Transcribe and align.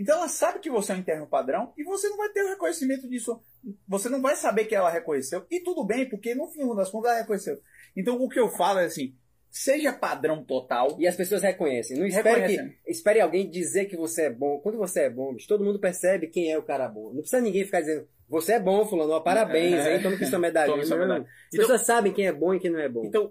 Então 0.00 0.16
ela 0.16 0.28
sabe 0.28 0.58
que 0.60 0.70
você 0.70 0.92
é 0.92 0.94
um 0.94 0.98
interno 0.98 1.26
padrão 1.26 1.72
e 1.76 1.84
você 1.84 2.08
não 2.08 2.16
vai 2.16 2.30
ter 2.30 2.42
o 2.42 2.48
reconhecimento 2.48 3.06
disso. 3.06 3.38
Você 3.86 4.08
não 4.08 4.22
vai 4.22 4.34
saber 4.34 4.64
que 4.64 4.74
ela 4.74 4.88
reconheceu. 4.90 5.44
E 5.50 5.60
tudo 5.60 5.84
bem, 5.84 6.08
porque 6.08 6.34
no 6.34 6.48
fim 6.48 6.66
das 6.74 6.90
contas 6.90 7.10
ela 7.10 7.20
reconheceu. 7.20 7.60
Então 7.94 8.16
o 8.20 8.28
que 8.28 8.40
eu 8.40 8.48
falo 8.48 8.78
é 8.78 8.86
assim, 8.86 9.14
seja 9.50 9.92
padrão 9.92 10.42
total. 10.42 10.96
E 10.98 11.06
as 11.06 11.14
pessoas 11.16 11.42
reconhecem. 11.42 11.98
Não 11.98 12.06
espere, 12.06 12.28
Reconhecem. 12.40 12.68
que, 12.82 12.90
espere 12.90 13.20
alguém 13.20 13.50
dizer 13.50 13.84
que 13.86 13.96
você 13.96 14.22
é 14.22 14.30
bom. 14.30 14.58
Quando 14.60 14.78
você 14.78 15.00
é 15.02 15.10
bom, 15.10 15.36
todo 15.46 15.62
mundo 15.64 15.78
percebe 15.78 16.28
quem 16.28 16.50
é 16.50 16.56
o 16.58 16.62
cara 16.62 16.88
bom. 16.88 17.12
Não 17.12 17.20
precisa 17.20 17.42
ninguém 17.42 17.64
ficar 17.66 17.80
dizendo, 17.80 18.08
você 18.26 18.52
é 18.54 18.60
bom, 18.60 18.86
fulano, 18.86 19.12
ó, 19.12 19.20
parabéns, 19.20 19.84
hein? 19.84 20.00
Toma 20.02 20.14
aqui 20.14 20.24
sua 20.24 20.38
medalha. 20.40 20.72
As 20.74 20.86
Então- 20.88 21.18
pessoas 21.52 21.84
sabem 21.84 22.12
quem 22.12 22.26
é 22.26 22.32
bom 22.32 22.54
e 22.54 22.60
quem 22.60 22.70
não 22.70 22.80
é 22.80 22.88
bom. 22.88 23.04
Então, 23.04 23.30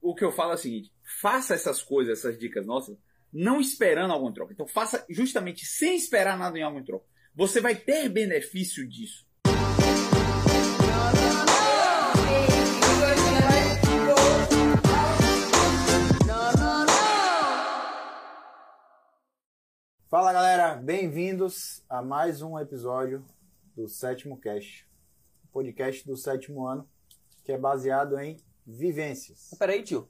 o 0.00 0.14
que 0.14 0.24
eu 0.24 0.32
falo 0.32 0.52
é 0.52 0.54
o 0.54 0.58
seguinte: 0.58 0.90
faça 1.20 1.52
essas 1.52 1.82
coisas, 1.82 2.20
essas 2.20 2.38
dicas 2.38 2.64
nossas, 2.64 2.96
não 3.38 3.60
esperando 3.60 4.14
algum 4.14 4.32
troca. 4.32 4.54
Então, 4.54 4.66
faça 4.66 5.04
justamente 5.10 5.66
sem 5.66 5.94
esperar 5.94 6.38
nada 6.38 6.58
em 6.58 6.62
algum 6.62 6.82
troca. 6.82 7.04
Você 7.34 7.60
vai 7.60 7.74
ter 7.74 8.08
benefício 8.08 8.88
disso. 8.88 9.26
Fala 20.08 20.32
galera, 20.32 20.76
bem-vindos 20.76 21.84
a 21.90 22.00
mais 22.00 22.40
um 22.40 22.58
episódio 22.58 23.22
do 23.74 23.86
Sétimo 23.86 24.40
Cast, 24.40 24.88
podcast 25.52 26.06
do 26.06 26.16
sétimo 26.16 26.66
ano, 26.66 26.88
que 27.44 27.52
é 27.52 27.58
baseado 27.58 28.18
em 28.18 28.38
vivências. 28.66 29.50
Peraí, 29.58 29.82
tio. 29.82 30.08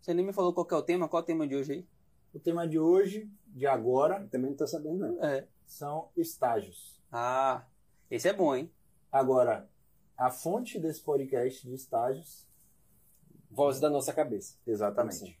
Você 0.00 0.14
nem 0.14 0.24
me 0.24 0.32
falou 0.32 0.54
qual 0.54 0.64
que 0.64 0.72
é 0.72 0.76
o 0.76 0.82
tema. 0.82 1.06
Qual 1.06 1.20
é 1.20 1.22
o 1.22 1.26
tema 1.26 1.46
de 1.46 1.54
hoje 1.54 1.72
aí? 1.72 1.91
O 2.32 2.38
tema 2.40 2.66
de 2.66 2.78
hoje, 2.78 3.30
de 3.48 3.66
agora, 3.66 4.26
Também 4.30 4.50
não 4.50 4.56
tô 4.56 4.66
sabendo, 4.66 4.98
não. 4.98 5.24
É. 5.24 5.46
são 5.66 6.08
estágios. 6.16 7.00
Ah, 7.10 7.64
esse 8.10 8.28
é 8.28 8.32
bom, 8.32 8.54
hein? 8.54 8.70
Agora, 9.10 9.68
a 10.16 10.30
fonte 10.30 10.78
desse 10.78 11.00
podcast 11.02 11.66
de 11.66 11.74
estágios, 11.74 12.46
Voz 13.50 13.78
da 13.78 13.90
nossa 13.90 14.14
cabeça. 14.14 14.56
exatamente. 14.66 15.22
Esse 15.24 15.38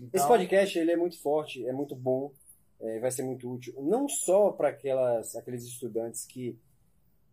Então, 0.00 0.28
podcast 0.28 0.78
ele 0.78 0.92
é 0.92 0.96
muito 0.96 1.20
forte, 1.20 1.66
é 1.66 1.72
muito 1.72 1.96
bom, 1.96 2.32
é, 2.80 3.00
vai 3.00 3.10
ser 3.10 3.24
muito 3.24 3.52
útil, 3.52 3.74
não 3.82 4.08
só 4.08 4.52
para 4.52 4.68
aquelas 4.68 5.34
aqueles 5.34 5.64
estudantes 5.64 6.24
que 6.24 6.56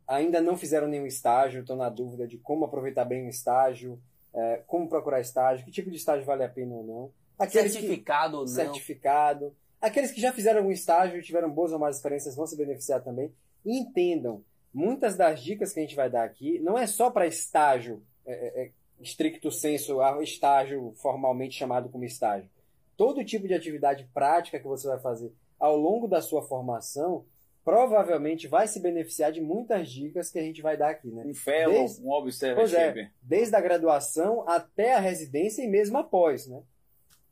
ainda 0.08 0.42
não 0.42 0.58
fizeram 0.58 0.88
nenhum 0.88 1.06
estágio, 1.06 1.62
estão 1.62 1.76
na 1.76 1.90
dúvida 1.90 2.28
de 2.28 2.40
como 2.40 2.66
aproveitar 2.66 3.06
bem 3.06 3.28
o 3.28 3.30
estágio, 3.30 4.02
é, 4.34 4.64
como 4.66 4.90
procurar 4.90 5.22
estágio, 5.22 5.64
que 5.64 5.72
tipo 5.72 5.92
de 5.92 5.98
estágio 5.98 6.26
vale 6.26 6.44
a 6.44 6.50
pena 6.50 6.74
ou 6.74 6.84
não. 6.84 7.14
Aqueles 7.40 7.72
que- 7.74 7.80
Certificado 7.82 8.36
ou 8.38 8.42
não. 8.42 8.48
certificado. 8.48 9.56
Aqueles 9.82 10.12
que 10.12 10.20
já 10.20 10.34
fizeram 10.34 10.60
algum 10.60 10.72
estágio 10.72 11.18
e 11.18 11.24
tiveram 11.24 11.50
boas 11.50 11.72
ou 11.72 11.80
más 11.80 11.96
experiências 11.96 12.36
vão 12.36 12.46
se 12.46 12.58
beneficiar 12.58 13.02
também. 13.02 13.34
E 13.66 13.80
entendam, 13.80 14.44
muitas 14.74 15.16
das 15.16 15.42
dicas 15.42 15.72
que 15.72 15.80
a 15.80 15.84
gente 15.84 15.96
vai 15.96 16.10
dar 16.10 16.24
aqui 16.26 16.60
não 16.60 16.78
é 16.78 16.86
só 16.86 17.10
para 17.10 17.26
estágio, 17.26 18.04
é, 18.26 18.34
é, 18.34 18.64
é, 18.66 18.72
stricto 19.02 19.50
senso, 19.52 20.02
ah, 20.02 20.22
estágio 20.22 20.94
formalmente 20.98 21.56
chamado 21.58 21.88
como 21.90 22.04
estágio. 22.04 22.50
Todo 22.98 23.24
tipo 23.24 23.48
de 23.48 23.54
atividade 23.54 24.08
prática 24.14 24.60
que 24.60 24.68
você 24.68 24.86
vai 24.88 25.00
fazer 25.00 25.32
ao 25.58 25.78
longo 25.78 26.08
da 26.08 26.22
sua 26.22 26.42
formação 26.42 27.24
provavelmente 27.64 28.48
vai 28.48 28.68
se 28.68 28.80
beneficiar 28.80 29.32
de 29.32 29.40
muitas 29.42 29.90
dicas 29.90 30.30
que 30.32 30.40
a 30.40 30.42
gente 30.42 30.62
vai 30.62 30.76
dar 30.76 30.90
aqui, 30.90 31.10
né? 31.10 31.24
Um 31.26 31.34
fellow, 31.34 31.74
Desde- 31.76 32.04
um 32.04 32.12
observer 32.12 32.56
Pois 32.56 32.74
é. 32.74 33.12
Desde 33.22 33.56
a 33.56 33.62
graduação 33.62 34.44
até 34.50 34.96
a 34.96 35.00
residência 35.00 35.62
e 35.62 35.68
mesmo 35.68 35.98
após, 35.98 36.48
né? 36.48 36.62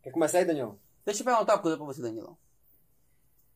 Quer 0.08 0.11
começar 0.13 0.38
aí, 0.38 0.45
Daniel? 0.45 0.80
Deixa 1.05 1.19
eu 1.22 1.25
perguntar 1.25 1.55
uma 1.55 1.61
coisa 1.61 1.75
pra 1.75 1.86
você, 1.86 2.02
Danilão. 2.02 2.38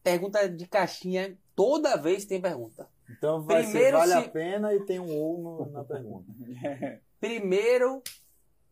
Pergunta 0.03 0.49
de 0.49 0.67
caixinha. 0.67 1.37
Toda 1.55 1.95
vez 1.95 2.25
tem 2.25 2.41
pergunta. 2.41 2.89
então 3.09 3.41
vai 3.41 3.63
Primeiro 3.63 3.85
ser 3.85 3.91
vale 4.09 4.11
se- 4.11 4.17
a 4.27 4.29
pena 4.29 4.73
e 4.75 4.85
tem 4.85 4.99
um 4.99 5.15
ou 5.17 5.37
no- 5.65 5.71
na 5.71 5.83
pergunta. 5.85 6.29
Primeiro 7.21 8.03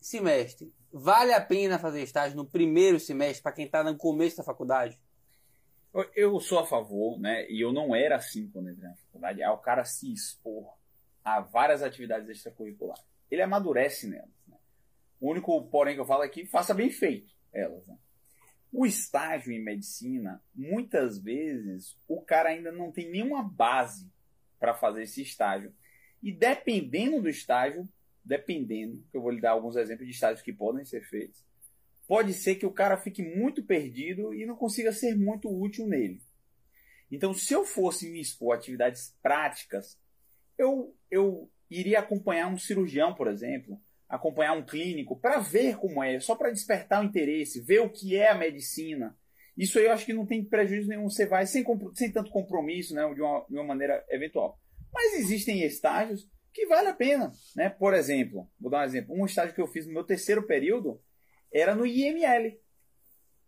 semestre. 0.02 0.73
Vale 0.91 1.31
a 1.34 1.39
pena 1.39 1.79
fazer 1.79 2.01
estágio 2.03 2.35
no 2.35 2.45
primeiro 2.45 3.00
semestre 3.00 3.41
para 3.44 3.53
quem 3.53 3.69
tá 3.69 3.81
no 3.81 3.95
começo 3.95 4.35
da 4.35 4.44
faculdade? 4.44 5.00
Eu- 5.94 6.09
Eu 6.16 6.39
sou 6.41 6.59
a 6.59 6.66
favor, 6.66 7.18
né? 7.18 7.50
E 7.50 7.63
eu 7.63 7.72
não 7.72 7.95
era 7.95 8.18
assim 8.18 8.50
quando 8.50 8.72
entrei 8.72 8.89
na 8.89 8.95
faculdade. 8.95 9.41
É 9.41 9.50
o 9.50 9.57
cara 9.57 9.85
se 9.85 10.12
expor 10.12 10.73
a 11.23 11.39
várias 11.39 11.81
atividades 11.81 12.28
extracurriculares. 12.28 13.03
Ele 13.31 13.41
amadurece 13.41 14.06
nelas. 14.06 14.29
Né? 14.47 14.57
O 15.22 15.29
único 15.31 15.62
porém 15.68 15.94
que 15.95 16.01
eu 16.01 16.06
falo 16.06 16.23
é 16.23 16.28
que 16.29 16.45
faça 16.45 16.73
bem 16.73 16.89
feito 16.89 17.31
elas. 17.54 17.86
Né? 17.88 17.98
O 18.72 18.86
estágio 18.86 19.52
em 19.52 19.64
medicina, 19.64 20.42
muitas 20.54 21.18
vezes, 21.18 21.98
o 22.08 22.22
cara 22.22 22.50
ainda 22.50 22.72
não 22.72 22.92
tem 22.92 23.10
nenhuma 23.10 23.44
base 23.44 24.10
para 24.60 24.74
fazer 24.74 25.04
esse 25.04 25.22
estágio. 25.22 25.74
E 26.22 26.32
dependendo 26.32 27.22
do 27.22 27.30
estágio, 27.30 27.88
dependendo, 28.24 29.04
que 29.10 29.18
eu 29.18 29.22
vou 29.22 29.32
lhe 29.32 29.42
dar 29.42 29.52
alguns 29.52 29.76
exemplos 29.76 30.06
de 30.06 30.14
estágios 30.14 30.42
que 30.42 30.54
podem 30.54 30.86
ser 30.86 31.02
feitos, 31.02 31.44
pode 32.08 32.34
ser 32.34 32.56
que 32.56 32.66
o 32.66 32.72
cara 32.72 32.98
fique 32.98 33.24
muito 33.24 33.64
perdido 33.64 34.34
e 34.34 34.46
não 34.46 34.56
consiga 34.56 34.92
ser 34.92 35.16
muito 35.16 35.50
útil 35.50 35.88
nele. 35.88 36.22
Então, 37.12 37.34
se 37.34 37.54
eu 37.54 37.66
fosse 37.66 38.10
me 38.12 38.22
expor 38.22 38.54
a 38.54 38.58
atividades 38.58 39.16
práticas, 39.22 39.98
eu, 40.58 40.96
eu 41.10 41.50
iria 41.70 42.00
acompanhar 42.00 42.48
um 42.48 42.58
cirurgião, 42.58 43.16
por 43.16 43.28
exemplo, 43.28 43.81
acompanhar 44.09 44.53
um 44.53 44.66
clínico, 44.66 45.20
para 45.20 45.40
ver 45.40 45.78
como 45.78 46.03
é, 46.03 46.20
só 46.20 46.36
para 46.36 46.50
despertar 46.50 47.02
o 47.02 47.06
interesse, 47.06 47.62
ver 47.62 47.80
o 47.81 47.90
que 47.90 48.16
é 48.16 48.30
a 48.30 48.36
medicina. 48.36 49.16
Isso 49.56 49.78
aí 49.78 49.86
eu 49.86 49.92
acho 49.92 50.06
que 50.06 50.14
não 50.14 50.25
tem 50.25 50.44
prejuízo 50.44 50.90
nenhum, 50.90 51.09
você 51.09 51.28
vai 51.28 51.46
sem, 51.46 51.64
sem 51.94 52.12
tanto 52.12 52.31
compromisso, 52.31 52.96
né, 52.96 53.02
de, 53.14 53.22
uma, 53.22 53.46
de 53.48 53.56
uma 53.56 53.64
maneira 53.64 54.03
eventual. 54.09 54.59
Mas 54.92 55.14
existem 55.14 55.64
estágios 55.64 56.28
que 56.52 56.66
vale 56.66 56.88
a 56.88 56.94
pena. 56.94 57.31
Né? 57.56 57.69
Por 57.69 57.94
exemplo, 57.94 58.50
vou 58.59 58.72
dar 58.72 58.80
um 58.80 58.86
exemplo, 58.86 59.16
um 59.16 59.25
estágio 59.25 59.53
que 59.53 59.62
eu 59.62 59.68
fiz 59.68 59.86
no 59.86 59.94
meu 59.94 60.03
terceiro 60.03 60.44
período 60.48 61.00
era 61.53 61.75
no 61.75 61.86
IML. 61.86 62.59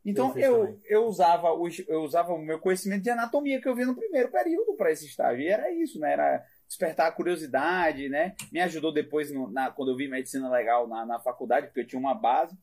Então 0.03 0.37
Eu 0.37 0.79
eu, 0.85 1.05
usava 1.05 1.51
o, 1.53 1.67
eu 1.87 2.01
usava 2.01 2.33
o 2.33 2.41
meu 2.41 2.59
conhecimento 2.59 3.03
de 3.03 3.09
anatomia 3.09 3.61
que 3.61 3.67
eu 3.67 3.75
vi 3.75 3.85
no 3.85 3.95
primeiro 3.95 4.31
período 4.31 4.75
para 4.75 4.91
esse 4.91 5.05
estágio. 5.05 5.43
E 5.43 5.47
era 5.47 5.71
isso, 5.71 5.99
né? 5.99 6.13
Era 6.13 6.45
despertar 6.71 7.07
a 7.07 7.11
curiosidade, 7.11 8.07
né? 8.07 8.33
Me 8.49 8.61
ajudou 8.61 8.93
depois 8.93 9.29
no- 9.29 9.51
na, 9.51 9.69
quando 9.69 9.91
eu 9.91 9.97
vi 9.97 10.07
medicina 10.07 10.49
legal 10.49 10.87
na, 10.87 11.05
na 11.05 11.19
faculdade, 11.19 11.67
porque 11.67 11.81
eu 11.81 11.87
tinha 11.87 11.99
uma 11.99 12.13
base. 12.13 12.57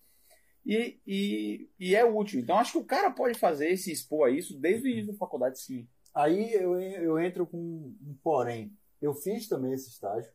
E, 0.64 0.98
e, 1.06 1.70
e 1.78 1.94
é 1.94 2.04
útil. 2.06 2.41
Então 2.41 2.58
acho 2.58 2.72
que 2.72 2.78
o 2.78 2.84
cara 2.86 3.10
pode 3.10 3.38
fazer 3.38 3.76
se 3.76 3.92
expor 3.92 4.28
a 4.28 4.30
isso 4.30 4.58
desde 4.58 4.88
o 4.88 4.91
início 4.91 5.12
da 5.12 5.19
faculdade, 5.19 5.60
sim. 5.60 5.86
Aí 6.14 6.52
eu, 6.54 6.80
eu 6.80 7.19
entro 7.20 7.46
com 7.46 7.58
um 7.58 8.19
porém. 8.22 8.72
Eu 9.00 9.12
fiz 9.14 9.46
também 9.46 9.74
esse 9.74 9.91
estágio, 9.91 10.32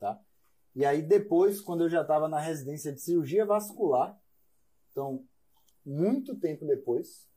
tá? 0.00 0.20
E 0.74 0.84
aí 0.84 1.00
depois, 1.00 1.60
quando 1.60 1.84
eu 1.84 1.88
já 1.88 2.02
estava 2.02 2.28
na 2.28 2.40
residência 2.40 2.92
de 2.92 3.00
cirurgia 3.00 3.46
vascular, 3.46 4.18
então 4.90 5.24
muito 5.86 6.36
tempo 6.36 6.66
depois, 6.66 7.28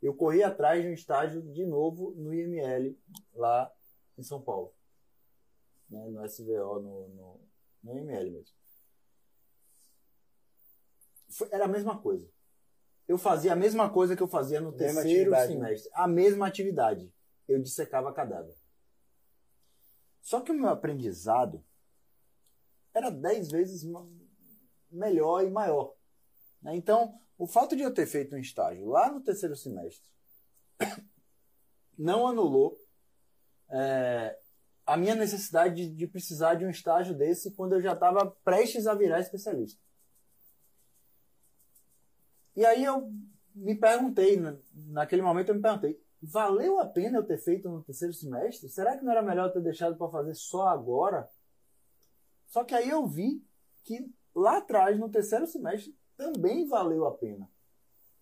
eu 0.00 0.14
corri 0.14 0.42
atrás 0.44 0.80
de 0.82 0.88
um 0.88 0.92
estágio 0.94 1.42
de 1.42 1.66
novo 1.66 2.12
no 2.16 2.32
IML 2.32 2.96
lá 3.34 3.70
em 4.16 4.22
São 4.22 4.40
Paulo, 4.40 4.72
né? 5.88 6.06
no 6.08 6.24
SVO, 6.24 6.80
no, 6.80 7.08
no, 7.08 7.40
no 7.82 7.92
IML 7.98 8.30
mesmo. 8.30 8.54
Foi- 11.30 11.48
era 11.50 11.64
a 11.64 11.68
mesma 11.68 11.98
coisa. 12.00 12.28
Eu 13.06 13.18
fazia 13.18 13.52
a 13.52 13.56
mesma 13.56 13.90
coisa 13.90 14.16
que 14.16 14.22
eu 14.22 14.28
fazia 14.28 14.60
no 14.60 14.72
Mesma 14.72 15.02
terceiro 15.02 15.30
né? 15.30 15.46
semestre. 15.46 15.90
A 15.94 16.08
mesma 16.08 16.46
atividade. 16.46 17.12
Eu 17.46 17.60
dissecava 17.60 18.12
cadáver. 18.14 18.54
Só 20.22 20.40
que 20.40 20.50
o 20.50 20.54
meu 20.54 20.70
aprendizado 20.70 21.62
era 22.94 23.10
dez 23.10 23.50
vezes 23.50 23.84
melhor 24.90 25.44
e 25.44 25.50
maior. 25.50 25.94
né? 26.62 26.74
Então, 26.74 27.20
o 27.36 27.46
fato 27.46 27.76
de 27.76 27.82
eu 27.82 27.92
ter 27.92 28.06
feito 28.06 28.34
um 28.34 28.38
estágio 28.38 28.86
lá 28.86 29.12
no 29.12 29.20
terceiro 29.20 29.54
semestre 29.54 30.10
não 31.98 32.26
anulou 32.26 32.78
é, 33.74 34.38
a 34.86 34.96
minha 34.96 35.14
necessidade 35.14 35.74
de, 35.74 35.90
de 35.90 36.06
precisar 36.06 36.54
de 36.54 36.64
um 36.64 36.70
estágio 36.70 37.14
desse 37.16 37.50
quando 37.50 37.74
eu 37.74 37.82
já 37.82 37.92
estava 37.92 38.30
prestes 38.44 38.86
a 38.86 38.94
virar 38.94 39.20
especialista. 39.20 39.80
E 42.54 42.64
aí 42.64 42.84
eu 42.84 43.10
me 43.54 43.74
perguntei, 43.74 44.38
na- 44.38 44.56
naquele 44.88 45.22
momento 45.22 45.48
eu 45.48 45.56
me 45.56 45.62
perguntei, 45.62 46.00
valeu 46.22 46.78
a 46.78 46.86
pena 46.86 47.18
eu 47.18 47.24
ter 47.26 47.38
feito 47.38 47.68
no 47.68 47.82
terceiro 47.82 48.14
semestre? 48.14 48.68
Será 48.68 48.96
que 48.96 49.04
não 49.04 49.10
era 49.12 49.22
melhor 49.22 49.52
ter 49.52 49.60
deixado 49.60 49.96
para 49.96 50.10
fazer 50.10 50.34
só 50.34 50.68
agora? 50.68 51.28
Só 52.46 52.62
que 52.62 52.74
aí 52.74 52.88
eu 52.88 53.06
vi 53.06 53.44
que 53.82 54.08
lá 54.34 54.58
atrás, 54.58 54.98
no 54.98 55.08
terceiro 55.08 55.46
semestre, 55.46 55.96
também 56.16 56.66
valeu 56.66 57.06
a 57.06 57.12
pena. 57.16 57.48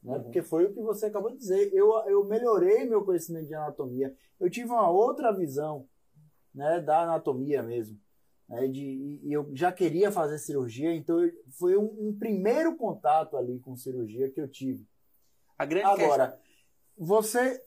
Né? 0.02 0.16
Uhum. 0.16 0.22
Porque 0.24 0.42
foi 0.42 0.64
o 0.66 0.72
que 0.74 0.80
você 0.80 1.06
acabou 1.06 1.30
de 1.30 1.38
dizer. 1.38 1.72
Eu, 1.72 1.92
eu 2.08 2.24
melhorei 2.24 2.84
meu 2.84 3.04
conhecimento 3.04 3.46
de 3.46 3.54
anatomia. 3.54 4.14
Eu 4.40 4.50
tive 4.50 4.70
uma 4.70 4.90
outra 4.90 5.32
visão 5.32 5.86
né, 6.54 6.80
da 6.80 7.02
anatomia 7.02 7.62
mesmo. 7.62 7.98
Né, 8.48 8.66
de, 8.68 8.82
e- 9.22 9.32
eu 9.32 9.48
já 9.54 9.70
queria 9.72 10.10
fazer 10.12 10.38
cirurgia, 10.38 10.92
então 10.92 11.22
eu- 11.24 11.32
foi 11.58 11.76
um, 11.76 12.08
um 12.08 12.16
primeiro 12.18 12.76
contato 12.76 13.36
ali 13.36 13.58
com 13.60 13.76
cirurgia 13.76 14.28
que 14.30 14.40
eu 14.40 14.48
tive. 14.48 14.86
A 15.56 15.64
grande 15.64 15.86
questão. 15.86 16.04
Agora, 16.04 16.40
você 16.98 17.62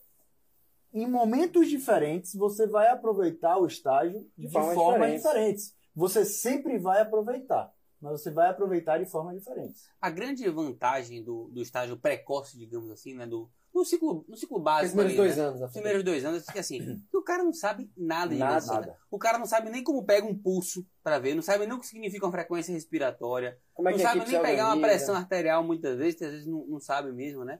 em 0.93 1.07
momentos 1.09 1.67
diferentes, 1.67 2.33
você 2.35 2.65
vai 2.67 2.87
aproveitar 2.89 3.57
o 3.57 3.65
estágio 3.65 4.21
de, 4.37 4.47
De 4.47 4.53
formas, 4.53 4.75
formas 4.75 5.11
diferentes. 5.13 5.75
Você 5.93 6.23
sempre 6.23 6.77
vai 6.77 7.01
aproveitar, 7.01 7.73
mas 8.05 8.21
você 8.21 8.29
vai 8.29 8.51
aproveitar 8.51 8.99
de 8.99 9.05
formas 9.07 9.35
diferentes. 9.35 9.89
A 9.99 10.11
grande 10.11 10.47
vantagem 10.47 11.23
do, 11.23 11.49
do 11.51 11.59
estágio 11.59 11.97
precoce, 11.97 12.55
digamos 12.55 12.91
assim, 12.91 13.15
né? 13.15 13.25
Do, 13.25 13.49
no, 13.73 13.83
ciclo, 13.83 14.23
no 14.29 14.37
ciclo 14.37 14.59
básico. 14.59 14.89
Os 14.89 15.03
primeiros 15.03 15.19
ali, 15.19 15.27
dois 15.27 15.37
né? 15.37 15.43
anos. 15.43 15.61
Os 15.61 15.71
primeiros 15.71 16.03
dois 16.03 16.25
anos, 16.25 16.47
é 16.47 16.51
que 16.51 16.59
assim, 16.59 17.01
o 17.11 17.21
cara 17.23 17.43
não 17.43 17.51
sabe 17.51 17.91
nada 17.97 18.31
de 18.31 18.37
Nada. 18.37 18.53
medicina. 18.53 18.79
Nada. 18.79 18.97
O 19.09 19.17
cara 19.17 19.39
não 19.39 19.47
sabe 19.47 19.71
nem 19.71 19.83
como 19.83 20.05
pega 20.05 20.27
um 20.27 20.37
pulso 20.37 20.85
pra 21.03 21.17
ver, 21.17 21.33
não 21.33 21.41
sabe 21.41 21.65
nem 21.65 21.75
o 21.75 21.79
que 21.79 21.87
significa 21.87 22.27
uma 22.27 22.31
frequência 22.31 22.71
respiratória, 22.71 23.59
Como 23.73 23.89
é 23.89 23.91
não 23.91 23.97
que 23.97 24.05
a 24.05 24.07
sabe 24.09 24.31
nem 24.31 24.41
pegar 24.41 24.71
uma 24.71 24.87
pressão 24.87 25.15
arterial 25.15 25.63
muitas 25.63 25.97
vezes, 25.97 26.21
às 26.21 26.31
vezes 26.31 26.45
não, 26.45 26.63
não 26.67 26.79
sabe 26.79 27.11
mesmo, 27.11 27.43
né? 27.43 27.59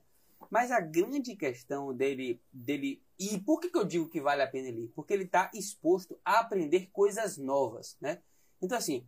Mas 0.51 0.69
a 0.69 0.79
grande 0.79 1.35
questão 1.35 1.91
dele, 1.91 2.39
dele. 2.53 3.01
E 3.17 3.39
por 3.39 3.59
que, 3.59 3.69
que 3.69 3.77
eu 3.79 3.83
digo 3.83 4.07
que 4.07 4.21
vale 4.21 4.43
a 4.43 4.47
pena 4.47 4.67
ele 4.67 4.83
ir? 4.83 4.87
Porque 4.89 5.11
ele 5.11 5.23
está 5.23 5.49
exposto 5.55 6.19
a 6.23 6.39
aprender 6.39 6.91
coisas 6.91 7.35
novas, 7.35 7.97
né? 7.99 8.19
Então, 8.61 8.77
assim, 8.77 9.05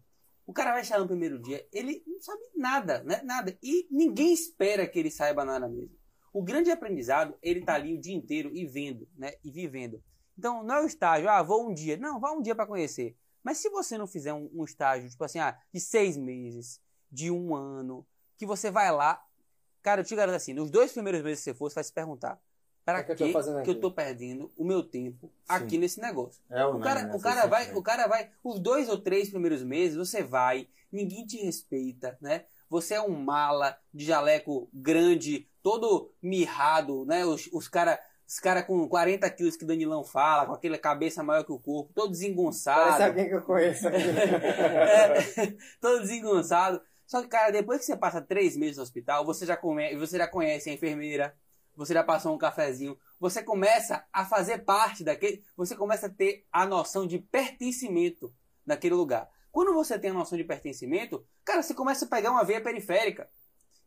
o 0.47 0.53
cara 0.53 0.71
vai 0.71 0.83
chegar 0.83 1.01
no 1.01 1.07
primeiro 1.07 1.37
dia, 1.37 1.67
ele 1.73 2.01
não 2.07 2.21
sabe 2.21 2.41
nada, 2.55 3.03
né? 3.03 3.21
Nada. 3.21 3.55
E 3.61 3.85
ninguém 3.91 4.31
espera 4.31 4.87
que 4.87 4.97
ele 4.97 5.11
saiba 5.11 5.43
nada 5.43 5.67
mesmo. 5.67 5.93
O 6.31 6.41
grande 6.41 6.71
aprendizado, 6.71 7.37
ele 7.41 7.65
tá 7.65 7.75
ali 7.75 7.93
o 7.93 7.99
dia 7.99 8.15
inteiro 8.15 8.49
e 8.55 8.65
vendo, 8.65 9.05
né? 9.17 9.33
E 9.43 9.51
vivendo. 9.51 10.01
Então, 10.37 10.63
não 10.63 10.75
é 10.75 10.83
o 10.83 10.87
estágio, 10.87 11.29
ah, 11.29 11.43
vou 11.43 11.69
um 11.69 11.73
dia. 11.73 11.97
Não, 11.97 12.17
vá 12.17 12.31
um 12.31 12.41
dia 12.41 12.55
para 12.55 12.65
conhecer. 12.65 13.17
Mas 13.43 13.57
se 13.57 13.69
você 13.69 13.97
não 13.97 14.07
fizer 14.07 14.33
um, 14.33 14.49
um 14.53 14.63
estágio, 14.63 15.09
tipo 15.09 15.23
assim, 15.23 15.39
ah, 15.39 15.57
de 15.73 15.81
seis 15.81 16.15
meses, 16.15 16.79
de 17.11 17.29
um 17.29 17.53
ano, 17.53 18.07
que 18.37 18.45
você 18.45 18.71
vai 18.71 18.89
lá, 18.89 19.21
cara, 19.81 19.99
eu 19.99 20.05
te 20.05 20.15
garanto 20.15 20.35
assim, 20.35 20.53
nos 20.53 20.71
dois 20.71 20.93
primeiros 20.93 21.21
meses 21.21 21.39
que 21.39 21.51
você 21.51 21.57
for, 21.57 21.69
você 21.69 21.75
vai 21.75 21.83
se 21.83 21.93
perguntar, 21.93 22.39
para 22.87 23.01
O 23.01 23.03
que 23.03 23.15
que, 23.15 23.23
eu 23.23 23.27
tô 23.27 23.33
fazendo 23.33 23.63
que 23.63 23.69
eu 23.69 23.81
tô 23.81 23.91
perdendo 23.91 24.49
o 24.55 24.63
meu 24.63 24.81
tempo 24.81 25.29
aqui 25.45 25.77
nesse 25.77 25.99
negócio? 25.99 26.41
É 26.49 26.65
O 26.65 26.79
cara, 26.79 27.13
o 27.13 27.19
cara 27.19 27.45
vai, 27.45 27.73
o 27.73 27.83
cara 27.83 28.07
vai, 28.07 28.29
os 28.41 28.61
dois 28.61 28.87
ou 28.87 28.97
três 28.97 29.29
primeiros 29.29 29.61
meses 29.61 29.97
você 29.97 30.23
vai, 30.23 30.69
ninguém 30.89 31.25
te 31.25 31.35
respeita, 31.43 32.17
né? 32.21 32.45
Você 32.69 32.93
é 32.93 33.01
um 33.01 33.09
mala 33.09 33.77
de 33.93 34.05
jaleco 34.05 34.69
grande, 34.73 35.49
todo 35.61 36.13
mirrado, 36.21 37.03
né? 37.05 37.25
Os, 37.25 37.49
os 37.51 37.67
cara, 37.67 37.99
os 38.25 38.39
cara 38.39 38.63
com 38.63 38.87
40 38.87 39.29
quilos 39.31 39.57
que 39.57 39.65
Danilão 39.65 40.05
fala, 40.05 40.45
com 40.45 40.53
aquela 40.53 40.77
cabeça 40.77 41.21
maior 41.21 41.43
que 41.43 41.51
o 41.51 41.59
corpo, 41.59 41.91
todo 41.93 42.11
desengonçado. 42.11 42.83
Parece 42.83 43.03
alguém 43.03 43.27
que 43.27 43.35
eu 43.35 43.41
conheço. 43.41 43.85
É, 43.89 45.53
todo 45.81 45.99
desengonçado. 45.99 46.81
Só 47.05 47.21
que, 47.21 47.27
cara, 47.27 47.51
depois 47.51 47.79
que 47.81 47.85
você 47.85 47.97
passa 47.97 48.21
três 48.21 48.55
meses 48.55 48.77
no 48.77 48.83
hospital, 48.83 49.25
você 49.25 49.45
já, 49.45 49.57
come, 49.57 49.93
você 49.97 50.17
já 50.17 50.27
conhece 50.27 50.69
a 50.69 50.73
enfermeira, 50.73 51.35
você 51.77 51.93
já 51.93 52.03
passou 52.03 52.33
um 52.33 52.39
cafezinho, 52.39 52.97
você 53.19 53.43
começa 53.43 54.03
a 54.11 54.25
fazer 54.25 54.65
parte 54.65 55.03
daquele. 55.03 55.43
Você 55.55 55.75
começa 55.75 56.07
a 56.07 56.09
ter 56.09 56.45
a 56.51 56.65
noção 56.65 57.05
de 57.05 57.19
pertencimento 57.19 58.33
naquele 58.65 58.95
lugar. 58.95 59.29
Quando 59.51 59.73
você 59.73 59.97
tem 59.97 60.09
a 60.09 60.13
noção 60.13 60.37
de 60.37 60.43
pertencimento, 60.43 61.23
cara, 61.45 61.61
você 61.61 61.75
começa 61.75 62.05
a 62.05 62.07
pegar 62.07 62.31
uma 62.31 62.43
veia 62.43 62.59
periférica. 62.59 63.29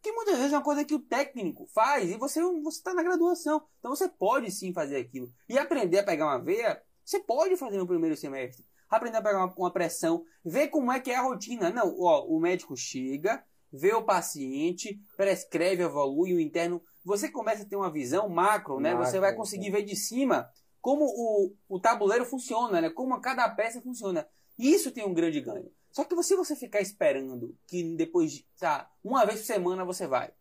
Que 0.01 0.13
muitas 0.13 0.37
vezes 0.37 0.53
é 0.53 0.57
uma 0.57 0.65
coisa 0.65 0.85
que 0.85 0.95
o 0.95 1.01
técnico 1.01 1.67
faz 1.67 2.09
e 2.09 2.17
você 2.17 2.41
está 2.69 2.95
na 2.95 3.03
graduação. 3.03 3.61
Então 3.81 3.95
você 3.95 4.09
pode 4.09 4.51
sim 4.53 4.73
fazer 4.73 4.97
aquilo. 4.97 5.31
E 5.49 5.59
aprender 5.59 5.99
a 5.99 6.05
pegar 6.05 6.27
uma 6.27 6.39
veia, 6.39 6.81
você 7.05 7.19
pode 7.19 7.57
fazer 7.57 7.77
no 7.77 7.87
primeiro 7.87 8.17
semestre. 8.17 8.65
Aprender 8.89 9.19
a 9.19 9.23
pegar 9.23 9.45
uma, 9.45 9.55
uma 9.57 9.73
pressão, 9.73 10.25
ver 10.45 10.69
como 10.69 10.93
é 10.93 11.01
que 11.01 11.11
é 11.11 11.17
a 11.17 11.23
rotina. 11.23 11.71
Não, 11.71 11.95
ó, 12.01 12.25
o 12.25 12.41
médico 12.41 12.77
chega, 12.77 13.45
vê 13.73 13.93
o 13.93 14.03
paciente, 14.03 15.01
prescreve, 15.17 15.83
evolui 15.83 16.35
o 16.35 16.41
interno. 16.41 16.83
Você 17.05 17.31
começa 17.31 17.62
a 17.62 17.67
ter 17.67 17.76
uma 17.76 17.91
visão 17.91 18.29
macro, 18.29 18.79
né? 18.79 18.94
você 18.94 19.19
Macro, 19.19 19.20
vai 19.20 19.35
conseguir 19.35 19.70
ver 19.70 19.82
de 19.82 19.97
cima 19.97 20.50
como 20.81 21.05
o, 21.05 21.55
o 21.69 21.81
tabuleiro 21.81 22.25
funciona, 22.25 22.81
né? 22.81 22.91
Como 22.91 23.19
cada 23.20 23.49
peça 23.49 23.81
funciona. 23.81 24.26
Isso 24.58 24.91
tem 24.91 25.05
um 25.05 25.14
grande 25.14 25.41
ganho. 25.41 25.70
Só 25.91 26.05
que 26.05 26.23
se 26.23 26.37
você 26.37 26.55
ficar 26.55 26.81
esperando 26.81 27.56
que 27.67 27.82
depois 27.97 28.32
de, 28.32 28.47
tá, 28.58 28.91
uma 29.02 29.25
vez 29.25 29.41
por 29.41 29.47
semana 29.47 29.85
você 29.85 30.06
vai. 30.06 30.32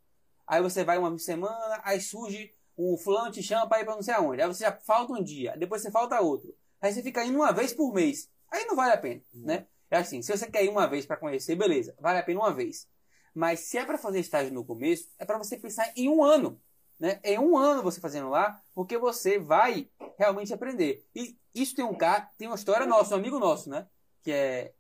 Aí 0.45 0.61
você 0.61 0.83
vai 0.83 0.97
uma 0.97 1.17
semana, 1.17 1.79
aí 1.83 1.99
surge 1.99 2.53
um 2.77 2.97
fulano 2.97 3.31
te 3.31 3.43
chama 3.43 3.67
para 3.67 3.81
ir 3.81 3.85
para 3.85 3.95
não 3.95 4.01
sei 4.01 4.13
aonde. 4.13 4.41
Aí 4.41 4.47
você 4.47 4.63
já 4.63 4.71
falta 4.71 5.13
um 5.13 5.23
dia, 5.23 5.55
depois 5.57 5.81
você 5.81 5.91
falta 5.91 6.21
outro. 6.21 6.55
Aí 6.81 6.93
você 6.93 7.03
fica 7.03 7.23
indo 7.25 7.37
uma 7.37 7.51
vez 7.51 7.73
por 7.73 7.93
mês. 7.93 8.29
Aí 8.51 8.65
não 8.65 8.75
vale 8.75 8.93
a 8.93 8.97
pena, 8.97 9.21
né? 9.33 9.67
É 9.91 9.97
assim, 9.97 10.21
se 10.21 10.35
você 10.35 10.49
quer 10.49 10.63
ir 10.63 10.69
uma 10.69 10.87
vez 10.87 11.05
para 11.05 11.17
conhecer, 11.17 11.55
beleza, 11.55 11.95
vale 11.99 12.19
a 12.19 12.23
pena 12.23 12.39
uma 12.39 12.53
vez. 12.53 12.87
Mas 13.33 13.61
se 13.61 13.77
é 13.77 13.85
para 13.85 13.97
fazer 13.97 14.19
estágio 14.19 14.53
no 14.53 14.65
começo, 14.65 15.09
é 15.17 15.25
para 15.25 15.37
você 15.37 15.57
pensar 15.57 15.91
em 15.95 16.09
um 16.09 16.23
ano, 16.23 16.61
né? 16.99 17.19
É 17.23 17.39
um 17.39 17.57
ano 17.57 17.83
você 17.83 17.99
fazendo 17.99 18.29
lá, 18.29 18.61
porque 18.73 18.97
você 18.97 19.39
vai 19.39 19.89
realmente 20.17 20.53
aprender. 20.53 21.05
E 21.15 21.37
isso 21.53 21.75
tem 21.75 21.85
um 21.85 21.95
cara, 21.95 22.29
tem 22.37 22.47
uma 22.47 22.55
história 22.55 22.85
nossa, 22.85 23.15
um 23.15 23.19
amigo 23.19 23.39
nosso, 23.39 23.69
né? 23.69 23.87
Que 24.23 24.31
é 24.31 24.73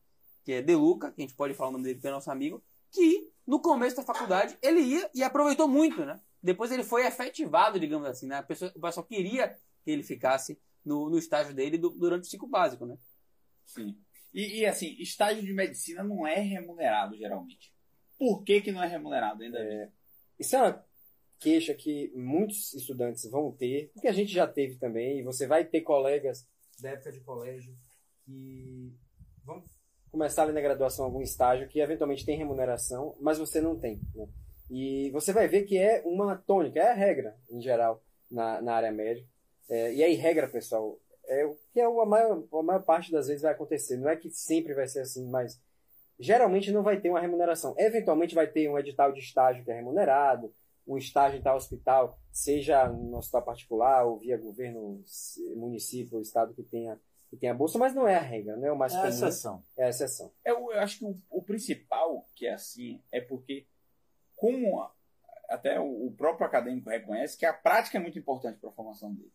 que 0.43 0.53
é 0.53 0.61
Deluca, 0.61 1.11
que 1.11 1.21
a 1.21 1.23
gente 1.25 1.35
pode 1.35 1.53
falar 1.53 1.69
o 1.69 1.73
nome 1.73 1.83
dele 1.83 1.99
que 1.99 2.07
é 2.07 2.11
nosso 2.11 2.31
amigo, 2.31 2.63
que 2.91 3.29
no 3.45 3.59
começo 3.61 3.95
da 3.95 4.03
faculdade 4.03 4.57
ele 4.61 4.79
ia 4.79 5.09
e 5.13 5.21
aproveitou 5.21 5.67
muito, 5.67 6.03
né? 6.05 6.19
Depois 6.41 6.71
ele 6.71 6.83
foi 6.83 7.05
efetivado, 7.05 7.79
digamos 7.79 8.07
assim, 8.07 8.25
né? 8.27 8.37
A 8.37 8.43
pessoa, 8.43 8.71
o 8.75 8.79
pessoal 8.79 9.05
queria 9.05 9.49
que 9.83 9.91
ele 9.91 10.01
ficasse 10.01 10.59
no, 10.83 11.09
no 11.09 11.17
estágio 11.19 11.53
dele 11.53 11.77
do- 11.77 11.89
durante 11.89 12.23
o 12.23 12.27
ciclo 12.27 12.47
básico, 12.47 12.85
né? 12.85 12.97
Sim. 13.65 13.95
E, 14.33 14.59
e, 14.61 14.65
assim, 14.65 14.95
estágio 14.99 15.43
de 15.43 15.53
medicina 15.53 16.03
não 16.03 16.25
é 16.25 16.39
remunerado 16.39 17.17
geralmente. 17.17 17.71
Por 18.19 18.43
que, 18.43 18.61
que 18.61 18.71
não 18.71 18.83
é 18.83 18.87
remunerado 18.87 19.41
ainda? 19.41 19.91
Isso 20.37 20.55
é 20.55 20.61
uma 20.61 20.85
queixa 21.39 21.73
que 21.73 22.11
muitos 22.13 22.73
estudantes 22.73 23.29
vão 23.31 23.51
ter, 23.51 23.89
porque 23.93 24.07
a 24.09 24.13
gente 24.13 24.31
já 24.31 24.45
teve 24.45 24.75
também, 24.75 25.19
e 25.19 25.23
você 25.23 25.47
vai 25.47 25.63
ter 25.63 25.81
colegas 25.81 26.45
da 26.81 26.89
época 26.89 27.11
de 27.13 27.21
colégio 27.21 27.73
que 28.25 28.93
vão 29.43 29.63
começar 30.11 30.43
ali 30.43 30.51
na 30.51 30.61
graduação 30.61 31.05
algum 31.05 31.21
estágio 31.21 31.67
que 31.67 31.79
eventualmente 31.79 32.25
tem 32.25 32.37
remuneração, 32.37 33.15
mas 33.21 33.37
você 33.37 33.61
não 33.61 33.79
tem. 33.79 34.01
né? 34.13 34.27
E 34.69 35.09
você 35.11 35.33
vai 35.33 35.47
ver 35.47 35.63
que 35.63 35.77
é 35.77 36.03
uma 36.05 36.35
tônica, 36.35 36.79
é 36.79 36.91
a 36.91 36.93
regra 36.93 37.35
em 37.49 37.61
geral 37.61 38.03
na, 38.29 38.61
na 38.61 38.75
área 38.75 38.91
médica. 38.91 39.27
É, 39.69 39.93
e 39.93 40.03
aí, 40.03 40.15
regra, 40.15 40.47
pessoal, 40.47 40.99
é 41.25 41.45
o 41.45 41.55
que 41.71 41.79
é 41.79 41.85
a 41.85 42.05
maior, 42.05 42.43
a 42.51 42.63
maior 42.63 42.83
parte 42.83 43.11
das 43.11 43.27
vezes 43.27 43.41
vai 43.41 43.51
acontecer. 43.51 43.97
Não 43.97 44.09
é 44.09 44.15
que 44.15 44.29
sempre 44.29 44.73
vai 44.73 44.87
ser 44.87 45.01
assim, 45.01 45.27
mas 45.29 45.59
geralmente 46.19 46.71
não 46.71 46.83
vai 46.83 46.99
ter 46.99 47.09
uma 47.09 47.19
remuneração. 47.21 47.73
Eventualmente 47.77 48.35
vai 48.35 48.47
ter 48.47 48.69
um 48.69 48.77
edital 48.77 49.11
de 49.13 49.19
estágio 49.19 49.63
que 49.63 49.71
é 49.71 49.75
remunerado, 49.75 50.53
um 50.87 50.97
estágio 50.97 51.39
em 51.39 51.41
tal 51.41 51.55
hospital, 51.55 52.19
seja 52.31 52.87
no 52.89 53.17
hospital 53.17 53.43
particular 53.43 54.05
ou 54.05 54.17
via 54.19 54.37
governo, 54.37 55.03
município 55.55 56.15
ou 56.15 56.21
estado 56.21 56.53
que 56.53 56.63
tenha, 56.63 56.99
que 57.29 57.37
tenha 57.37 57.53
bolsa, 57.53 57.77
mas 57.77 57.93
não 57.93 58.07
é 58.07 58.15
a 58.15 58.21
regra, 58.21 58.55
não 58.57 58.67
é 58.67 58.71
o 58.71 58.77
mais 58.77 58.93
É 58.93 58.97
a 58.97 58.99
comum, 59.01 59.11
exceção. 59.13 59.63
é 59.77 59.85
a 59.85 59.89
exceção. 59.89 60.31
Eu, 60.43 60.71
eu 60.71 60.79
acho 60.79 60.97
que 60.99 61.05
o, 61.05 61.15
o 61.29 61.41
principal 61.43 62.27
que 62.35 62.47
é 62.47 62.53
assim 62.53 63.01
é 63.11 63.21
porque, 63.21 63.67
como 64.35 64.79
a- 64.81 64.91
até 65.49 65.79
o, 65.79 66.07
o 66.07 66.11
próprio 66.17 66.45
acadêmico 66.47 66.89
reconhece, 66.89 67.37
que 67.37 67.45
a 67.45 67.53
prática 67.53 67.97
é 67.97 68.01
muito 68.01 68.17
importante 68.19 68.59
para 68.59 68.69
a 68.69 68.73
formação 68.73 69.13
dele. 69.13 69.31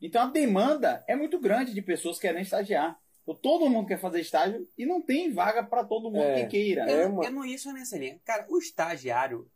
Então 0.00 0.22
a 0.22 0.26
demanda 0.30 1.02
é 1.08 1.16
muito 1.16 1.38
grande 1.40 1.72
de 1.74 1.82
pessoas 1.82 2.18
querendo 2.18 2.42
estagiar. 2.42 2.98
Então, 3.24 3.34
todo 3.34 3.68
mundo 3.70 3.88
quer 3.88 3.98
fazer 3.98 4.20
estágio 4.20 4.68
e 4.76 4.84
não 4.86 5.00
tem 5.00 5.32
vaga 5.32 5.64
para 5.64 5.82
todo 5.82 6.10
mundo 6.10 6.22
É. 6.22 6.42
que 6.44 6.50
queira. 6.50 6.82
É 6.90 7.06
uma- 7.06 7.24
eu 7.24 7.30
não 7.32 7.44
isso 7.44 7.72
nessa 7.72 7.96
linha. 7.98 8.20
Cara, 8.24 8.46
o 8.48 8.58
estagiário, 8.58 9.50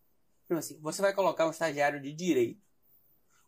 exemplo 0.46 0.58
assim, 0.58 0.78
você 0.80 1.02
vai 1.02 1.12
colocar 1.12 1.46
um 1.46 1.50
estagiário 1.50 2.00
de 2.00 2.10
direito, 2.14 2.58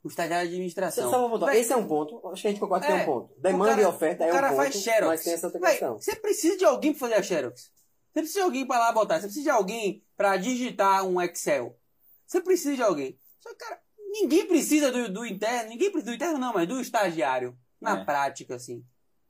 um 0.04 0.08
estagiário 0.08 0.46
de 0.48 0.54
administração. 0.54 1.10
Só 1.10 1.20
vou 1.20 1.30
voltar. 1.30 1.46
Vai- 1.46 1.58
Esse 1.58 1.72
é 1.72 1.76
um 1.76 1.86
ponto, 1.88 2.20
acho 2.28 2.42
que 2.42 2.48
a 2.48 2.50
gente 2.50 2.60
concorda 2.60 2.86
que 2.86 2.92
é 2.92 2.96
É, 2.98 3.02
um 3.02 3.04
ponto. 3.06 3.34
Demanda 3.40 3.64
o 3.64 3.68
cara- 3.70 3.82
e 3.82 3.84
oferta 3.86 4.24
é 4.24 4.26
o 4.26 4.30
um 4.30 4.32
cara 4.32 4.48
ponto, 4.48 4.56
faz 4.58 4.74
xerox. 4.74 5.06
mas 5.06 5.24
tem 5.24 5.32
essa 5.32 5.46
outra 5.46 5.60
questão. 5.60 5.98
Você 5.98 6.16
precisa 6.16 6.56
de 6.58 6.64
alguém 6.66 6.92
para 6.92 7.00
fazer 7.00 7.14
a 7.14 7.22
Xerox. 7.22 7.60
Você 8.12 8.20
precisa 8.20 8.38
de 8.40 8.44
alguém 8.44 8.66
para 8.66 8.78
lá 8.78 8.92
botar. 8.92 9.14
Você 9.16 9.26
precisa 9.26 9.44
de 9.44 9.50
alguém 9.50 10.04
para 10.16 10.36
digitar 10.36 11.06
um 11.06 11.20
Excel. 11.22 11.78
Você 12.26 12.40
precisa 12.42 12.74
de 12.76 12.82
alguém. 12.82 13.18
Só 13.38 13.48
que, 13.50 13.54
cara, 13.56 13.80
ninguém 14.10 14.46
precisa 14.46 14.90
do, 14.92 15.08
do 15.10 15.24
interno. 15.24 15.70
Ninguém 15.70 15.90
precisa 15.90 16.10
do 16.10 16.14
interno, 16.16 16.38
não, 16.38 16.52
mas 16.52 16.68
do 16.68 16.78
estagiário. 16.80 17.56
Na 17.80 18.00
É. 18.00 18.04
prática, 18.04 18.56
assim. 18.56 18.84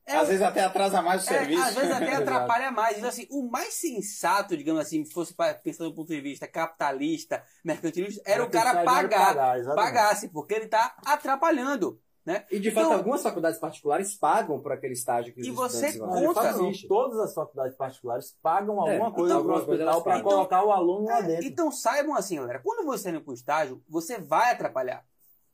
É 0.07 0.17
Às 0.17 0.29
vezes 0.29 0.43
até 0.43 0.65
atrasa 0.65 1.01
mais 1.03 1.23
o 1.25 1.31
é, 1.31 1.39
serviço. 1.39 1.63
às 1.63 1.75
vezes 1.75 1.91
até 1.93 2.15
atrapalha 2.17 2.71
mais. 2.71 2.97
Então, 2.97 3.09
assim, 3.09 3.27
o 3.31 3.49
mais 3.49 3.75
sensato, 3.75 4.57
digamos 4.57 4.81
assim, 4.81 5.05
se 5.05 5.13
fosse 5.13 5.35
pensando 5.63 5.91
do 5.91 5.95
ponto 5.95 6.09
de 6.09 6.21
vista 6.21 6.49
capitalista, 6.49 7.43
mercantilista, 7.65 8.21
era, 8.25 8.43
o 8.43 8.51
cara 8.51 8.83
pagar. 8.85 9.59
exatamente. 9.59 9.75
pagasse, 9.77 10.29
porque 10.31 10.55
ele 10.55 10.67
tá 10.69 10.97
atrapalhando. 11.07 12.01
Né? 12.25 12.45
E 12.51 12.59
de 12.61 12.69
Então- 12.69 12.83
fato, 12.85 12.93
algumas 12.99 13.23
faculdades 13.23 13.59
particulares 13.59 14.15
pagam 14.15 14.61
por 14.61 14.73
aquele 14.73 14.93
estágio 14.93 15.33
que 15.33 15.41
os 15.41 15.47
E 15.47 15.51
você 15.51 15.99
conta- 15.99 16.53
não. 16.53 16.71
Todas 16.87 17.19
as 17.19 17.33
faculdades 17.33 17.77
particulares 17.77 18.37
pagam 18.43 18.79
alguma 18.79 19.09
É, 19.09 19.11
coisa 19.11 19.35
então, 19.35 19.45
para 19.47 19.55
o 19.55 19.59
hospital 19.59 20.03
para 20.03 20.13
pagam. 20.17 20.31
colocar 20.31 20.65
o 20.65 20.71
aluno 20.71 21.07
lá 21.07 21.19
É, 21.21 21.23
dentro. 21.23 21.47
então 21.47 21.73
saibam 21.73 22.15
assim, 22.15 22.37
galera, 22.37 22.61
quando 22.63 22.85
você 22.85 23.09
está 23.09 23.11
indo 23.11 23.25
pro 23.25 23.33
estágio, 23.33 23.83
você 23.89 24.19
vai 24.19 24.53
atrapalhar, 24.53 25.03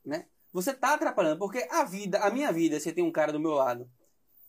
né? 0.05 0.25
Você 0.51 0.73
tá 0.73 0.93
atrapalhando, 0.95 1.39
porque 1.39 1.65
a 1.71 1.83
vida, 1.85 2.19
a 2.19 2.29
minha 2.29 2.51
vida, 2.51 2.79
se 2.81 2.91
tem 2.91 3.03
um 3.03 3.11
cara 3.13 3.31
do 3.31 3.39
meu 3.39 3.51
lado, 3.51 3.89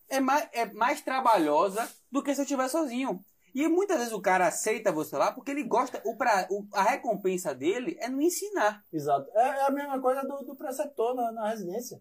é 0.08 0.20
mais, 0.20 0.48
é 0.52 0.64
mais 0.72 1.00
trabalhosa 1.00 1.88
do 2.10 2.22
que 2.22 2.34
se 2.34 2.40
eu 2.40 2.44
estiver 2.44 2.68
sozinho. 2.68 3.20
E 3.54 3.66
muitas 3.66 3.96
vezes 3.98 4.12
o 4.12 4.20
cara 4.20 4.46
aceita 4.46 4.92
você 4.92 5.16
lá 5.16 5.32
porque 5.32 5.50
ele 5.50 5.64
gosta, 5.64 6.00
o 6.04 6.16
pra, 6.16 6.46
o- 6.50 6.66
a 6.72 6.82
recompensa 6.82 7.54
dele 7.54 7.96
é 8.00 8.08
no 8.08 8.20
ensinar. 8.20 8.84
Exato. 8.92 9.28
É, 9.34 9.40
é 9.40 9.62
a 9.66 9.70
mesma 9.70 10.00
coisa 10.00 10.22
do, 10.22 10.44
do 10.44 10.54
preceptor 10.54 11.14
na, 11.14 11.32
na 11.32 11.48
residência. 11.48 12.00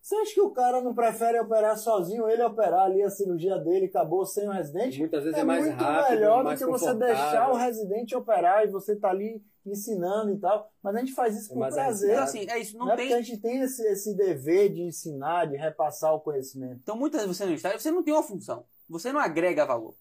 Você 0.00 0.16
acha 0.16 0.34
que 0.34 0.40
o 0.40 0.50
cara 0.50 0.80
não 0.80 0.92
prefere 0.92 1.38
operar 1.38 1.78
sozinho, 1.78 2.28
ele 2.28 2.42
operar 2.42 2.86
ali 2.86 3.00
a 3.04 3.08
cirurgia 3.08 3.56
dele, 3.58 3.86
acabou 3.86 4.26
sem 4.26 4.48
o 4.48 4.50
residente? 4.50 4.98
Muitas 4.98 5.22
vezes 5.22 5.38
é, 5.38 5.44
mais 5.44 5.64
muito 5.64 5.78
rápido, 5.80 6.10
melhor 6.16 6.42
mais 6.42 6.58
do 6.58 6.66
que 6.66 6.70
você 6.72 6.92
deixar 6.94 7.50
o 7.52 7.54
residente 7.56 8.16
operar 8.16 8.64
e 8.64 8.66
você 8.66 8.96
tá 8.96 9.10
ali 9.10 9.40
ensinando 9.70 10.32
e 10.32 10.38
tal. 10.38 10.70
Mas 10.82 10.96
a 10.96 10.98
gente 11.00 11.12
faz 11.14 11.36
isso 11.36 11.50
É 11.50 11.54
por 11.54 11.60
mais 11.60 11.74
prazer. 11.74 12.10
Então, 12.10 12.22
arriscado. 12.22 12.44
assim, 12.44 12.52
é 12.52 12.58
isso. 12.62 12.76
Não, 12.78 12.86
Não, 12.86 12.92
é 12.92 12.96
tem. 12.96 13.06
porque 13.08 13.20
a 13.20 13.22
gente 13.22 13.40
tem 13.40 13.60
esse, 13.60 13.82
esse 13.88 14.14
dever 14.16 14.72
de 14.72 14.82
ensinar, 14.82 15.46
de 15.46 15.56
repassar 15.56 16.14
o 16.14 16.20
conhecimento. 16.20 16.80
Então, 16.82 16.96
muitas 16.96 17.20
vezes 17.22 17.36
você 17.36 17.46
no 17.46 17.52
estágio, 17.54 17.80
você 17.80 17.90
não 17.90 18.02
tem 18.02 18.12
uma 18.14 18.22
função. 18.22 18.64
Você 18.88 19.12
não 19.12 19.20
agrega 19.20 19.64
valor. 19.64 19.94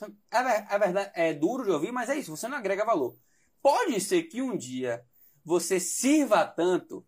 Ver- 0.00 0.66
a 0.68 0.78
verdade 0.78 1.10
é 1.14 1.32
duro 1.34 1.64
de 1.64 1.70
ouvir, 1.70 1.90
mas 1.92 2.08
é 2.08 2.16
isso. 2.16 2.36
Você 2.36 2.46
não 2.48 2.56
agrega 2.56 2.84
valor. 2.84 3.16
Pode 3.60 4.00
ser 4.00 4.22
que 4.24 4.40
um 4.40 4.56
dia 4.56 5.02
você 5.44 5.80
sirva 5.80 6.46
tanto 6.46 7.04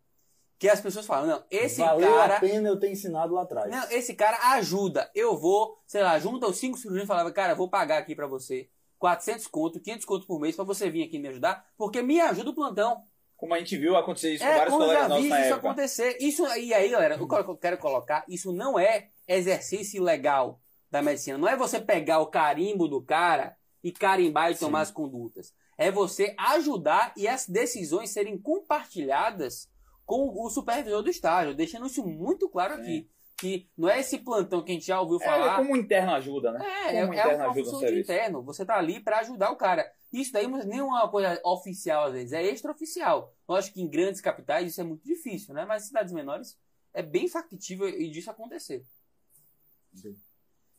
que 0.58 0.68
as 0.68 0.80
pessoas 0.80 1.06
falam, 1.06 1.26
não, 1.26 1.44
esse 1.50 1.80
Valeu 1.80 2.12
cara... 2.12 2.36
a 2.36 2.40
pena 2.40 2.68
eu 2.68 2.78
ter 2.78 2.90
ensinado 2.90 3.32
lá 3.32 3.42
atrás. 3.42 3.70
Não, 3.70 3.90
esse 3.90 4.12
cara 4.14 4.36
ajuda. 4.54 5.10
Eu 5.14 5.34
vou, 5.38 5.80
sei 5.86 6.02
lá, 6.02 6.18
junta 6.18 6.46
os 6.46 6.58
cinco 6.58 6.76
cirurgiões 6.76 7.04
e 7.04 7.08
falava, 7.08 7.32
cara, 7.32 7.52
eu 7.52 7.56
vou 7.56 7.70
pagar 7.70 7.96
aqui 7.98 8.14
pra 8.14 8.26
você 8.26 8.68
400 9.00 9.46
conto, 9.48 9.80
500 9.80 10.04
conto 10.04 10.26
por 10.26 10.38
mês 10.38 10.54
pra 10.54 10.64
você 10.64 10.88
vir 10.90 11.02
aqui 11.02 11.18
me 11.18 11.26
ajudar, 11.28 11.66
porque 11.76 12.02
me 12.02 12.20
ajuda 12.20 12.50
o 12.50 12.54
plantão. 12.54 13.02
Como 13.34 13.54
a 13.54 13.58
gente 13.58 13.76
viu 13.78 13.96
acontecer 13.96 14.34
isso 14.34 14.44
com 14.44 14.50
É, 14.50 14.56
vários 14.58 14.72
como 14.74 14.84
eu 14.84 14.88
colegas 14.88 15.08
já 15.08 15.16
vi 15.16 15.26
isso 15.26 15.34
época. 15.34 15.56
acontecer. 15.56 16.18
Isso, 16.20 16.46
e 16.58 16.74
aí, 16.74 16.90
galera, 16.90 17.20
o 17.20 17.26
que 17.26 17.34
eu 17.34 17.56
quero 17.56 17.78
colocar, 17.78 18.22
isso 18.28 18.52
não 18.52 18.78
é 18.78 19.08
exercício 19.26 20.02
legal 20.02 20.60
da 20.90 21.00
medicina. 21.00 21.38
Não 21.38 21.48
é 21.48 21.56
você 21.56 21.80
pegar 21.80 22.18
o 22.18 22.26
carimbo 22.26 22.86
do 22.86 23.00
cara 23.02 23.56
e 23.82 23.90
carimbar 23.90 24.52
e 24.52 24.56
tomar 24.56 24.82
as 24.82 24.90
condutas. 24.90 25.54
É 25.78 25.90
você 25.90 26.34
ajudar 26.38 27.14
e 27.16 27.26
as 27.26 27.48
decisões 27.48 28.10
serem 28.10 28.36
compartilhadas 28.38 29.70
com 30.04 30.28
o 30.44 30.50
supervisor 30.50 31.02
do 31.02 31.08
estágio, 31.08 31.54
deixando 31.54 31.86
isso 31.86 32.04
muito 32.04 32.48
claro 32.50 32.74
aqui. 32.74 33.08
Que 33.40 33.68
não 33.76 33.88
é 33.88 34.00
esse 34.00 34.18
plantão 34.18 34.62
que 34.62 34.70
a 34.70 34.74
gente 34.74 34.86
já 34.86 35.00
ouviu 35.00 35.18
É, 35.20 35.24
falar. 35.24 35.56
como 35.56 35.72
o 35.72 35.76
interno 35.76 36.12
ajuda, 36.12 36.52
né? 36.52 36.60
É, 36.62 36.96
é, 36.96 37.00
Como 37.00 37.14
é 37.14 37.18
interno 37.18 37.36
uma 37.44 37.50
ajuda 37.50 37.70
função 37.70 37.88
de 37.88 38.00
interno. 38.00 38.42
Você 38.42 38.66
tá 38.66 38.76
ali 38.76 39.00
para 39.00 39.20
ajudar 39.20 39.50
o 39.50 39.56
cara. 39.56 39.90
Isso 40.12 40.32
daí 40.32 40.46
não 40.46 40.58
é 40.58 40.64
nenhuma 40.64 41.08
coisa 41.08 41.40
oficial, 41.44 42.04
às 42.06 42.12
vezes. 42.12 42.32
É 42.32 42.42
extraoficial. 42.42 43.34
Lógico 43.48 43.74
que 43.74 43.82
em 43.82 43.88
grandes 43.88 44.20
capitais 44.20 44.70
isso 44.70 44.80
é 44.80 44.84
muito 44.84 45.04
difícil, 45.04 45.54
né? 45.54 45.64
Mas 45.64 45.84
em 45.84 45.86
cidades 45.86 46.12
menores 46.12 46.58
é 46.92 47.02
bem 47.02 47.28
factível 47.28 47.88
e 47.88 48.10
disso 48.10 48.30
acontecer. 48.30 48.84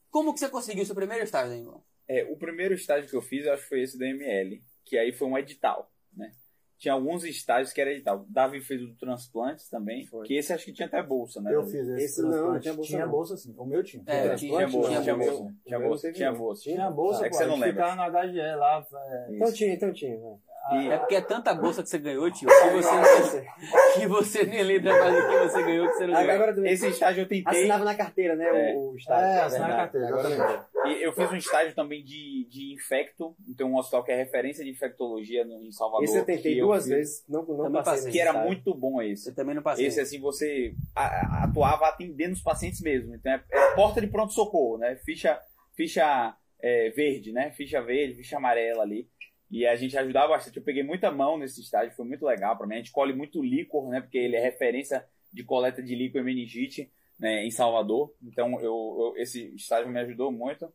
Como 0.10 0.34
que 0.34 0.40
você 0.40 0.50
conseguiu 0.50 0.86
seu 0.86 0.96
primeiro 0.96 1.24
estágio, 1.24 1.50
Danilo? 1.52 1.84
É, 2.08 2.24
o 2.26 2.36
primeiro 2.38 2.74
estágio 2.74 3.10
que 3.10 3.16
eu 3.16 3.22
fiz, 3.22 3.46
eu 3.46 3.54
acho 3.54 3.64
que 3.64 3.70
foi 3.70 3.82
esse 3.82 3.98
da 3.98 4.06
ML, 4.06 4.62
que 4.84 4.98
aí 4.98 5.12
foi 5.14 5.28
um 5.28 5.38
edital? 5.38 5.91
Tinha 6.82 6.96
alguns 6.96 7.24
estágios 7.24 7.72
que 7.72 7.80
era 7.80 7.92
edital. 7.92 8.26
Davi 8.28 8.60
fez 8.60 8.82
o 8.82 8.88
do 8.88 8.96
transplantes 8.96 9.70
também, 9.70 10.04
Foi. 10.08 10.26
que 10.26 10.34
esse 10.34 10.52
acho 10.52 10.66
que 10.66 10.74
tinha 10.74 10.88
até 10.88 11.04
bolsa, 11.04 11.40
né? 11.40 11.54
Eu 11.54 11.60
Davi? 11.60 11.72
fiz 11.74 11.88
esse, 11.90 12.04
Esse 12.06 12.22
não, 12.24 12.30
transplante. 12.32 12.62
tinha 12.64 12.74
bolsa 12.74 12.88
Tinha 12.90 13.06
não. 13.06 13.12
bolsa 13.12 13.38
sim. 13.38 13.54
O 13.56 13.66
meu 13.66 13.84
tinha. 13.84 14.04
É, 14.08 14.22
Transplante, 14.24 14.40
Tinha 14.48 14.68
bolsa, 14.68 15.02
tinha 15.04 15.14
o 15.14 15.18
meu- 15.20 15.32
bolsa. 15.38 15.56
Tinha 15.64 15.80
meu 15.80 15.88
bolsa, 15.90 16.02
teve 16.02 16.14
tinha 16.18 16.32
não. 16.32 16.38
bolsa. 16.40 16.62
Tinha 16.64 16.90
bolsa, 16.92 17.26
É 17.26 17.30
que 17.30 17.36
você 17.36 17.46
não 17.46 17.54
lembra. 17.60 17.70
ficava 17.70 17.96
no 17.96 18.02
HGE 18.32 18.56
lá. 18.56 18.88
é, 18.94 19.28
Então 19.36 19.54
tinha, 19.54 19.74
então 19.76 19.94
tinha. 19.94 20.18
né? 20.18 20.38
É 20.70 20.98
porque 20.98 21.16
é 21.16 21.22
tanta 21.22 21.54
bolsa 21.54 21.82
que 21.82 21.90
você 21.90 21.98
ganhou, 21.98 22.30
tio, 22.32 22.48
que 22.48 22.70
você, 22.70 23.48
que 24.00 24.08
você 24.08 24.44
nem 24.44 24.64
lembra 24.64 24.98
mais 24.98 25.16
do 25.16 25.30
que 25.30 25.38
você 25.40 25.64
ganhou 25.64 25.88
que 25.88 25.94
você 25.96 26.08
não 26.08 26.14
ganhou. 26.14 26.32
Agora, 26.32 26.70
Esse 26.70 26.88
estágio 26.88 27.22
eu 27.24 27.28
tentei. 27.28 27.44
assinava 27.60 27.84
na 27.84 27.96
carteira, 27.96 28.36
né? 28.36 28.72
É. 28.72 28.76
O, 28.76 28.92
o 28.92 28.96
estágio. 28.96 29.26
É, 29.26 29.42
assinar 29.42 29.70
na 29.70 29.76
Verdade. 29.86 29.92
carteira, 29.92 30.36
Agora. 30.44 30.68
E 30.86 31.04
eu 31.04 31.14
fiz 31.14 31.32
um 31.32 31.36
estágio 31.36 31.76
também 31.76 32.04
de, 32.04 32.48
de 32.50 32.74
infecto. 32.74 33.36
Então, 33.50 33.70
um 33.72 33.78
hospital 33.78 34.04
que 34.04 34.12
é 34.12 34.16
referência 34.16 34.64
de 34.64 34.70
infectologia 34.72 35.44
no, 35.46 35.64
em 35.64 35.72
Salvador. 35.72 36.04
Esse 36.04 36.18
eu 36.18 36.26
tentei 36.26 36.60
eu 36.62 36.68
duas 36.68 36.84
fiz, 36.84 36.94
vezes, 36.94 37.24
não, 37.28 37.44
não 37.44 37.72
passei. 37.72 37.94
passei. 37.94 38.12
Que 38.12 38.20
era 38.20 38.30
estágio. 38.30 38.48
muito 38.48 38.74
bom 38.74 39.02
esse. 39.02 39.30
Eu 39.30 39.36
também 39.36 39.56
não 39.56 39.62
passei. 39.64 39.86
Esse, 39.86 40.00
assim, 40.00 40.20
você 40.20 40.74
a- 40.96 41.44
atuava 41.46 41.88
atendendo 41.88 42.34
os 42.34 42.42
pacientes 42.42 42.82
mesmo. 42.82 43.14
Então, 43.16 43.32
é, 43.32 43.44
é 43.52 43.76
porta 43.76 44.00
de 44.00 44.08
pronto-socorro, 44.08 44.78
né? 44.78 44.96
Ficha, 45.06 45.40
ficha 45.76 46.36
é, 46.62 46.90
verde, 46.92 47.32
né? 47.32 47.52
Ficha 47.52 47.82
verde, 47.82 48.16
ficha 48.16 48.38
amarela 48.38 48.84
ali. 48.84 49.08
E 49.52 49.68
a 49.68 49.76
gente 49.76 49.98
ajudava 49.98 50.30
bastante. 50.30 50.58
Eu 50.58 50.64
peguei 50.64 50.82
muita 50.82 51.12
mão 51.12 51.38
nesse 51.38 51.60
estágio, 51.62 51.94
foi 51.94 52.06
muito 52.06 52.26
legal 52.26 52.58
pra 52.58 52.66
mim. 52.66 52.76
A 52.76 52.78
gente 52.78 52.92
colhe 52.92 53.14
muito 53.14 53.44
líquor, 53.44 53.90
né? 53.90 54.00
Porque 54.00 54.18
ele 54.18 54.36
é 54.38 54.42
referência 54.42 55.06
de 55.32 55.44
coleta 55.44 55.84
de 55.84 55.94
líquor 55.94 56.22
e 56.22 56.24
meningite 56.24 56.90
né? 57.20 57.46
em 57.46 57.52
Salvador. 57.52 58.14
Então, 58.24 58.54
eu, 58.62 58.64
eu- 58.64 59.14
esse 59.18 59.54
estágio 59.56 59.92
me 59.92 60.00
ajudou 60.00 60.32
muito. 60.32 60.72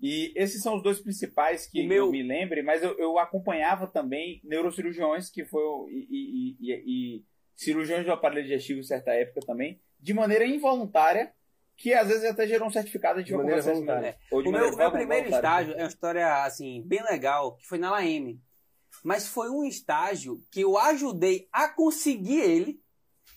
E 0.00 0.32
esses 0.34 0.62
são 0.62 0.76
os 0.76 0.82
dois 0.82 0.98
principais 1.00 1.66
que 1.66 1.82
meu- 1.86 2.06
eu 2.06 2.10
me 2.10 2.22
lembre, 2.22 2.62
mas 2.62 2.82
eu, 2.82 2.98
eu 2.98 3.18
acompanhava 3.18 3.86
também 3.86 4.40
neurocirurgiões, 4.44 5.30
que 5.30 5.44
foi 5.44 5.62
e, 5.90 6.06
e- 6.10 6.56
e- 6.60 6.82
e 7.16 7.24
cirurgiões 7.54 8.04
do 8.04 8.12
aparelho 8.12 8.42
digestivo 8.42 8.80
em 8.80 8.82
certa 8.82 9.12
época 9.12 9.40
também, 9.46 9.80
de 10.00 10.12
maneira 10.12 10.44
involuntária, 10.46 11.32
que 11.76 11.92
às 11.92 12.08
vezes 12.08 12.24
até 12.24 12.46
gerou 12.46 12.68
um 12.68 12.72
certificado 12.72 13.22
de 13.22 13.32
de 14.42 14.48
O 14.48 14.50
meu, 14.50 14.76
meu 14.76 14.90
primeiro 14.90 15.28
estágio 15.28 15.74
é 15.74 15.82
uma 15.82 15.88
história, 15.88 16.44
assim, 16.44 16.82
bem 16.86 17.02
legal, 17.02 17.56
que 17.56 17.66
foi 17.66 17.78
na 17.78 17.90
LAM. 17.90 18.38
Mas 19.04 19.28
foi 19.28 19.50
um 19.50 19.64
estágio 19.64 20.42
que 20.50 20.62
eu 20.62 20.78
ajudei 20.78 21.48
a 21.52 21.68
conseguir 21.68 22.40
ele 22.40 22.80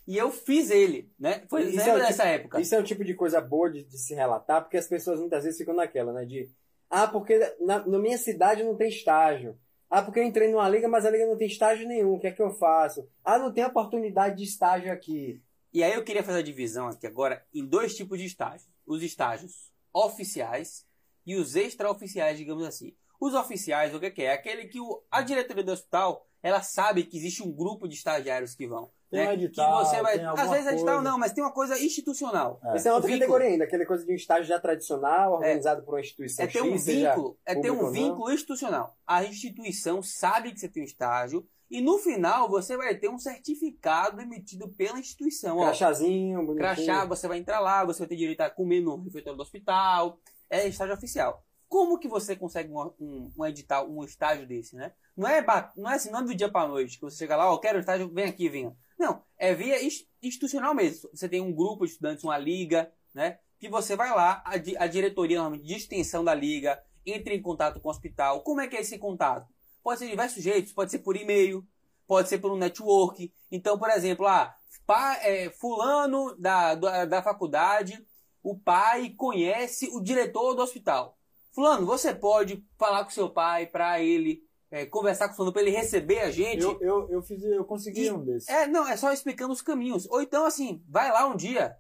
e 0.08 0.18
eu 0.18 0.32
fiz 0.32 0.72
ele, 0.72 1.12
né? 1.20 1.44
Foi 1.50 1.64
Isso 1.64 1.78
lembra 1.78 1.92
é 1.92 1.96
o 1.96 2.08
dessa 2.08 2.24
época? 2.24 2.60
Isso 2.60 2.74
é 2.74 2.80
um 2.80 2.84
tipo 2.84 3.04
de 3.04 3.14
coisa 3.14 3.40
boa 3.42 3.70
de, 3.70 3.84
de 3.84 3.98
se 3.98 4.16
relatar, 4.16 4.62
porque 4.62 4.78
as 4.78 4.88
pessoas 4.88 5.20
muitas 5.20 5.44
vezes 5.44 5.60
ficam 5.60 5.76
naquela, 5.76 6.12
né? 6.14 6.26
De, 6.26 6.50
ah, 6.90 7.08
porque 7.08 7.38
na, 7.60 7.86
na 7.86 8.00
minha 8.00 8.18
cidade 8.18 8.64
não 8.64 8.76
tem 8.76 8.90
estágio. 8.90 9.56
Ah, 9.90 10.02
porque 10.02 10.20
eu 10.20 10.24
entrei 10.24 10.52
numa 10.52 10.70
liga, 10.70 10.88
mas 10.88 11.06
a 11.06 11.12
liga 11.12 11.26
não 11.26 11.38
tem 11.38 11.48
estágio 11.48 11.88
nenhum. 11.88 12.14
O 12.14 12.20
que 12.20 12.28
é 12.28 12.32
que 12.32 12.42
eu 12.42 12.52
faço? 12.54 13.08
Ah, 13.24 13.38
não 13.38 13.52
tem 13.52 13.66
oportunidade 13.66 14.38
de 14.38 14.44
estágio 14.44 14.92
aqui. 14.92 15.42
E 15.74 15.84
aí 15.84 15.94
eu 15.94 16.04
queria 16.04 16.24
fazer 16.24 16.40
a 16.40 16.44
divisão 16.44 16.88
aqui 16.88 17.06
agora 17.06 17.44
em 17.54 17.66
dois 17.66 17.96
tipos 17.96 18.18
de 18.20 18.26
estágios. 18.26 18.68
Os 18.86 19.04
estágios 19.04 19.72
oficiais 19.94 20.86
e 21.26 21.36
os 21.36 21.56
extraoficiais, 21.56 22.38
digamos 22.38 22.66
assim. 22.66 22.96
Os 23.20 23.34
oficiais, 23.34 23.94
o 23.94 24.00
que 24.00 24.10
que 24.12 24.24
é? 24.24 24.34
Aquele 24.34 24.66
que 24.68 24.80
o- 24.80 25.04
a 25.12 25.22
diretoria 25.22 25.64
do 25.64 25.72
hospital, 25.72 26.26
ela 26.42 26.62
sabe 26.64 27.04
que 27.04 27.18
existe 27.18 27.44
um 27.44 27.52
grupo 27.52 27.88
de 27.88 27.96
estagiários 27.96 28.56
que 28.56 28.66
vão. 28.66 28.90
Tem 29.12 29.22
né? 29.22 29.30
um 29.30 29.34
edital, 29.34 29.80
que 29.84 29.90
você 29.90 30.02
vai, 30.02 30.18
tem 30.18 30.26
às 30.28 30.50
vezes 30.52 30.68
edital 30.68 30.96
coisa. 30.96 31.02
não, 31.02 31.18
mas 31.18 31.34
tem 31.34 31.44
uma 31.44 31.52
coisa 31.52 31.78
institucional. 31.80 32.60
É. 32.64 32.76
Essa 32.76 32.90
é 32.90 32.94
outra 32.94 33.08
Vínculo. 33.08 33.20
categoria 33.28 33.48
ainda, 33.54 33.64
aquela 33.66 33.86
coisa 33.86 34.06
de 34.06 34.12
um 34.12 34.16
estágio 34.16 34.46
já 34.46 34.60
tradicional, 34.60 35.34
organizado 35.34 35.84
por 35.84 35.96
uma 35.96 36.00
instituição 36.00 36.46
É 36.46 36.48
ter 36.48 36.62
um 36.62 36.74
X, 36.74 36.86
vínculo, 36.86 37.38
é 37.46 37.56
ter 37.56 37.72
um 37.72 37.92
vínculo 37.92 38.32
institucional. 38.32 38.96
A 39.06 39.24
instituição 39.26 40.02
sabe 40.04 40.52
que 40.54 40.60
você 40.60 40.70
tem 40.70 40.84
um 40.84 40.86
estágio 40.86 41.46
e 41.70 41.82
no 41.82 41.98
final 42.00 42.50
você 42.50 42.76
vai 42.76 42.96
ter 42.96 43.10
um 43.10 43.20
certificado 43.20 44.22
emitido 44.22 44.68
pela 44.70 45.00
instituição. 45.00 45.58
Crachazinho, 45.58 46.38
bonitinho. 46.46 46.58
crachá, 46.58 47.06
você 47.06 47.28
vai 47.28 47.38
entrar 47.38 47.60
lá, 47.60 47.84
você 47.86 48.00
vai 48.00 48.08
ter 48.08 48.16
direito 48.16 48.42
a 48.42 48.50
comer 48.50 48.82
no 48.82 48.96
refeitório 49.04 49.38
do 49.38 49.44
hospital. 49.44 50.20
É 50.50 50.68
estágio 50.68 50.96
oficial. 50.96 51.44
Como 51.68 52.00
que 52.00 52.08
você 52.08 52.36
consegue 52.36 52.72
um, 52.74 52.92
um, 53.00 53.32
um 53.38 53.46
edital, 53.46 53.88
um 53.88 54.04
estágio 54.04 54.48
desse, 54.48 54.76
né? 54.76 54.92
Não 55.16 55.28
é, 55.28 55.46
não 55.78 55.92
é 55.92 55.96
assim, 55.96 56.10
não 56.10 56.20
é 56.22 56.24
do 56.24 56.34
dia 56.34 56.50
pra 56.52 56.68
noite, 56.68 56.96
que 56.98 57.04
você 57.04 57.18
chega 57.18 57.36
lá, 57.36 57.52
ó, 57.54 57.58
quero 57.60 57.78
um 57.78 57.82
estágio, 57.82 58.10
vem 58.12 58.26
aqui, 58.26 58.50
venha. 58.50 58.76
Não, 58.98 59.22
é 59.38 59.54
via 59.54 59.84
ins- 59.84 60.08
institucional 60.24 60.74
mesmo. 60.74 61.10
Você 61.14 61.30
tem 61.30 61.40
um 61.42 61.54
grupo 61.54 61.86
de 61.86 61.92
estudantes, 61.92 62.24
uma 62.24 62.38
liga, 62.40 62.92
né? 63.14 63.38
Que 63.60 63.70
você 63.70 63.96
vai 63.96 64.10
lá, 64.10 64.42
a, 64.46 64.54
a 64.84 64.88
diretoria 64.88 65.38
normalmente 65.38 65.68
de 65.68 65.76
extensão 65.76 66.24
da 66.24 66.34
liga 66.34 66.82
entra 67.06 67.34
em 67.34 67.42
contato 67.42 67.80
com 67.80 67.88
o 67.88 67.92
hospital. 67.92 68.42
Como 68.42 68.62
é 68.62 68.68
que 68.68 68.76
é 68.76 68.82
esse 68.82 68.98
contato? 68.98 69.48
Pode 69.90 69.98
ser 70.02 70.06
de 70.06 70.12
diversos 70.12 70.44
jeitos, 70.44 70.72
pode 70.72 70.92
ser 70.92 71.00
por 71.00 71.16
e-mail, 71.16 71.66
pode 72.06 72.30
ser 72.30 72.38
por 72.38 72.52
um 72.52 72.56
network. 72.56 73.34
Então, 73.52 73.80
por 73.80 73.90
exemplo, 73.90 74.28
ah, 74.28 74.56
pá, 74.86 75.16
é, 75.24 75.50
fulano 75.50 76.36
da, 76.38 76.76
da, 76.76 77.06
da 77.06 77.24
faculdade, 77.24 78.06
o 78.44 78.56
pai 78.56 79.10
conhece 79.18 79.90
o 79.92 80.00
diretor 80.00 80.54
do 80.54 80.62
hospital. 80.62 81.18
Fulano, 81.52 81.88
você 81.88 82.14
pode 82.14 82.64
falar 82.78 83.04
com 83.04 83.10
seu 83.10 83.32
pai 83.32 83.66
para 83.66 84.00
ele 84.00 84.44
é, 84.70 84.86
conversar 84.86 85.28
com 85.28 85.34
o 85.34 85.38
fulano 85.38 85.54
para 85.54 85.64
ele 85.64 85.72
receber 85.72 86.20
a 86.20 86.30
gente? 86.30 86.62
Eu, 86.62 86.80
eu, 86.82 87.10
eu, 87.10 87.22
fiz, 87.24 87.42
eu 87.44 87.66
consegui 87.66 88.06
E- 88.06 88.12
um 88.12 88.24
desses. 88.24 88.48
É, 88.48 88.68
não, 88.68 88.88
é 88.88 88.96
só 88.96 89.12
explicando 89.12 89.54
os 89.54 89.64
caminhos. 89.64 90.08
Ou 90.12 90.22
então, 90.22 90.46
assim, 90.46 90.84
vai 90.88 91.12
lá 91.12 91.26
um 91.26 91.36
dia, 91.36 91.76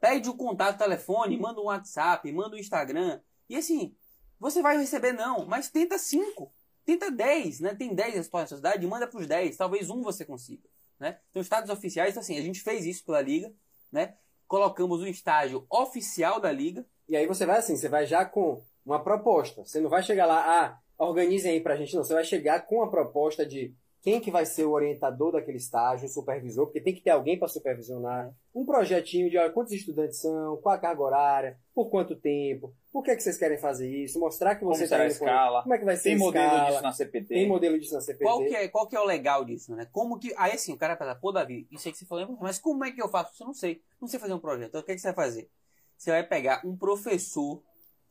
pede 0.00 0.30
o 0.30 0.34
contato, 0.34 0.78
telefone, 0.78 1.36
manda 1.38 1.60
um 1.60 1.64
WhatsApp, 1.64 2.32
manda 2.32 2.56
um 2.56 2.58
Instagram. 2.58 3.20
E 3.50 3.54
assim, 3.54 3.94
você 4.40 4.62
vai 4.62 4.78
receber 4.78 5.12
não, 5.12 5.44
mas 5.44 5.68
tenta 5.68 5.98
cinco, 5.98 6.50
tenta 6.84 7.10
dez, 7.10 7.60
né? 7.60 7.74
Tem 7.74 7.94
dez 7.94 8.14
histórias 8.14 8.50
na 8.50 8.56
cidade, 8.56 8.86
manda 8.86 9.06
pros 9.06 9.26
dez, 9.26 9.56
talvez 9.56 9.90
um 9.90 10.02
você 10.02 10.24
consiga, 10.24 10.68
né? 10.98 11.18
Então, 11.30 11.42
estados 11.42 11.70
oficiais, 11.70 12.16
assim, 12.16 12.38
a 12.38 12.42
gente 12.42 12.60
fez 12.60 12.84
isso 12.84 13.04
pela 13.04 13.20
Liga, 13.20 13.52
né? 13.90 14.14
Colocamos 14.46 15.00
um 15.00 15.06
estágio 15.06 15.66
oficial 15.70 16.40
da 16.40 16.52
Liga, 16.52 16.86
E 17.08 17.16
aí 17.16 17.26
você 17.26 17.44
vai 17.44 17.58
assim, 17.58 17.76
você 17.76 17.88
vai 17.88 18.06
já 18.06 18.24
com 18.24 18.62
uma 18.84 19.02
proposta. 19.02 19.64
Você 19.64 19.80
não 19.80 19.90
vai 19.90 20.02
chegar 20.02 20.26
lá, 20.26 20.42
ah, 20.62 20.78
organizem 20.98 21.52
aí 21.52 21.60
pra 21.60 21.76
gente, 21.76 21.94
não. 21.94 22.04
Você 22.04 22.14
vai 22.14 22.24
chegar 22.24 22.60
com 22.66 22.82
a 22.82 22.90
proposta 22.90 23.44
de 23.44 23.74
quem 24.04 24.20
que 24.20 24.30
vai 24.30 24.44
ser 24.44 24.66
o 24.66 24.72
orientador 24.72 25.32
daquele 25.32 25.56
estágio, 25.56 26.04
o 26.04 26.10
supervisor, 26.10 26.66
porque 26.66 26.78
tem 26.78 26.94
que 26.94 27.00
ter 27.00 27.08
alguém 27.08 27.38
para 27.38 27.48
supervisionar. 27.48 28.34
Um 28.54 28.66
projetinho 28.66 29.30
de 29.30 29.38
olha, 29.38 29.50
quantos 29.50 29.72
estudantes 29.72 30.20
são, 30.20 30.58
qual 30.58 30.74
a 30.74 30.78
carga 30.78 31.00
horária, 31.00 31.58
por 31.74 31.88
quanto 31.88 32.14
tempo, 32.14 32.74
por 32.92 33.02
que, 33.02 33.16
que 33.16 33.22
vocês 33.22 33.38
querem 33.38 33.56
fazer 33.56 33.88
isso, 33.90 34.20
mostrar 34.20 34.56
que 34.56 34.60
Como 34.60 34.74
você 34.74 34.86
será 34.86 35.04
a 35.04 35.06
indo 35.06 35.18
por- 35.18 35.26
escala? 35.26 35.62
Como 35.62 35.74
é 35.74 35.78
que 35.78 35.84
vai 35.86 35.96
ser 35.96 36.02
Tem 36.02 36.14
a 36.16 36.18
modelo 36.18 36.44
escala, 36.44 36.70
disso 36.70 36.82
na 36.82 36.92
CPT. 36.92 37.26
Tem 37.28 37.48
modelo 37.48 37.80
disso 37.80 37.94
na 37.94 38.00
CPT. 38.02 38.24
Qual 38.24 38.44
que, 38.44 38.54
é, 38.54 38.68
qual 38.68 38.86
que 38.86 38.94
é 38.94 39.00
o 39.00 39.06
legal 39.06 39.42
disso, 39.42 39.74
né? 39.74 39.88
Como 39.90 40.18
que. 40.18 40.34
Aí 40.36 40.52
assim, 40.52 40.74
o 40.74 40.76
cara 40.76 40.96
pensa, 40.96 41.14
pô, 41.14 41.32
Davi, 41.32 41.66
isso 41.72 41.88
aí 41.88 41.92
que 41.92 41.98
você 41.98 42.04
falou, 42.04 42.24
é 42.24 42.36
mas 42.42 42.58
como 42.58 42.84
é 42.84 42.92
que 42.92 43.00
eu 43.00 43.08
faço? 43.08 43.32
isso? 43.32 43.42
Eu 43.42 43.46
não 43.46 43.54
sei. 43.54 43.80
Não 43.98 44.06
sei 44.06 44.20
fazer 44.20 44.34
um 44.34 44.38
projeto. 44.38 44.68
Então, 44.68 44.80
o 44.82 44.84
que, 44.84 44.92
é 44.92 44.94
que 44.94 45.00
você 45.00 45.08
vai 45.12 45.14
fazer? 45.24 45.48
Você 45.96 46.10
vai 46.10 46.22
pegar 46.22 46.60
um 46.62 46.76
professor 46.76 47.62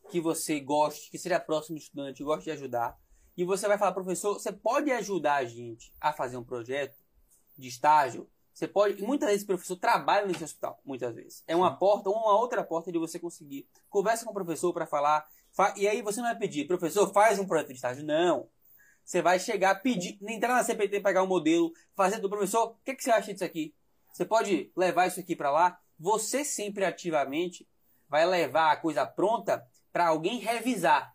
que 0.09 0.19
você 0.19 0.59
goste, 0.59 1.11
que 1.11 1.19
seja 1.19 1.39
próximo 1.39 1.77
do 1.77 1.81
estudante, 1.81 2.23
goste 2.23 2.45
de 2.45 2.51
ajudar, 2.51 2.97
e 3.35 3.43
você 3.43 3.67
vai 3.67 3.77
falar, 3.77 3.91
professor, 3.93 4.33
você 4.33 4.51
pode 4.51 4.91
ajudar 4.91 5.35
a 5.35 5.45
gente 5.45 5.91
a 5.99 6.13
fazer 6.13 6.37
um 6.37 6.43
projeto 6.43 6.95
de 7.57 7.67
estágio? 7.67 8.29
Você 8.53 8.67
pode. 8.67 9.01
Muitas 9.01 9.29
vezes 9.29 9.43
o 9.43 9.47
professor 9.47 9.75
trabalha 9.77 10.27
nesse 10.27 10.43
hospital, 10.43 10.79
muitas 10.85 11.13
vezes. 11.15 11.43
É 11.47 11.55
uma 11.55 11.75
porta, 11.75 12.09
uma 12.09 12.37
outra 12.37 12.63
porta 12.63 12.91
de 12.91 12.99
você 12.99 13.17
conseguir. 13.17 13.67
Conversa 13.89 14.23
com 14.25 14.31
o 14.31 14.33
professor 14.33 14.71
para 14.71 14.85
falar. 14.85 15.25
fa- 15.51 15.73
E 15.75 15.87
aí 15.87 16.01
você 16.03 16.21
não 16.21 16.27
vai 16.27 16.37
pedir, 16.37 16.67
professor, 16.67 17.11
faz 17.11 17.39
um 17.39 17.47
projeto 17.47 17.69
de 17.69 17.73
estágio. 17.73 18.05
Não. 18.05 18.47
Você 19.03 19.21
vai 19.21 19.39
chegar, 19.39 19.75
pedir, 19.81 20.17
entrar 20.21 20.53
na 20.53 20.63
CPT, 20.63 20.99
pegar 21.01 21.23
um 21.23 21.27
modelo, 21.27 21.73
fazer 21.95 22.19
do 22.19 22.29
professor, 22.29 22.69
o 22.69 22.75
que, 22.85 22.95
que 22.95 23.03
você 23.03 23.11
acha 23.11 23.33
disso 23.33 23.43
aqui? 23.43 23.73
Você 24.13 24.23
pode 24.23 24.71
levar 24.77 25.07
isso 25.07 25.19
aqui 25.19 25.35
para 25.35 25.51
lá? 25.51 25.79
Você 25.99 26.45
sempre 26.45 26.85
ativamente 26.85 27.67
vai 28.07 28.25
levar 28.25 28.71
a 28.71 28.77
coisa 28.77 29.05
pronta 29.05 29.67
para 29.91 30.07
alguém 30.07 30.37
revisar. 30.39 31.12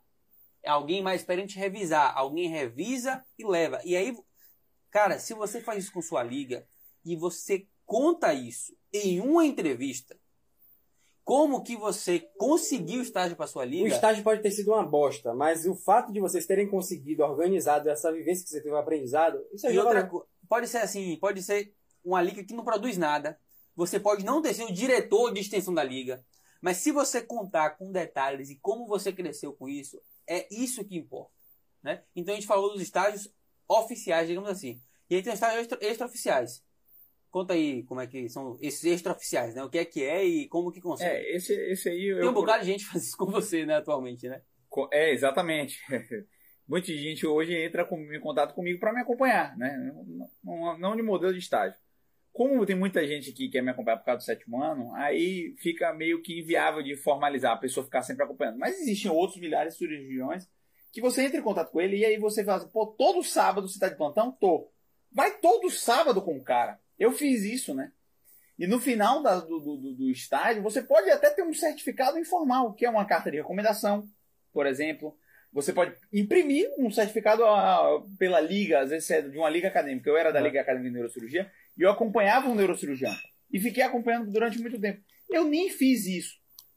Alguém 0.68 1.02
mais 1.02 1.20
experiente 1.20 1.58
revisar. 1.58 2.16
Alguém 2.16 2.48
revisa 2.48 3.24
e 3.38 3.46
leva. 3.46 3.80
E 3.84 3.96
aí, 3.96 4.16
cara, 4.90 5.18
se 5.18 5.34
você 5.34 5.60
faz 5.60 5.84
isso 5.84 5.92
com 5.92 6.02
sua 6.02 6.22
liga 6.22 6.66
e 7.04 7.16
você 7.16 7.66
conta 7.86 8.32
isso 8.34 8.76
em 8.92 9.20
uma 9.20 9.44
entrevista, 9.44 10.16
como 11.24 11.62
que 11.62 11.76
você 11.76 12.20
conseguiu 12.38 13.02
estágio 13.02 13.36
para 13.36 13.46
sua 13.46 13.62
O 13.62 13.66
liga? 13.66 13.88
estágio 13.88 14.24
pode 14.24 14.40
ter 14.42 14.50
sido 14.50 14.72
uma 14.72 14.82
bosta, 14.84 15.34
mas 15.34 15.66
o 15.66 15.74
fato 15.74 16.10
de 16.10 16.20
vocês 16.20 16.46
terem 16.46 16.66
conseguido 16.68 17.22
organizado 17.22 17.88
essa 17.90 18.10
vivência 18.10 18.44
que 18.44 18.50
você 18.50 18.62
teve 18.62 18.74
um 18.74 18.78
aprendizado, 18.78 19.38
isso 19.52 19.66
é 19.66 19.72
E 19.74 19.78
outra 19.78 20.06
co- 20.06 20.26
pode 20.48 20.66
ser 20.68 20.78
assim, 20.78 21.16
pode 21.20 21.42
ser 21.42 21.74
uma 22.02 22.22
liga 22.22 22.42
que 22.42 22.54
não 22.54 22.64
produz 22.64 22.96
nada. 22.96 23.38
Você 23.76 24.00
pode 24.00 24.24
não 24.24 24.40
ter 24.40 24.54
sido 24.54 24.70
o 24.70 24.72
diretor 24.72 25.32
de 25.32 25.40
extensão 25.40 25.74
da 25.74 25.84
liga, 25.84 26.24
mas 26.62 26.78
se 26.78 26.90
você 26.90 27.20
contar 27.20 27.70
com 27.76 27.92
detalhes 27.92 28.48
e 28.48 28.56
como 28.56 28.86
você 28.86 29.12
cresceu 29.12 29.52
com 29.52 29.68
isso, 29.68 30.00
é 30.28 30.46
isso 30.50 30.84
que 30.84 30.96
importa. 30.96 31.32
Né? 31.82 32.02
Então 32.14 32.32
a 32.32 32.36
gente 32.36 32.46
falou 32.46 32.72
dos 32.72 32.82
estágios 32.82 33.32
oficiais, 33.68 34.28
digamos 34.28 34.48
assim. 34.50 34.80
E 35.08 35.14
aí 35.14 35.22
tem 35.22 35.32
os 35.32 35.36
estágios 35.38 35.62
extra- 35.62 35.78
extraoficiais. 35.86 36.62
Conta 37.30 37.52
aí 37.54 37.82
como 37.84 38.00
é 38.00 38.06
que 38.06 38.28
são 38.28 38.58
esses 38.60 38.82
extraoficiais, 38.84 39.54
né? 39.54 39.62
O 39.62 39.68
que 39.70 39.78
é 39.78 39.84
que 39.84 40.02
é 40.02 40.24
e 40.24 40.48
como 40.48 40.72
que 40.72 40.80
consegue. 40.80 41.14
É, 41.14 41.36
esse, 41.36 41.52
esse 41.70 41.88
aí 41.90 42.06
eu. 42.06 42.20
tem 42.20 42.28
um 42.28 42.32
bocado 42.32 42.64
de 42.64 42.70
gente 42.72 42.86
faz 42.86 43.04
isso 43.04 43.16
com 43.16 43.26
você, 43.26 43.66
né, 43.66 43.76
atualmente, 43.76 44.26
né? 44.28 44.42
É, 44.92 45.12
exatamente. 45.12 45.78
Muita 46.66 46.88
gente 46.88 47.26
hoje 47.26 47.54
entra 47.54 47.84
com- 47.84 48.12
em 48.12 48.20
contato 48.20 48.54
comigo 48.54 48.78
para 48.80 48.92
me 48.92 49.00
acompanhar, 49.00 49.56
né? 49.56 49.76
Não, 50.04 50.28
não- 50.44 50.78
não 50.78 50.96
de 50.96 51.02
modelo 51.02 51.32
de 51.32 51.38
estágio. 51.38 51.78
Como 52.38 52.64
tem 52.64 52.76
muita 52.76 53.04
gente 53.04 53.32
que 53.32 53.48
quer 53.48 53.62
me 53.62 53.70
acompanhar 53.72 53.96
por 53.96 54.04
causa 54.04 54.18
do 54.18 54.22
sétimo 54.24 54.62
ano, 54.62 54.94
aí 54.94 55.56
fica 55.58 55.92
meio 55.92 56.22
que 56.22 56.38
inviável 56.38 56.80
de 56.84 56.94
formalizar 56.94 57.52
a 57.54 57.56
pessoa 57.56 57.82
ficar 57.82 58.02
sempre 58.02 58.22
acompanhando. 58.22 58.60
Mas 58.60 58.78
existem 58.80 59.10
outros 59.10 59.40
milhares 59.40 59.72
de 59.72 59.78
cirurgiões 59.80 60.48
que 60.92 61.00
você 61.00 61.22
entra 61.24 61.40
em 61.40 61.42
contato 61.42 61.72
com 61.72 61.80
ele 61.80 61.96
e 61.96 62.04
aí 62.04 62.16
você 62.16 62.44
fala 62.44 62.58
assim, 62.58 62.68
pô, 62.68 62.86
todo 62.86 63.24
sábado 63.24 63.68
você 63.68 63.76
tá 63.80 63.88
de 63.88 63.96
plantão? 63.96 64.30
Tô. 64.30 64.70
Vai 65.10 65.36
todo 65.40 65.68
sábado 65.68 66.22
com 66.22 66.36
o 66.36 66.44
cara. 66.44 66.78
Eu 66.96 67.10
fiz 67.10 67.42
isso, 67.42 67.74
né? 67.74 67.90
E 68.56 68.68
no 68.68 68.78
final 68.78 69.20
da- 69.20 69.40
do, 69.40 69.58
do, 69.58 69.76
do- 69.76 69.94
do 69.96 70.08
estágio, 70.10 70.62
você 70.62 70.80
pode 70.80 71.10
até 71.10 71.30
ter 71.30 71.42
um 71.42 71.52
certificado 71.52 72.20
informal, 72.20 72.72
que 72.72 72.86
é 72.86 72.90
uma 72.90 73.04
carta 73.04 73.32
de 73.32 73.36
recomendação, 73.38 74.08
por 74.52 74.64
exemplo. 74.64 75.16
Você 75.52 75.72
pode 75.72 75.92
imprimir 76.12 76.70
um 76.78 76.88
certificado 76.88 77.44
ah, 77.44 78.00
pela 78.16 78.38
liga, 78.40 78.78
às 78.80 78.90
vezes 78.90 79.10
é 79.10 79.22
de 79.22 79.36
uma 79.38 79.50
liga 79.50 79.66
acadêmica. 79.66 80.08
Eu 80.08 80.16
era 80.16 80.30
da 80.30 80.40
Liga 80.40 80.60
Acadêmica 80.60 80.88
de 80.90 80.94
Neurocirurgia 80.94 81.50
e 81.78 81.82
eu 81.82 81.90
acompanhava 81.90 82.48
um 82.48 82.54
neurocirurgião. 82.54 83.14
E 83.52 83.60
fiquei 83.60 83.82
acompanhando 83.82 84.30
durante 84.30 84.58
muito 84.58 84.80
tempo. 84.80 85.00
Eu 85.30 85.44
nem 85.44 85.70
fiz 85.70 86.06
isso. 86.06 86.36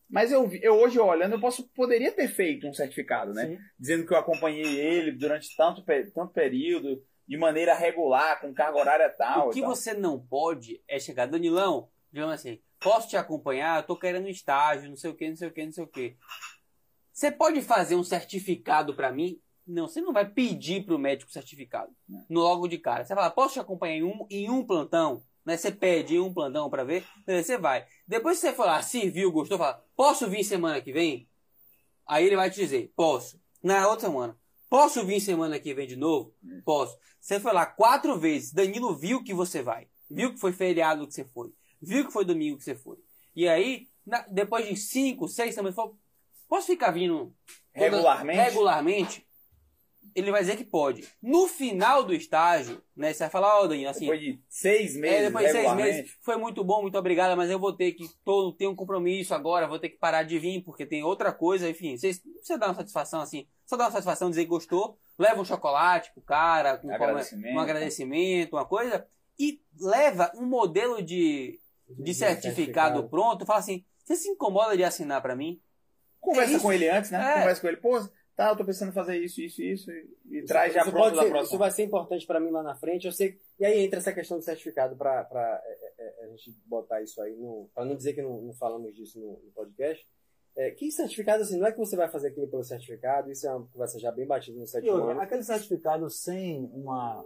Mas 0.09 0.31
eu, 0.31 0.49
eu 0.61 0.73
hoje 0.73 0.99
olhando, 0.99 1.35
eu 1.35 1.39
posso, 1.39 1.69
poderia 1.69 2.11
ter 2.11 2.27
feito 2.27 2.67
um 2.67 2.73
certificado, 2.73 3.33
né? 3.33 3.47
Sim. 3.47 3.57
Dizendo 3.79 4.05
que 4.05 4.13
eu 4.13 4.17
acompanhei 4.17 4.79
ele 4.79 5.13
durante 5.13 5.55
tanto, 5.55 5.83
tanto 5.83 6.33
período, 6.33 7.01
de 7.25 7.37
maneira 7.37 7.73
regular, 7.73 8.41
com 8.41 8.53
carga 8.53 8.77
horária 8.77 9.09
tal. 9.09 9.47
O 9.47 9.51
que 9.51 9.61
tal. 9.61 9.69
você 9.69 9.93
não 9.93 10.19
pode 10.19 10.81
é 10.85 10.99
chegar, 10.99 11.27
Danilão, 11.27 11.89
digamos 12.11 12.35
assim, 12.35 12.59
posso 12.77 13.07
te 13.07 13.15
acompanhar, 13.15 13.79
eu 13.79 13.87
tô 13.87 13.97
querendo 13.97 14.25
um 14.25 14.29
estágio, 14.29 14.89
não 14.89 14.97
sei 14.97 15.11
o 15.11 15.15
que, 15.15 15.29
não 15.29 15.35
sei 15.37 15.47
o 15.47 15.53
que, 15.53 15.65
não 15.65 15.71
sei 15.71 15.83
o 15.85 15.87
que. 15.87 16.17
Você 17.13 17.31
pode 17.31 17.61
fazer 17.61 17.95
um 17.95 18.03
certificado 18.03 18.93
pra 18.93 19.13
mim? 19.13 19.39
Não, 19.65 19.87
você 19.87 20.01
não 20.01 20.11
vai 20.11 20.27
pedir 20.27 20.85
pro 20.85 20.97
médico 20.99 21.31
certificado 21.31 21.91
no 22.29 22.39
logo 22.41 22.67
de 22.67 22.77
cara. 22.77 23.05
Você 23.05 23.13
fala, 23.15 23.29
posso 23.29 23.53
te 23.53 23.59
acompanhar 23.59 23.95
em 23.97 24.03
um, 24.03 24.25
em 24.29 24.49
um 24.49 24.65
plantão? 24.65 25.23
Né? 25.45 25.55
Você 25.57 25.71
pede 25.71 26.15
em 26.15 26.19
um 26.19 26.33
plantão 26.33 26.69
pra 26.69 26.83
ver, 26.83 27.05
você 27.25 27.57
vai. 27.57 27.85
Depois 28.07 28.39
que 28.39 28.47
você 28.47 28.53
falar, 28.53 28.81
se 28.83 29.09
viu, 29.09 29.31
gostou, 29.31 29.57
fala, 29.57 29.83
posso 29.95 30.29
vir 30.29 30.43
semana 30.43 30.81
que 30.81 30.91
vem? 30.91 31.27
Aí 32.05 32.25
ele 32.25 32.35
vai 32.35 32.49
te 32.49 32.59
dizer, 32.59 32.91
posso. 32.95 33.39
Na 33.63 33.87
outra 33.87 34.07
semana, 34.07 34.37
posso 34.69 35.05
vir 35.05 35.19
semana 35.21 35.59
que 35.59 35.73
vem 35.73 35.87
de 35.87 35.95
novo? 35.95 36.33
Posso. 36.65 36.97
Você 37.19 37.39
foi 37.39 37.53
lá 37.53 37.65
quatro 37.65 38.17
vezes, 38.19 38.51
Danilo 38.51 38.95
viu 38.95 39.23
que 39.23 39.33
você 39.33 39.61
vai. 39.61 39.87
Viu 40.09 40.33
que 40.33 40.39
foi 40.39 40.51
feriado 40.51 41.07
que 41.07 41.13
você 41.13 41.23
foi. 41.23 41.53
Viu 41.81 42.05
que 42.05 42.11
foi 42.11 42.25
domingo 42.25 42.57
que 42.57 42.63
você 42.63 42.75
foi. 42.75 42.97
E 43.35 43.47
aí, 43.47 43.87
na- 44.05 44.25
depois 44.29 44.67
de 44.67 44.75
cinco, 44.75 45.27
seis 45.27 45.55
semanas, 45.55 45.75
falou, 45.75 45.97
posso 46.47 46.67
ficar 46.67 46.91
vindo 46.91 47.33
Regularmente? 47.73 48.39
regularmente? 48.41 49.27
Ele 50.15 50.31
vai 50.31 50.41
dizer 50.41 50.57
que 50.57 50.63
pode. 50.63 51.07
No 51.21 51.47
final 51.47 52.03
do 52.03 52.13
estágio, 52.13 52.81
né? 52.95 53.13
Você 53.13 53.19
vai 53.19 53.29
falar, 53.29 53.61
ó, 53.61 53.67
Danilo, 53.67 53.89
assim, 53.89 54.01
Depois 54.01 54.19
de 54.19 54.41
seis 54.49 54.95
meses, 54.95 55.19
é, 55.19 55.25
depois 55.25 55.45
de 55.45 55.51
seis 55.51 55.75
meses, 55.75 56.17
foi 56.21 56.37
muito 56.37 56.63
bom, 56.63 56.81
muito 56.81 56.97
obrigado, 56.97 57.35
mas 57.37 57.49
eu 57.49 57.59
vou 57.59 57.73
ter 57.73 57.93
que, 57.93 58.07
tô, 58.23 58.51
tenho 58.53 58.71
um 58.71 58.75
compromisso 58.75 59.33
agora, 59.33 59.67
vou 59.67 59.79
ter 59.79 59.89
que 59.89 59.97
parar 59.97 60.23
de 60.23 60.37
vir, 60.37 60.61
porque 60.63 60.85
tem 60.85 61.03
outra 61.03 61.31
coisa, 61.31 61.69
enfim, 61.69 61.97
vocês, 61.97 62.21
não 62.25 62.33
precisa 62.33 62.59
dar 62.59 62.67
uma 62.67 62.75
satisfação 62.75 63.21
assim, 63.21 63.47
só 63.65 63.77
dar 63.77 63.85
uma 63.85 63.91
satisfação, 63.91 64.29
dizer 64.29 64.43
que 64.43 64.49
gostou, 64.49 64.97
leva 65.17 65.39
um 65.39 65.45
chocolate 65.45 66.11
pro 66.13 66.21
cara, 66.21 66.77
com 66.77 66.91
Agradecimento. 66.91 67.55
um 67.55 67.59
agradecimento, 67.59 68.53
uma 68.53 68.65
coisa, 68.65 69.05
e 69.39 69.61
leva 69.79 70.31
um 70.35 70.45
modelo 70.45 71.01
de, 71.01 71.59
de 71.89 72.13
certificado 72.13 73.07
pronto, 73.09 73.45
fala 73.45 73.59
assim, 73.59 73.85
você 74.03 74.15
se 74.15 74.29
incomoda 74.29 74.75
de 74.75 74.83
assinar 74.83 75.21
pra 75.21 75.35
mim? 75.35 75.61
Conversa 76.19 76.57
É 76.57 76.59
com 76.59 76.71
ele 76.71 76.87
antes, 76.87 77.09
né? 77.09 77.17
É. 77.17 77.39
Conversa 77.39 77.61
com 77.61 77.67
ele, 77.67 77.77
pô, 77.77 78.09
tá, 78.43 78.49
eu 78.49 78.55
tô 78.55 78.65
pensando 78.65 78.89
em 78.89 78.93
fazer 78.93 79.17
isso, 79.17 79.41
isso, 79.41 79.61
isso, 79.61 79.91
e, 79.91 80.37
e 80.39 80.43
traz 80.45 80.73
já 80.73 80.81
isso, 80.81 80.91
pronto 80.91 81.09
ser- 81.15 81.29
próxima. 81.29 81.41
isso 81.43 81.57
vai 81.57 81.71
ser 81.71 81.83
importante 81.83 82.25
para 82.25 82.39
mim 82.39 82.51
lá 82.51 82.63
na 82.63 82.75
frente. 82.75 83.05
Eu 83.05 83.11
sei. 83.11 83.39
E 83.59 83.65
aí 83.65 83.79
entra 83.85 83.99
essa 83.99 84.11
questão 84.13 84.37
do 84.37 84.43
certificado 84.43 84.95
para 84.95 85.21
a 86.21 86.27
gente 86.27 86.51
botar 86.65 87.01
isso 87.01 87.21
aí. 87.21 87.37
Para 87.73 87.85
não 87.85 87.95
dizer 87.95 88.13
que 88.13 88.21
não, 88.21 88.41
não 88.41 88.53
falamos 88.53 88.93
disso 88.95 89.19
no, 89.19 89.33
no 89.43 89.51
podcast. 89.51 90.05
É, 90.55 90.71
que 90.71 90.91
certificado, 90.91 91.43
assim, 91.43 91.57
não 91.57 91.67
é 91.67 91.71
que 91.71 91.77
você 91.77 91.95
vai 91.95 92.09
fazer 92.09 92.27
aquilo 92.27 92.47
pelo 92.47 92.63
certificado, 92.63 93.31
isso 93.31 93.47
é 93.47 93.55
uma 93.55 93.65
conversa 93.67 93.97
já 93.99 94.11
bem 94.11 94.27
batida 94.27 94.59
no 94.59 94.67
sétimo 94.67 94.91
ano. 94.95 95.21
aquele 95.21 95.43
certificado 95.43 96.09
sem 96.09 96.65
uma, 96.73 97.23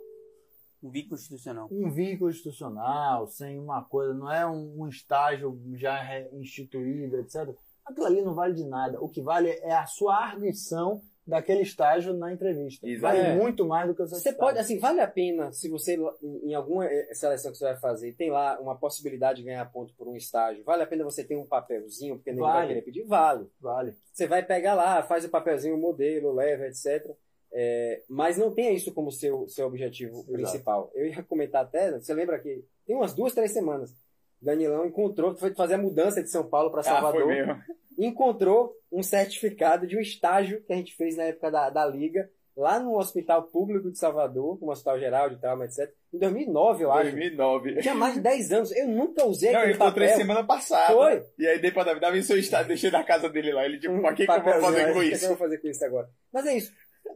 Um 0.84 0.92
vínculo 0.92 1.16
institucional. 1.16 1.68
um 1.72 1.90
vínculo 1.90 2.30
institucional, 2.30 3.26
sem 3.26 3.58
uma 3.58 3.84
coisa, 3.84 4.14
não 4.14 4.32
é 4.32 4.46
um, 4.46 4.82
um 4.84 4.88
estágio 4.88 5.60
já 5.74 5.98
instituído, 6.34 7.18
etc. 7.18 7.50
Aquilo 7.86 8.06
ali 8.06 8.22
não 8.22 8.34
vale 8.34 8.54
de 8.54 8.66
nada. 8.66 9.00
O 9.02 9.08
que 9.10 9.22
vale 9.22 9.50
é 9.50 9.74
a 9.74 9.86
sua 9.86 10.16
arguição 10.16 11.02
daquele 11.28 11.62
estágio 11.62 12.14
na 12.14 12.32
entrevista. 12.32 12.88
Exato. 12.88 13.02
Vale 13.16 13.28
É. 13.30 13.36
muito 13.36 13.66
mais 13.66 13.88
do 13.88 13.96
que 13.96 14.02
o 14.04 14.08
Você 14.08 14.32
pode, 14.32 14.60
assim, 14.60 14.78
vale 14.78 15.00
a 15.02 15.08
pena, 15.08 15.52
se 15.52 15.68
você, 15.70 15.98
em 16.44 16.54
alguma 16.54 16.86
eh, 16.86 17.12
seleção 17.16 17.52
que 17.52 17.58
você 17.58 17.64
vai 17.64 17.78
fazer, 17.78 18.14
tem 18.14 18.30
lá 18.30 18.60
uma 18.60 18.78
possibilidade 18.78 19.40
de 19.40 19.46
ganhar 19.48 19.66
ponto 19.72 19.92
por 19.96 20.08
um 20.08 20.16
estágio, 20.16 20.64
vale 20.64 20.84
a 20.84 20.88
pena 20.88 21.04
você 21.04 21.24
ter 21.24 21.36
um 21.36 21.46
papelzinho, 21.48 22.16
porque 22.18 22.30
ninguém 22.32 22.46
vai 22.46 22.54
Vale. 22.58 22.68
querer 22.68 22.82
pedir? 22.84 23.04
Vale. 23.06 23.50
Vale. 23.60 23.96
Você 24.14 24.28
vai 24.28 24.46
pegar 24.46 24.76
lá, 24.76 25.02
faz 25.02 25.26
o 25.26 25.30
papelzinho, 25.30 25.76
o 25.76 25.82
modelo, 25.82 26.32
leva, 26.32 26.68
etc. 26.68 27.12
É, 27.52 28.04
mas 28.08 28.38
não 28.38 28.54
tenha 28.54 28.72
isso 28.72 28.94
como 28.94 29.12
seu, 29.12 29.48
seu 29.48 29.66
objetivo 29.66 30.18
Exato. 30.20 30.32
principal. 30.32 30.92
Eu 30.94 31.08
ia 31.08 31.24
comentar 31.24 31.64
até, 31.64 31.92
você 32.00 32.14
lembra 32.14 32.38
que 32.38 32.64
tem 32.86 32.96
umas 32.96 33.14
duas, 33.16 33.34
três 33.34 33.52
semanas, 33.52 33.96
Danilão 34.42 34.86
encontrou, 34.86 35.36
foi 35.36 35.54
fazer 35.54 35.76
a 35.76 35.78
mudança 35.80 36.22
de 36.22 36.30
São 36.30 36.46
Paulo 36.48 36.70
para 36.72 36.82
Ah, 36.82 36.84
foi 36.84 36.94
Salvador, 36.94 37.28
mesmo. 37.28 37.56
encontrou 37.98 38.74
um 38.92 39.02
certificado 39.04 39.88
de 39.88 39.98
um 39.98 40.02
estágio 40.02 40.62
que 40.64 40.74
a 40.74 40.76
gente 40.76 40.96
fez 40.96 41.16
na 41.16 41.24
época 41.24 41.50
da, 41.50 41.70
da 41.70 41.86
Liga, 41.86 42.30
lá 42.56 42.80
no 42.80 42.98
Hospital 42.98 43.44
Público 43.44 43.92
de 43.92 43.98
Salvador, 43.98 44.58
um 44.62 44.70
hospital 44.70 45.00
geral 45.00 45.30
de 45.30 45.38
trauma, 45.38 45.66
etc. 45.66 45.92
Em 46.14 46.18
2009, 46.18 46.84
eu 46.86 46.92
acho. 46.92 47.12
2009. 47.12 47.82
Tinha 47.82 47.94
mais 47.96 48.14
de 48.14 48.22
10 48.22 48.52
anos. 48.54 48.72
Eu 48.72 48.88
nunca 48.88 49.26
usei 49.26 49.52
Não, 49.52 49.60
ele 49.62 49.72
aquele 49.72 49.84
encontrei 49.84 50.08
papel. 50.08 50.22
semana 50.22 50.44
passada. 50.46 50.94
Foi. 50.94 51.26
E 51.38 51.46
aí 51.48 51.60
dei 51.60 51.72
pra 51.72 51.84
Davi, 51.84 52.00
Davi, 52.00 52.24
seu 52.24 52.38
estado, 52.38 52.68
deixei 52.68 52.90
na 52.92 53.04
casa 53.04 53.28
dele 53.30 53.52
lá. 53.52 53.66
Ele, 53.66 53.78
tipo, 53.80 53.94
Um 53.94 54.02
pra 54.02 54.14
que, 54.14 54.26
que 54.26 54.32
eu 54.32 54.42
vou 54.42 54.54
fazer 54.62 54.86
né? 54.88 54.94
com 54.94 55.00
O 55.00 55.02
que 55.02 55.08
isso? 55.10 55.26
eu 55.26 55.30
vou 55.30 55.38
fazer 55.38 55.58
com 55.58 55.68
isso 55.68 55.84
agora? 55.86 56.10
Mas 56.32 56.46
é 56.46 56.56
isso. 56.58 56.72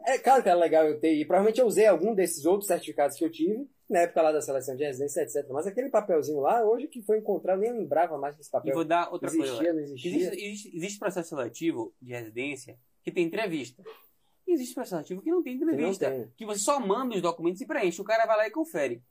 É 0.05 0.17
claro 0.17 0.41
que 0.43 0.49
era 0.49 0.57
legal 0.57 0.85
eu 0.87 0.99
ter, 0.99 1.13
e 1.13 1.25
provavelmente 1.25 1.59
eu 1.59 1.67
usei 1.67 1.85
algum 1.87 2.13
desses 2.15 2.45
outros 2.45 2.67
certificados 2.67 3.17
que 3.17 3.23
eu 3.25 3.31
tive, 3.31 3.67
na 3.89 3.99
época 4.01 4.21
lá 4.21 4.31
da 4.31 4.41
seleção 4.41 4.75
de 4.75 4.83
residência, 4.83 5.21
etc. 5.21 5.47
Mas 5.49 5.65
aquele 5.67 5.89
papelzinho 5.89 6.39
lá, 6.39 6.63
hoje 6.63 6.87
que 6.87 7.01
foi 7.01 7.17
encontrado, 7.19 7.59
nem 7.59 7.71
lembrava 7.73 8.17
mais 8.17 8.35
desse 8.37 8.49
E 8.49 8.51
papel. 8.51 8.73
vou 8.73 8.85
dar 8.85 9.11
outra 9.11 9.27
existia, 9.29 9.55
coisa. 9.55 9.73
não 9.73 9.79
existia. 9.81 10.11
Existe, 10.15 10.35
existe, 10.45 10.77
existe 10.77 10.99
processo 10.99 11.29
seletivo 11.29 11.93
de 12.01 12.11
residência 12.13 12.77
que 13.03 13.11
tem 13.11 13.25
entrevista. 13.25 13.83
E 14.47 14.53
existe 14.53 14.73
processo 14.75 14.95
seletivo 14.95 15.21
que 15.21 15.31
não 15.31 15.41
tem 15.43 15.57
Que 15.57 15.65
não 15.65 15.73
entrevista. 15.73 16.09
tem. 16.09 16.31
que 16.37 16.45
você 16.45 16.59
só 16.59 16.79
manda 16.79 17.15
os 17.15 17.21
documentos 17.21 17.61
e 17.61 17.65
preenche. 17.65 18.01
O 18.01 18.05
cara 18.05 18.25
vai 18.25 18.37
lá 18.37 18.47
e 18.47 18.51
confere. 18.51 19.03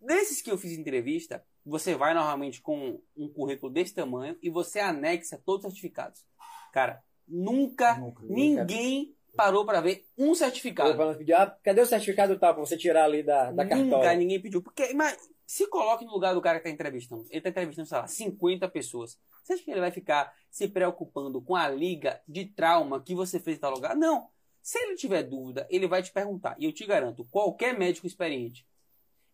Desses 0.00 0.42
que 0.42 0.50
eu 0.50 0.58
fiz 0.58 0.72
entrevista, 0.72 1.44
você 1.64 1.94
vai 1.94 2.12
normalmente 2.12 2.60
com 2.60 3.00
um 3.16 3.28
currículo 3.28 3.72
desse 3.72 3.94
tamanho 3.94 4.36
e 4.42 4.50
você 4.50 4.78
anexa 4.80 5.40
todos 5.44 5.64
os 5.64 5.72
certificados. 5.72 6.24
Cara, 6.72 7.02
nunca, 7.26 7.96
Nunca. 7.98 8.22
ninguém 8.28 9.14
parou 9.36 9.64
pra 9.64 9.80
ver 9.80 10.06
um 10.16 10.34
certificado. 10.34 10.94
pra 10.94 11.14
pedir, 11.14 11.32
ah, 11.34 11.46
cadê 11.62 11.80
o 11.80 11.86
certificado 11.86 12.38
tal, 12.38 12.54
pra 12.54 12.64
você 12.64 12.76
tirar 12.76 13.04
ali 13.04 13.22
da, 13.22 13.52
da 13.52 13.64
Nunca 13.64 13.76
cartola? 13.76 14.14
ninguém 14.14 14.40
pediu. 14.40 14.62
Porque, 14.62 14.92
mas, 14.94 15.16
se 15.46 15.66
coloque 15.68 16.04
no 16.04 16.12
lugar 16.12 16.34
do 16.34 16.40
cara 16.40 16.58
que 16.58 16.64
tá 16.64 16.70
entrevistando. 16.70 17.26
Ele 17.30 17.40
tá 17.40 17.50
entrevistando, 17.50 17.88
sei 17.88 17.98
lá, 17.98 18.06
50 18.06 18.68
pessoas. 18.68 19.18
Você 19.42 19.52
acha 19.54 19.62
que 19.62 19.70
ele 19.70 19.80
vai 19.80 19.90
ficar 19.90 20.32
se 20.50 20.68
preocupando 20.68 21.40
com 21.42 21.54
a 21.54 21.68
liga 21.68 22.20
de 22.26 22.46
trauma 22.46 23.00
que 23.00 23.14
você 23.14 23.38
fez 23.38 23.58
em 23.58 23.60
tal 23.60 23.72
lugar? 23.72 23.94
Não. 23.94 24.28
Se 24.62 24.78
ele 24.78 24.96
tiver 24.96 25.22
dúvida, 25.22 25.66
ele 25.68 25.86
vai 25.86 26.02
te 26.02 26.10
perguntar. 26.10 26.56
E 26.58 26.64
eu 26.64 26.72
te 26.72 26.86
garanto, 26.86 27.26
qualquer 27.30 27.78
médico 27.78 28.06
experiente, 28.06 28.66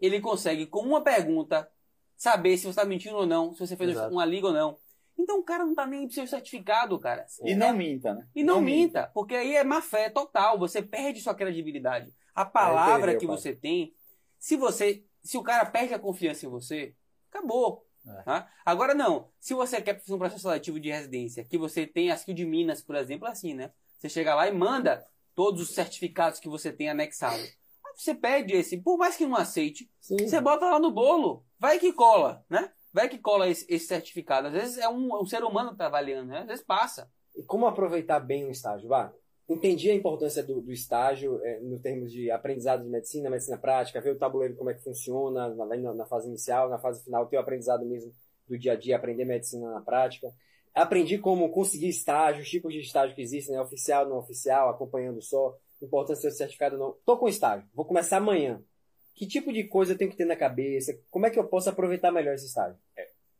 ele 0.00 0.20
consegue, 0.20 0.66
com 0.66 0.80
uma 0.80 1.02
pergunta, 1.02 1.70
saber 2.16 2.56
se 2.56 2.64
você 2.64 2.70
está 2.70 2.84
mentindo 2.84 3.16
ou 3.16 3.26
não, 3.26 3.54
se 3.54 3.60
você 3.60 3.76
fez 3.76 3.90
Exato. 3.90 4.12
uma 4.12 4.24
liga 4.24 4.48
ou 4.48 4.52
não. 4.52 4.76
Então 5.18 5.38
o 5.38 5.42
cara 5.42 5.64
não 5.64 5.74
tá 5.74 5.86
nem 5.86 6.06
pro 6.06 6.14
seu 6.14 6.26
certificado, 6.26 6.98
cara. 6.98 7.26
E 7.44 7.54
não 7.54 7.74
minta, 7.74 8.14
né? 8.14 8.26
E 8.34 8.42
não, 8.42 8.60
minta, 8.60 9.10
porque 9.14 9.34
aí 9.34 9.54
é 9.54 9.64
má 9.64 9.82
fé 9.82 10.08
total, 10.08 10.58
você 10.58 10.82
perde 10.82 11.20
sua 11.20 11.34
credibilidade. 11.34 12.12
A 12.34 12.44
palavra 12.44 13.16
que 13.16 13.26
você 13.26 13.54
tem, 13.54 13.94
se 14.38 14.56
você, 14.56 15.04
se 15.22 15.36
o 15.36 15.42
cara 15.42 15.66
perde 15.66 15.92
a 15.92 15.98
confiança 15.98 16.46
em 16.46 16.48
você, 16.48 16.94
acabou. 17.28 17.86
É. 18.06 18.22
tá? 18.22 18.50
Agora 18.64 18.94
não, 18.94 19.28
se 19.38 19.52
você 19.52 19.80
quer 19.80 20.00
fazer 20.00 20.14
um 20.14 20.18
processo 20.18 20.42
seletivo 20.42 20.80
de 20.80 20.90
residência, 20.90 21.44
que 21.44 21.58
você 21.58 21.86
tem 21.86 22.10
a 22.10 22.14
skill 22.14 22.34
de 22.34 22.46
Minas, 22.46 22.80
por 22.80 22.96
exemplo, 22.96 23.28
é 23.28 23.30
assim, 23.30 23.52
né? 23.52 23.72
Você 23.98 24.08
chega 24.08 24.34
lá 24.34 24.48
e 24.48 24.52
manda 24.52 25.06
todos 25.34 25.62
os 25.62 25.74
certificados 25.74 26.40
que 26.40 26.48
você 26.48 26.72
tem 26.72 26.88
anexado. 26.88 27.36
Aí 27.36 27.52
Você 27.94 28.14
pede 28.14 28.54
esse, 28.54 28.78
por 28.78 28.96
mais 28.96 29.16
que 29.16 29.26
não 29.26 29.36
aceite, 29.36 29.90
Sim. 30.00 30.16
você 30.16 30.40
bota 30.40 30.64
lá 30.64 30.78
no 30.78 30.90
bolo, 30.90 31.44
vai 31.58 31.78
que 31.78 31.92
cola, 31.92 32.44
né? 32.48 32.72
Vai 32.92 33.08
que 33.08 33.18
cola 33.18 33.48
esse, 33.48 33.64
esse 33.72 33.86
certificado. 33.86 34.48
Às 34.48 34.52
vezes 34.52 34.78
é 34.78 34.88
um, 34.88 35.20
um 35.20 35.26
ser 35.26 35.42
humano 35.44 35.76
trabalhando, 35.76 36.28
né? 36.28 36.40
Às 36.40 36.46
vezes 36.46 36.64
passa. 36.64 37.10
E 37.36 37.42
como 37.42 37.66
aproveitar 37.66 38.20
bem 38.20 38.44
o 38.46 38.50
estágio? 38.50 38.88
Bah, 38.88 39.12
entendi 39.48 39.90
a 39.90 39.94
importância 39.94 40.42
do, 40.42 40.60
do 40.60 40.72
estágio 40.72 41.40
é, 41.44 41.60
no 41.60 41.78
termos 41.78 42.10
de 42.12 42.30
aprendizado 42.30 42.82
de 42.82 42.88
medicina, 42.88 43.30
medicina 43.30 43.58
prática, 43.58 44.00
ver 44.00 44.10
o 44.12 44.18
tabuleiro 44.18 44.56
como 44.56 44.70
é 44.70 44.74
que 44.74 44.82
funciona 44.82 45.48
na, 45.54 45.94
na- 45.94 46.06
fase 46.06 46.28
inicial, 46.28 46.68
na 46.68 46.78
fase 46.78 47.02
final, 47.04 47.26
ter 47.26 47.36
o 47.36 47.40
aprendizado 47.40 47.84
mesmo 47.84 48.12
do 48.48 48.58
dia 48.58 48.72
a 48.72 48.76
dia, 48.76 48.96
aprender 48.96 49.24
medicina 49.24 49.70
na 49.70 49.80
prática. 49.80 50.32
Aprendi 50.74 51.18
como 51.18 51.50
conseguir 51.50 51.88
estágio, 51.88 52.42
os 52.42 52.48
tipos 52.48 52.72
de 52.72 52.80
estágio 52.80 53.14
que 53.14 53.22
existem, 53.22 53.54
né? 53.54 53.60
oficial, 53.60 54.08
não 54.08 54.18
oficial, 54.18 54.68
acompanhando 54.68 55.20
só, 55.20 55.56
importância 55.82 56.28
do 56.28 56.36
certificado 56.36 56.76
não. 56.78 56.96
Tô 57.04 57.16
com 57.16 57.28
estágio, 57.28 57.68
vou 57.74 57.84
começar 57.84 58.18
amanhã. 58.18 58.62
Que 59.20 59.26
tipo 59.26 59.52
de 59.52 59.64
coisa 59.64 59.92
eu 59.92 59.98
tenho 59.98 60.10
que 60.10 60.16
ter 60.16 60.24
na 60.24 60.34
cabeça? 60.34 60.98
Como 61.10 61.26
é 61.26 61.30
que 61.30 61.38
eu 61.38 61.44
posso 61.46 61.68
aproveitar 61.68 62.10
melhor 62.10 62.32
esse 62.34 62.46
estágio? 62.46 62.78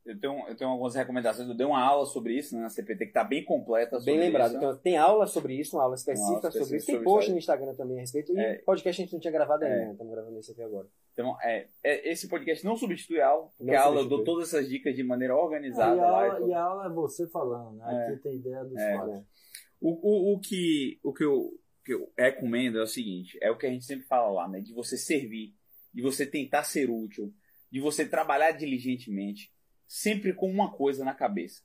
Eu 0.05 0.19
tenho, 0.21 0.47
eu 0.49 0.55
tenho 0.55 0.69
algumas 0.71 0.95
recomendações. 0.95 1.49
Eu 1.49 1.55
dei 1.55 1.67
uma 1.67 1.81
aula 1.83 2.05
sobre 2.05 2.35
isso 2.37 2.55
né, 2.55 2.61
na 2.61 2.69
CPT 2.69 2.99
que 3.05 3.11
está 3.11 3.25
bem 3.25 3.43
completa. 3.45 3.93
Bem 3.93 4.01
sobre 4.01 4.19
lembrado. 4.19 4.49
isso. 4.49 4.57
Então, 4.59 4.77
tem 4.77 4.99
aula 4.99 5.27
sobre 5.27 5.55
isso, 5.55 5.77
uma 5.77 5.85
aula 5.85 5.95
específica, 5.95 6.33
Uma 6.33 6.37
aula 6.39 6.51
sobre 6.51 6.59
isso. 6.59 6.75
específica 6.77 6.93
Tem 6.93 7.05
sobre 7.05 7.05
post 7.15 7.25
isso 7.25 7.33
no 7.33 7.39
Instagram 7.39 7.75
também 7.77 7.97
a 7.97 8.01
respeito. 8.01 8.33
E 8.37 8.39
É. 8.39 8.55
podcast 8.59 9.01
a 9.01 9.05
gente 9.05 9.13
não 9.15 9.21
tinha 9.21 9.33
gravado 9.33 9.65
ainda, 9.65 9.77
É. 9.77 9.85
né? 9.87 9.93
Estamos 9.93 10.13
gravando 10.13 10.39
isso 10.39 10.53
aqui 10.53 10.63
agora. 10.63 10.87
Então, 11.15 11.37
é, 11.43 11.67
é, 11.83 12.11
esse 12.13 12.29
podcast 12.29 12.63
não 12.65 12.77
substitui 12.77 13.21
a 13.23 13.29
aula, 13.29 13.49
porque 13.57 13.75
a 13.75 13.83
aula 13.83 14.01
eu 14.03 14.09
dou 14.09 14.23
todas 14.23 14.49
essas 14.49 14.69
dicas 14.69 14.95
de 14.95 15.03
maneira 15.03 15.33
Ah, 15.33 15.43
organizada. 15.43 15.97
e, 15.97 16.01
a 16.01 16.03
lá, 16.03 16.25
aula, 16.25 16.35
então. 16.37 16.49
e 16.49 16.53
a 16.55 16.63
aula 16.63 16.87
é 16.87 16.89
você 16.91 17.27
falando, 17.29 17.77
né? 17.79 17.85
É. 18.09 18.13
Aqui 18.13 18.23
tem 18.23 18.37
ideia 18.37 18.65
dos 18.65 18.77
É. 18.79 18.97
O, 19.81 19.89
o, 19.91 20.35
o, 20.35 20.41
que, 20.41 20.99
o 21.03 21.13
que, 21.15 21.25
eu, 21.25 21.51
que 21.85 21.95
eu 21.95 22.13
recomendo 22.19 22.79
é 22.79 22.83
o 22.83 22.87
seguinte: 22.87 23.39
é 23.41 23.51
o 23.51 23.57
que 23.57 23.67
a 23.67 23.71
gente 23.71 23.85
sempre 23.87 24.05
fala 24.07 24.31
lá, 24.31 24.47
né? 24.49 24.61
De 24.61 24.75
você 24.75 24.97
servir, 24.99 25.55
de 25.93 26.03
você 26.03 26.27
tentar 26.27 26.65
ser 26.65 26.91
útil, 26.91 27.35
de 27.71 27.81
você 27.81 28.07
trabalhar 28.07 28.53
diligentemente, 28.53 29.53
sempre 29.87 30.33
com 30.33 30.51
uma 30.51 30.73
coisa 30.73 31.05
na 31.05 31.15
cabeça. 31.15 31.63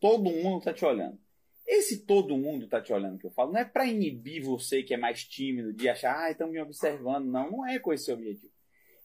Todo 0.00 0.30
mundo 0.30 0.64
tá 0.64 0.72
te 0.72 0.84
olhando. 0.84 1.18
Esse 1.66 2.04
todo 2.04 2.36
mundo 2.36 2.68
tá 2.68 2.80
te 2.80 2.92
olhando 2.92 3.18
que 3.18 3.26
eu 3.26 3.30
falo, 3.30 3.52
não 3.52 3.60
é 3.60 3.64
para 3.64 3.86
inibir 3.86 4.42
você 4.42 4.82
que 4.82 4.94
é 4.94 4.96
mais 4.96 5.24
tímido, 5.24 5.72
de 5.72 5.88
achar, 5.88 6.16
ah, 6.16 6.30
estão 6.30 6.48
me 6.48 6.60
observando. 6.60 7.26
Não, 7.26 7.50
não 7.50 7.66
é 7.66 7.78
com 7.78 7.92
esse 7.92 8.12
objetivo. 8.12 8.52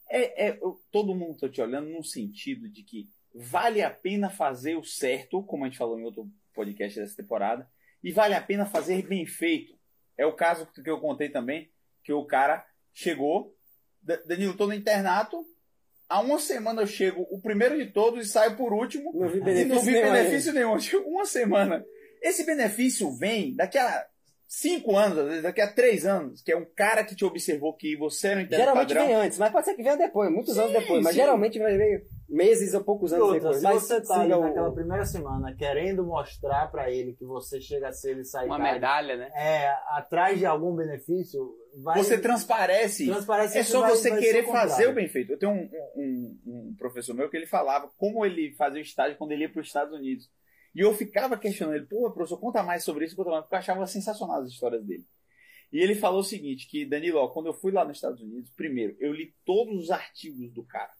É, 0.08 0.48
é 0.48 0.60
todo 0.90 1.14
mundo 1.14 1.38
tá 1.38 1.48
te 1.48 1.60
olhando 1.60 1.88
no 1.88 2.04
sentido 2.04 2.68
de 2.68 2.82
que 2.82 3.08
vale 3.34 3.82
a 3.82 3.90
pena 3.90 4.30
fazer 4.30 4.76
o 4.76 4.84
certo, 4.84 5.42
como 5.42 5.64
a 5.64 5.68
gente 5.68 5.78
falou 5.78 5.98
em 5.98 6.04
outro 6.04 6.30
podcast 6.54 7.00
dessa 7.00 7.16
temporada, 7.16 7.68
e 8.04 8.12
vale 8.12 8.34
a 8.34 8.42
pena 8.42 8.66
fazer 8.66 9.06
bem 9.06 9.26
feito. 9.26 9.76
É 10.16 10.26
o 10.26 10.34
caso 10.34 10.66
que 10.66 10.88
eu 10.88 11.00
contei 11.00 11.30
também, 11.30 11.70
que 12.04 12.12
o 12.12 12.24
cara 12.24 12.64
chegou, 12.92 13.56
Danilo, 14.26 14.56
tô 14.56 14.66
no 14.66 14.74
internato, 14.74 15.44
há 16.08 16.20
uma 16.20 16.38
semana 16.38 16.82
eu 16.82 16.86
chego 16.86 17.26
o 17.30 17.40
primeiro 17.40 17.78
de 17.78 17.92
todos 17.92 18.26
e 18.26 18.28
saio 18.28 18.56
por 18.56 18.72
último, 18.72 19.12
Não 19.14 19.28
vi 19.28 19.38
e 19.38 19.40
benefício 19.40 19.74
não 19.74 19.80
vi 19.82 19.92
nenhum 19.92 20.12
benefício 20.12 20.52
nenhum. 20.52 20.76
Uma 21.06 21.24
semana. 21.24 21.84
Esse 22.20 22.44
benefício 22.44 23.10
vem 23.16 23.54
daqui 23.56 23.78
a 23.78 24.06
cinco 24.46 24.96
anos, 24.96 25.42
daqui 25.42 25.60
a 25.60 25.72
três 25.72 26.04
anos, 26.04 26.42
que 26.42 26.52
é 26.52 26.56
um 26.56 26.66
cara 26.76 27.02
que 27.04 27.16
te 27.16 27.24
observou 27.24 27.74
que 27.74 27.96
você 27.96 28.34
não 28.34 28.42
entende 28.42 28.56
Geralmente 28.56 28.88
padrão. 28.88 29.06
vem 29.06 29.14
antes, 29.14 29.38
mas 29.38 29.50
pode 29.50 29.64
ser 29.64 29.74
que 29.74 29.82
venha 29.82 29.96
depois, 29.96 30.30
muitos 30.30 30.58
anos 30.58 30.72
Sim, 30.72 30.78
depois. 30.78 31.02
Mas 31.02 31.14
sim. 31.14 31.20
geralmente 31.20 31.58
vai 31.58 31.76
vir 31.76 32.04
meses 32.32 32.72
ou 32.74 32.82
poucos 32.82 33.12
anos 33.12 33.24
outra, 33.26 33.40
depois. 33.40 33.56
se 33.58 33.62
Mas 33.64 33.82
você 33.82 34.00
tá 34.00 34.20
ali 34.22 34.32
o- 34.32 34.40
naquela 34.40 34.72
primeira 34.72 35.04
semana 35.04 35.54
querendo 35.54 36.04
mostrar 36.04 36.70
pra 36.70 36.90
ele 36.90 37.12
que 37.14 37.24
você 37.24 37.60
chega 37.60 37.88
a 37.88 37.92
ser 37.92 38.12
ele 38.12 38.24
sai 38.24 38.46
Uma 38.46 38.56
tarde, 38.58 38.72
medalha, 38.74 39.16
né? 39.18 39.30
é, 39.34 39.68
atrás 39.90 40.38
de 40.38 40.46
algum 40.46 40.74
benefício, 40.74 41.54
vai, 41.82 41.98
Você 42.02 42.18
transparece. 42.18 43.06
transparece 43.06 43.58
É 43.58 43.62
só 43.62 43.80
vai- 43.82 43.90
você 43.90 44.10
vai 44.10 44.18
querer 44.20 44.46
fazer 44.46 44.88
o 44.88 44.94
bem 44.94 45.08
feito. 45.08 45.32
Eu 45.32 45.38
tenho 45.38 45.52
um, 45.52 45.70
um- 45.96 46.40
um 46.46 46.74
professor 46.78 47.14
meu 47.14 47.28
que 47.28 47.36
ele 47.36 47.46
falava 47.46 47.90
como 47.98 48.24
ele 48.24 48.54
fazia 48.56 48.80
o 48.80 48.82
estágio 48.82 49.16
quando 49.18 49.32
ele 49.32 49.42
ia 49.42 49.52
para 49.52 49.60
os 49.60 49.66
Estados 49.66 49.92
Unidos. 49.94 50.28
E 50.74 50.80
eu 50.80 50.94
ficava 50.94 51.36
questionando 51.36 51.76
ele, 51.76 51.86
pô, 51.86 52.10
professor, 52.12 52.38
conta 52.40 52.62
mais 52.62 52.82
sobre 52.82 53.04
isso, 53.04 53.14
conta 53.14 53.28
mais, 53.30 53.42
porque 53.42 53.54
eu 53.54 53.58
achava 53.58 53.86
sensacional 53.86 54.40
as 54.40 54.48
histórias 54.48 54.82
dele. 54.84 55.04
E 55.70 55.78
ele 55.80 55.94
falou 55.94 56.20
o 56.20 56.24
seguinte, 56.24 56.66
que 56.68 56.86
Danilo, 56.86 57.18
ó, 57.18 57.28
quando 57.28 57.46
eu 57.46 57.54
fui 57.54 57.72
lá 57.72 57.84
nos 57.84 57.98
Estados 57.98 58.20
Unidos, 58.22 58.50
primeiro, 58.56 58.96
eu 58.98 59.12
li 59.12 59.34
todos 59.44 59.74
os 59.84 59.90
artigos 59.90 60.50
do 60.52 60.62
cara. 60.64 60.90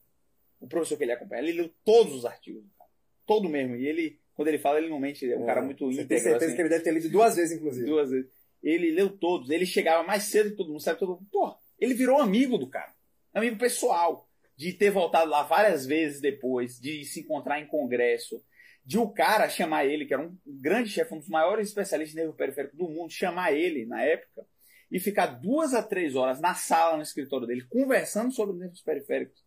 O 0.62 0.68
professor 0.68 0.96
que 0.96 1.02
ele 1.04 1.12
acompanha, 1.12 1.42
ele 1.42 1.52
leu 1.52 1.70
todos 1.84 2.14
os 2.14 2.24
artigos 2.24 2.62
do 2.62 2.70
cara. 2.78 2.88
Todo 3.26 3.48
mesmo. 3.48 3.74
E 3.74 3.86
ele, 3.86 4.20
quando 4.34 4.48
ele 4.48 4.58
fala, 4.58 4.78
ele 4.78 4.88
não 4.88 5.00
mente, 5.00 5.24
ele 5.24 5.34
é 5.34 5.36
um 5.36 5.44
cara 5.44 5.60
muito 5.60 5.84
Você 5.86 6.02
íntegro. 6.02 6.08
tem 6.08 6.18
certeza 6.18 6.46
assim 6.46 6.54
que 6.54 6.62
ele 6.62 6.68
deve 6.68 6.84
ter 6.84 6.92
lido 6.92 7.08
duas 7.10 7.34
vezes, 7.36 7.56
inclusive. 7.56 7.84
duas 7.86 8.10
vezes. 8.10 8.30
Ele 8.62 8.92
leu 8.92 9.10
todos, 9.10 9.50
ele 9.50 9.66
chegava 9.66 10.06
mais 10.06 10.22
cedo 10.24 10.50
que 10.50 10.56
todo 10.56 10.68
mundo, 10.68 10.80
sabe? 10.80 11.00
Todo 11.00 11.16
mundo. 11.16 11.26
Pô, 11.32 11.52
ele 11.78 11.94
virou 11.94 12.18
amigo 12.20 12.56
do 12.56 12.68
cara. 12.68 12.94
Amigo 13.34 13.58
pessoal. 13.58 14.28
De 14.56 14.72
ter 14.72 14.90
voltado 14.90 15.28
lá 15.28 15.42
várias 15.42 15.84
vezes 15.84 16.20
depois, 16.20 16.78
de 16.78 17.04
se 17.04 17.20
encontrar 17.20 17.58
em 17.60 17.66
congresso, 17.66 18.40
de 18.84 18.98
o 18.98 19.08
cara 19.08 19.48
chamar 19.48 19.86
ele, 19.86 20.04
que 20.06 20.14
era 20.14 20.22
um 20.22 20.36
grande 20.46 20.90
chefe, 20.90 21.14
um 21.14 21.18
dos 21.18 21.28
maiores 21.28 21.68
especialistas 21.68 22.14
em 22.14 22.20
nervo 22.20 22.36
periférico 22.36 22.76
do 22.76 22.88
mundo, 22.88 23.10
chamar 23.10 23.52
ele 23.52 23.86
na 23.86 24.02
época 24.02 24.46
e 24.90 25.00
ficar 25.00 25.26
duas 25.26 25.72
a 25.74 25.82
três 25.82 26.14
horas 26.14 26.38
na 26.40 26.54
sala, 26.54 26.96
no 26.96 27.02
escritório 27.02 27.46
dele, 27.46 27.64
conversando 27.68 28.30
sobre 28.30 28.56
nervos 28.56 28.82
periféricos. 28.82 29.41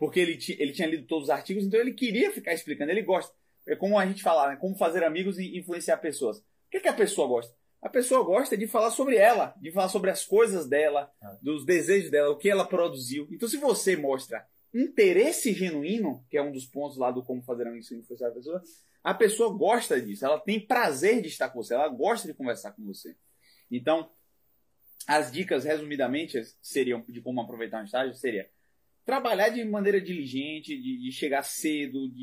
Porque 0.00 0.18
ele, 0.18 0.38
ele 0.58 0.72
tinha 0.72 0.88
lido 0.88 1.06
todos 1.06 1.24
os 1.24 1.30
artigos, 1.30 1.62
então 1.62 1.78
ele 1.78 1.92
queria 1.92 2.32
ficar 2.32 2.54
explicando, 2.54 2.90
ele 2.90 3.02
gosta. 3.02 3.32
É 3.68 3.76
como 3.76 3.98
a 3.98 4.06
gente 4.06 4.22
fala, 4.22 4.48
né? 4.48 4.56
como 4.56 4.74
fazer 4.74 5.04
amigos 5.04 5.38
e 5.38 5.58
influenciar 5.58 5.98
pessoas. 5.98 6.38
O 6.38 6.42
que, 6.70 6.80
que 6.80 6.88
a 6.88 6.94
pessoa 6.94 7.28
gosta? 7.28 7.54
A 7.82 7.88
pessoa 7.88 8.24
gosta 8.24 8.56
de 8.56 8.66
falar 8.66 8.90
sobre 8.90 9.16
ela, 9.16 9.54
de 9.60 9.70
falar 9.70 9.90
sobre 9.90 10.10
as 10.10 10.24
coisas 10.24 10.66
dela, 10.66 11.12
É. 11.22 11.36
dos 11.42 11.66
desejos 11.66 12.10
dela, 12.10 12.30
o 12.30 12.38
que 12.38 12.48
ela 12.48 12.64
produziu. 12.66 13.28
Então, 13.30 13.46
se 13.46 13.58
você 13.58 13.94
mostra 13.94 14.46
interesse 14.72 15.52
genuíno, 15.52 16.24
que 16.30 16.38
é 16.38 16.42
um 16.42 16.50
dos 16.52 16.64
pontos 16.66 16.96
lá 16.96 17.10
do 17.10 17.22
como 17.22 17.42
fazer 17.42 17.66
amigos 17.66 17.90
e 17.90 17.96
influenciar 17.96 18.28
a 18.28 18.32
pessoa, 18.32 18.62
a 19.04 19.12
pessoa 19.14 19.56
gosta 19.56 20.00
disso, 20.00 20.24
ela 20.24 20.40
tem 20.40 20.58
prazer 20.66 21.20
de 21.20 21.28
estar 21.28 21.50
com 21.50 21.62
você, 21.62 21.74
ela 21.74 21.88
gosta 21.88 22.26
de 22.26 22.32
conversar 22.34 22.72
com 22.72 22.82
você. 22.84 23.14
Então, 23.70 24.10
as 25.06 25.30
dicas, 25.30 25.64
resumidamente, 25.64 26.42
seriam 26.62 27.04
de 27.06 27.20
como 27.20 27.40
aproveitar 27.42 27.82
um 27.82 27.84
estágio, 27.84 28.14
seria 28.14 28.48
trabalhar 29.04 29.48
de 29.48 29.64
maneira 29.64 30.00
diligente, 30.00 30.76
de, 30.80 30.98
de 30.98 31.12
chegar 31.12 31.42
cedo, 31.42 32.08
de, 32.08 32.14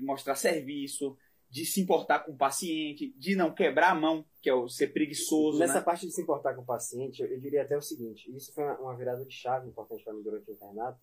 de- 0.00 0.04
mostrar 0.04 0.34
serviço, 0.34 1.16
de 1.48 1.66
se 1.66 1.80
importar 1.80 2.20
com 2.20 2.32
o 2.32 2.36
paciente, 2.36 3.12
de 3.18 3.36
não 3.36 3.54
quebrar 3.54 3.90
a 3.90 3.94
mão, 3.94 4.24
que 4.40 4.48
é 4.48 4.54
o 4.54 4.68
ser 4.68 4.88
preguiçoso, 4.92 5.58
Nessa 5.58 5.74
né? 5.74 5.80
parte 5.82 6.06
de 6.06 6.12
se 6.12 6.22
importar 6.22 6.54
com 6.54 6.62
o 6.62 6.66
paciente, 6.66 7.20
eu, 7.22 7.28
eu 7.28 7.38
diria 7.40 7.62
até 7.62 7.76
o 7.76 7.82
seguinte: 7.82 8.34
isso 8.34 8.52
foi 8.54 8.64
uma, 8.64 8.78
uma 8.80 8.96
virada 8.96 9.24
de 9.24 9.32
chave 9.34 9.68
importante 9.68 10.02
para 10.02 10.14
mim 10.14 10.22
durante 10.22 10.50
o 10.50 10.54
internato. 10.54 10.98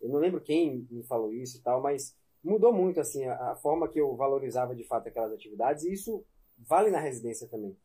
Eu 0.00 0.08
não 0.08 0.18
lembro 0.18 0.40
quem 0.40 0.86
me 0.90 1.02
falou 1.04 1.32
isso 1.32 1.58
e 1.58 1.60
tal, 1.62 1.82
mas 1.82 2.16
mudou 2.42 2.72
muito 2.72 2.98
assim 2.98 3.24
a, 3.26 3.52
a 3.52 3.56
forma 3.56 3.86
que 3.88 4.00
eu 4.00 4.16
valorizava 4.16 4.74
de 4.74 4.84
fato 4.84 5.06
aquelas 5.08 5.32
atividades 5.32 5.84
e 5.84 5.92
isso 5.92 6.24
vale 6.56 6.90
na 6.90 6.98
residência 6.98 7.46
também. 7.48 7.76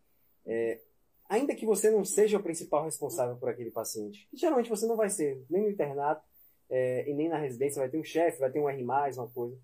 É, 0.45 0.81
ainda 1.27 1.53
que 1.53 1.65
você 1.65 1.91
não 1.91 2.05
seja 2.05 2.37
o 2.37 2.43
principal 2.43 2.85
responsável 2.85 3.35
por 3.35 3.49
aquele 3.49 3.71
paciente, 3.71 4.25
que 4.31 4.37
geralmente 4.37 4.69
você 4.69 4.87
não 4.87 4.95
vai 4.95 5.09
ser, 5.09 5.43
nem 5.49 5.63
no 5.63 5.69
internato 5.69 6.23
é, 6.69 7.09
e 7.09 7.13
nem 7.13 7.29
na 7.29 7.37
residência, 7.37 7.79
vai 7.79 7.89
ter 7.89 7.97
um 7.97 8.03
chefe, 8.03 8.39
vai 8.39 8.51
ter 8.51 8.59
um 8.59 8.69
R+, 8.69 8.83
uma 8.83 9.29
coisa. 9.29 9.57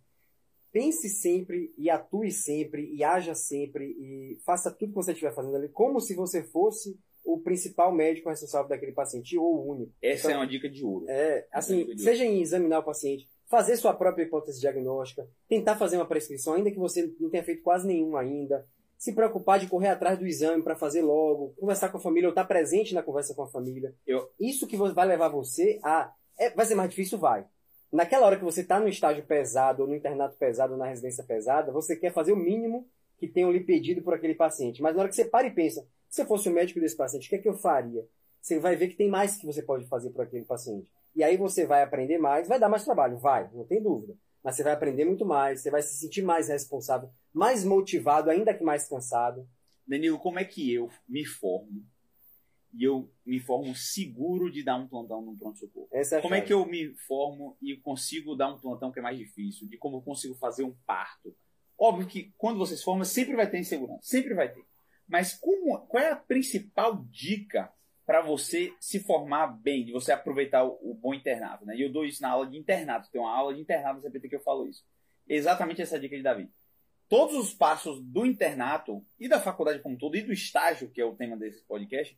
Pense 0.72 1.10
sempre 1.10 1.74
e 1.78 1.90
atue 1.90 2.32
sempre 2.32 2.90
e 2.96 3.04
haja 3.04 3.36
sempre 3.36 3.86
e 3.86 4.40
faça 4.46 4.72
tudo 4.72 4.90
que 4.90 4.96
você 4.96 5.12
estiver 5.12 5.34
fazendo 5.34 5.58
ali 5.58 5.68
como 5.68 6.00
se 6.00 6.16
você 6.16 6.42
fosse 6.44 6.98
o 7.26 7.38
principal 7.40 7.92
médico 7.94 8.30
responsável 8.30 8.70
daquele 8.70 8.94
paciente 8.94 9.38
ou 9.38 9.54
o 9.54 9.70
único. 9.72 9.92
Essa 10.02 10.30
Então, 10.30 10.32
é 10.32 10.38
uma 10.38 10.48
dica 10.48 10.70
de 10.70 10.84
ouro. 10.86 11.06
é, 11.10 11.46
assim, 11.52 11.82
Entendi. 11.82 12.02
seja 12.04 12.24
em 12.24 12.42
examinar 12.42 12.80
o 12.80 12.84
paciente, 12.84 13.30
fazer 13.48 13.76
sua 13.76 13.94
própria 13.94 14.24
hipótese 14.24 14.62
diagnóstica, 14.62 15.28
tentar 15.48 15.76
fazer 15.76 15.98
uma 15.98 16.06
prescrição, 16.08 16.54
ainda 16.54 16.72
que 16.72 16.80
você 16.80 17.14
não 17.20 17.30
tenha 17.30 17.44
feito 17.44 17.62
quase 17.64 17.86
nenhum 17.86 18.16
ainda, 18.16 18.66
se 18.98 19.14
preocupar 19.14 19.60
de 19.60 19.68
correr 19.68 19.90
atrás 19.90 20.18
do 20.18 20.26
exame 20.26 20.64
para 20.64 20.76
fazer 20.76 21.02
logo, 21.02 21.54
conversar 21.60 21.90
com 21.90 21.98
a 21.98 22.02
família 22.02 22.30
ou 22.30 22.32
estar 22.32 22.46
presente 22.46 22.94
na 22.94 23.04
conversa 23.04 23.36
com 23.36 23.44
a 23.44 23.48
família. 23.50 23.94
Eu- 24.08 24.30
Isso 24.40 24.66
que 24.68 24.78
vai 24.78 25.06
levar 25.08 25.28
você 25.28 25.80
a. 25.84 26.14
é, 26.38 26.50
vai 26.50 26.66
ser 26.66 26.76
mais 26.76 26.90
difícil? 26.90 27.18
Vai. 27.18 27.46
Naquela 27.92 28.26
hora 28.26 28.38
que 28.38 28.44
você 28.44 28.62
está 28.62 28.80
no 28.80 28.88
estágio 28.88 29.26
pesado, 29.26 29.84
ou 29.84 29.88
no 29.88 29.96
internato 29.96 30.38
pesado, 30.38 30.74
ou 30.74 30.80
na 30.80 30.86
residência 30.86 31.24
pesada, 31.24 31.72
você 31.72 31.96
quer 31.96 32.14
fazer 32.14 32.32
o 32.32 32.38
mínimo 32.38 32.88
que 33.18 33.28
tenham 33.28 33.52
lhe 33.52 33.60
pedido 33.60 34.02
por 34.02 34.14
aquele 34.14 34.34
paciente. 34.34 34.82
Mas 34.82 34.96
na 34.96 35.02
hora 35.02 35.10
que 35.10 35.16
você 35.16 35.26
para 35.26 35.46
e 35.46 35.52
pensa, 35.52 35.86
se 36.10 36.22
eu 36.22 36.26
fosse 36.26 36.50
o 36.50 36.54
médico 36.54 36.80
desse 36.80 36.96
paciente, 36.96 37.28
o 37.28 37.30
que 37.30 37.36
é 37.36 37.40
que 37.40 37.50
eu 37.50 37.54
faria? 37.54 38.08
Você 38.42 38.60
vai 38.60 38.76
ver 38.76 38.88
que 38.88 38.96
tem 38.96 39.10
mais 39.10 39.36
que 39.36 39.46
você 39.46 39.62
pode 39.62 39.86
fazer 39.88 40.10
por 40.10 40.24
aquele 40.24 40.46
paciente. 40.46 40.92
E 41.16 41.24
aí 41.24 41.38
você 41.38 41.66
vai 41.66 41.84
aprender 41.84 42.18
mais, 42.18 42.48
vai 42.48 42.60
dar 42.60 42.70
mais 42.70 42.84
trabalho, 42.84 43.18
vai, 43.18 43.50
não 43.54 43.66
tem 43.66 43.82
dúvida. 43.82 44.16
Mas 44.44 44.56
você 44.56 44.64
vai 44.64 44.74
aprender 44.74 45.06
muito 45.06 45.26
mais, 45.26 45.62
você 45.62 45.70
vai 45.70 45.82
se 45.82 45.96
sentir 45.96 46.24
mais 46.24 46.48
responsável, 46.48 47.10
mais 47.32 47.64
motivado, 47.64 48.30
ainda 48.30 48.54
que 48.54 48.64
mais 48.64 48.88
cansado. 48.88 49.48
Danilo, 49.86 50.18
como 50.18 50.40
é 50.40 50.46
que 50.46 50.74
eu 50.74 50.90
me 51.08 51.26
formo 51.26 51.84
e 52.74 52.84
eu 52.84 53.12
me 53.26 53.40
formo 53.40 53.76
seguro 53.76 54.52
de 54.52 54.64
dar 54.64 54.78
um 54.78 54.88
plantão 54.88 55.22
no 55.22 55.38
pronto-socorro? 55.38 55.90
É 55.92 56.22
Como 56.22 56.36
é 56.36 56.42
que 56.42 56.54
eu 56.54 56.66
me 56.66 56.94
formo 57.08 57.58
e 57.62 57.76
consigo 57.78 58.36
dar 58.36 58.54
um 58.54 58.60
plantão 58.60 58.92
que 58.92 59.00
é 59.00 59.02
mais 59.02 59.18
difícil? 59.18 59.68
De 59.68 59.78
como 59.78 59.98
eu 59.98 60.02
consigo 60.02 60.36
fazer 60.36 60.64
um 60.64 60.76
parto? 60.86 61.36
Óbvio 61.78 62.08
que 62.08 62.34
quando 62.38 62.58
você 62.58 62.78
se 62.78 62.84
forma, 62.84 63.04
sempre 63.04 63.36
vai 63.36 63.50
ter 63.50 63.60
insegurança. 63.60 64.02
Sempre 64.04 64.34
vai 64.34 64.54
ter. 64.54 64.64
Mas 65.08 65.34
como, 65.34 65.78
qual 65.88 66.04
é 66.04 66.12
a 66.12 66.16
principal 66.16 67.04
dica 67.10 67.72
para 68.06 68.22
você 68.22 68.74
se 68.80 69.00
formar 69.00 69.48
bem, 69.48 69.86
de 69.86 69.92
você 69.92 70.12
aproveitar 70.12 70.64
o, 70.64 70.78
o 70.82 70.94
bom 70.94 71.14
internato? 71.14 71.66
Né? 71.66 71.76
E 71.76 71.82
eu 71.82 71.92
dou 71.92 72.06
isso 72.06 72.22
na 72.22 72.30
aula 72.30 72.48
de 72.48 72.58
internato. 72.58 73.10
Tem 73.12 73.20
uma 73.20 73.36
aula 73.36 73.54
de 73.54 73.62
internato 73.62 73.96
no 73.96 74.02
CPT 74.02 74.30
que 74.30 74.36
eu 74.36 74.42
falo 74.42 74.68
isso. 74.68 74.86
Exatamente 75.28 75.82
essa 75.82 76.00
dica 76.00 76.16
de 76.16 76.24
Davi. 76.24 76.50
Todos 77.10 77.36
os 77.36 77.54
passos 77.54 78.02
do 78.02 78.26
internato 78.26 79.06
e 79.20 79.28
da 79.28 79.40
faculdade 79.40 79.80
como 79.80 79.96
um 79.96 79.98
todo, 79.98 80.16
e 80.16 80.22
do 80.22 80.32
estágio, 80.32 80.90
que 80.90 81.02
é 81.02 81.06
o 81.06 81.16
tema 81.16 81.36
desse 81.36 81.62
podcast, 81.64 82.18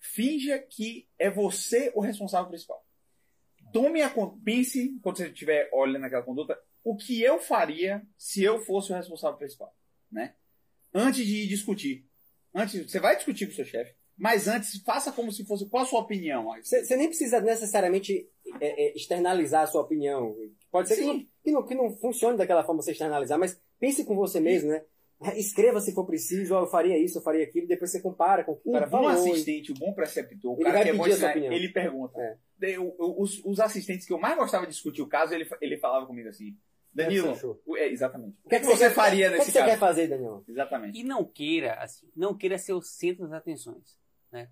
finja 0.00 0.58
que 0.58 1.08
é 1.18 1.30
você 1.30 1.92
o 1.94 2.00
responsável 2.00 2.48
principal. 2.48 2.84
Tome 3.72 4.02
a 4.02 4.12
pense 4.42 4.98
quando 5.02 5.18
você 5.18 5.28
estiver 5.28 5.68
olhando 5.72 6.04
aquela 6.04 6.22
conduta, 6.22 6.58
o 6.82 6.96
que 6.96 7.22
eu 7.22 7.38
faria 7.38 8.02
se 8.16 8.42
eu 8.42 8.60
fosse 8.60 8.92
o 8.92 8.96
responsável 8.96 9.38
principal, 9.38 9.72
né? 10.10 10.34
Antes 10.92 11.24
de 11.24 11.46
discutir, 11.46 12.06
antes 12.54 12.90
você 12.90 12.98
vai 12.98 13.14
discutir 13.14 13.46
com 13.46 13.52
o 13.52 13.54
seu 13.54 13.64
chefe, 13.64 13.94
mas 14.16 14.48
antes 14.48 14.82
faça 14.82 15.12
como 15.12 15.30
se 15.30 15.44
fosse 15.44 15.68
qual 15.68 15.84
a 15.84 15.86
sua 15.86 16.00
opinião. 16.00 16.48
Você 16.62 16.96
nem 16.96 17.06
precisa 17.06 17.40
necessariamente 17.40 18.28
é, 18.60 18.86
é, 18.86 18.96
externalizar 18.96 19.62
a 19.62 19.66
sua 19.66 19.82
opinião. 19.82 20.34
Pode 20.70 20.88
ser 20.88 20.96
que 20.96 21.04
não, 21.04 21.26
que, 21.44 21.50
não, 21.52 21.66
que 21.66 21.74
não 21.74 21.96
funcione 21.98 22.36
daquela 22.36 22.64
forma 22.64 22.82
você 22.82 22.92
externalizar, 22.92 23.38
mas 23.38 23.60
pense 23.78 24.04
com 24.04 24.16
você 24.16 24.40
mesmo, 24.40 24.70
né? 24.70 24.82
Escreva 25.36 25.80
se 25.80 25.92
for 25.92 26.06
preciso, 26.06 26.54
ó, 26.54 26.60
eu 26.62 26.66
faria 26.66 26.96
isso, 26.98 27.18
eu 27.18 27.22
faria 27.22 27.44
aquilo, 27.44 27.66
depois 27.66 27.90
você 27.90 28.00
compara 28.00 28.42
com 28.42 28.52
o 28.52 28.56
que 28.56 28.66
o 28.68 28.70
O 28.70 28.74
cara 28.74 28.86
bom 28.86 29.02
falou. 29.04 29.26
e- 29.26 29.30
assistente, 29.32 29.70
o 29.70 29.74
bom 29.74 29.92
preceptor, 29.92 30.52
o 30.52 30.56
Ele 30.56 30.64
cara 30.64 30.82
que 30.82 30.88
é 30.88 30.92
bom 30.94 31.06
ensinar, 31.06 31.36
ele 31.36 31.68
pergunta. 31.68 32.18
É. 32.62 32.78
O- 32.78 32.94
o- 32.98 33.22
Os, 33.22 33.44
os 33.44 33.60
assistentes 33.60 34.06
que 34.06 34.12
eu 34.12 34.18
mais 34.18 34.36
gostava 34.36 34.66
de 34.66 34.72
discutir 34.72 35.02
o 35.02 35.06
caso, 35.06 35.34
ele, 35.34 35.46
ele 35.60 35.76
falava 35.78 36.06
comigo 36.06 36.28
assim, 36.28 36.56
Danilo, 36.92 37.34
você 37.34 37.46
o- 37.66 37.76
é, 37.76 37.88
exatamente. 37.88 38.36
O 38.44 38.48
que, 38.48 38.54
é 38.56 38.60
que 38.60 38.66
você 38.66 38.88
quer- 38.88 38.94
faria 38.94 39.26
O 39.26 39.28
que, 39.30 39.34
é 39.34 39.38
nesse 39.38 39.46
que 39.46 39.52
você 39.52 39.58
caso? 39.58 39.70
quer 39.70 39.78
fazer, 39.78 40.08
Daniel? 40.08 40.42
Exatamente. 40.48 40.98
E 40.98 41.04
não 41.04 41.24
queira, 41.24 41.74
assim, 41.74 42.08
não 42.16 42.34
queira 42.36 42.56
ser 42.58 42.72
o 42.72 42.80
centro 42.82 43.24
das 43.28 43.32
atenções, 43.38 43.98
né? 44.32 44.48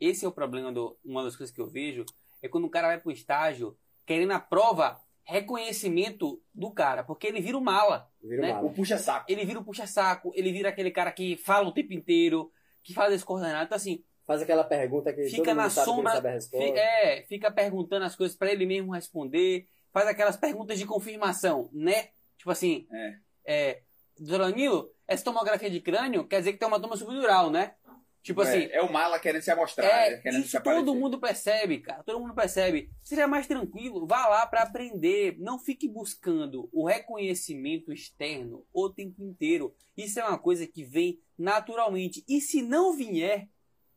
Esse 0.00 0.24
é 0.24 0.28
o 0.28 0.32
problema 0.32 0.72
do, 0.72 0.96
uma 1.04 1.22
das 1.24 1.36
coisas 1.36 1.54
que 1.54 1.60
eu 1.60 1.66
vejo, 1.68 2.04
é 2.40 2.48
quando 2.48 2.64
o 2.64 2.70
cara 2.70 2.88
vai 2.88 2.98
pro 3.00 3.10
estágio 3.12 3.76
querendo 4.06 4.32
a 4.32 4.40
prova, 4.40 4.98
reconhecimento 5.24 6.40
do 6.54 6.70
cara, 6.70 7.04
porque 7.04 7.26
ele 7.26 7.40
vira 7.40 7.56
o 7.56 7.60
mala, 7.60 8.08
Vira 8.22 8.42
Né? 8.42 8.52
mala. 8.52 8.66
O 8.66 8.72
puxa-saco. 8.72 9.26
ele 9.28 9.44
vira 9.44 9.58
o 9.58 9.64
puxa-saco, 9.64 10.32
ele 10.34 10.52
vira 10.52 10.68
aquele 10.68 10.90
cara 10.90 11.12
que 11.12 11.36
fala 11.36 11.68
o 11.68 11.72
tempo 11.72 11.92
inteiro, 11.92 12.50
que 12.82 12.92
faz 12.94 13.12
esse 13.12 13.24
coordenado, 13.24 13.64
então 13.66 13.76
assim, 13.76 14.02
Faz 14.24 14.40
aquela 14.40 14.62
pergunta 14.62 15.12
que 15.12 15.24
Fica 15.24 15.46
todo 15.46 15.56
na 15.56 15.68
sombra, 15.68 16.12
ele 16.12 16.16
sabe 16.16 16.28
a 16.28 16.32
resposta. 16.32 16.64
fi- 16.72 16.78
é, 16.78 17.22
fica 17.24 17.50
perguntando 17.50 18.04
as 18.04 18.14
coisas 18.14 18.36
pra 18.36 18.52
ele 18.52 18.64
mesmo 18.64 18.92
responder, 18.92 19.66
faz 19.92 20.06
aquelas 20.06 20.36
perguntas 20.36 20.78
de 20.78 20.86
confirmação, 20.86 21.68
né? 21.72 22.10
Tipo 22.38 22.52
assim, 22.52 22.86
É. 22.92 23.14
é, 23.44 23.82
doutor 24.16 24.38
Danilo, 24.48 24.92
essa 25.08 25.24
tomografia 25.24 25.68
de 25.68 25.80
crânio 25.80 26.24
quer 26.24 26.38
dizer 26.38 26.52
que 26.52 26.58
tem 26.58 26.68
uma 26.68 26.78
toma 26.80 26.96
subdural, 26.96 27.50
né? 27.50 27.74
Tipo 28.22 28.40
assim, 28.42 28.58
é, 28.58 28.76
é 28.76 28.82
o 28.82 28.92
mala 28.92 29.18
querendo 29.18 29.42
se 29.42 29.50
amostrar, 29.50 29.86
É, 29.86 30.16
querendo 30.18 30.42
se 30.42 30.46
isso 30.48 30.62
todo 30.62 30.94
mundo 30.94 31.18
percebe, 31.18 31.80
cara. 31.80 32.04
Todo 32.04 32.20
mundo 32.20 32.34
percebe. 32.34 32.88
Seria 33.02 33.26
mais 33.26 33.48
tranquilo, 33.48 34.06
vá 34.06 34.28
lá 34.28 34.46
para 34.46 34.62
aprender. 34.62 35.36
Não 35.40 35.58
fique 35.58 35.88
buscando 35.88 36.68
o 36.72 36.86
reconhecimento 36.86 37.92
externo 37.92 38.64
o 38.72 38.88
tempo 38.88 39.22
inteiro. 39.24 39.74
Isso 39.96 40.20
é 40.20 40.24
uma 40.24 40.38
coisa 40.38 40.66
que 40.66 40.84
vem 40.84 41.18
naturalmente. 41.36 42.24
E 42.28 42.40
se 42.40 42.62
não 42.62 42.92
vier, 42.96 43.48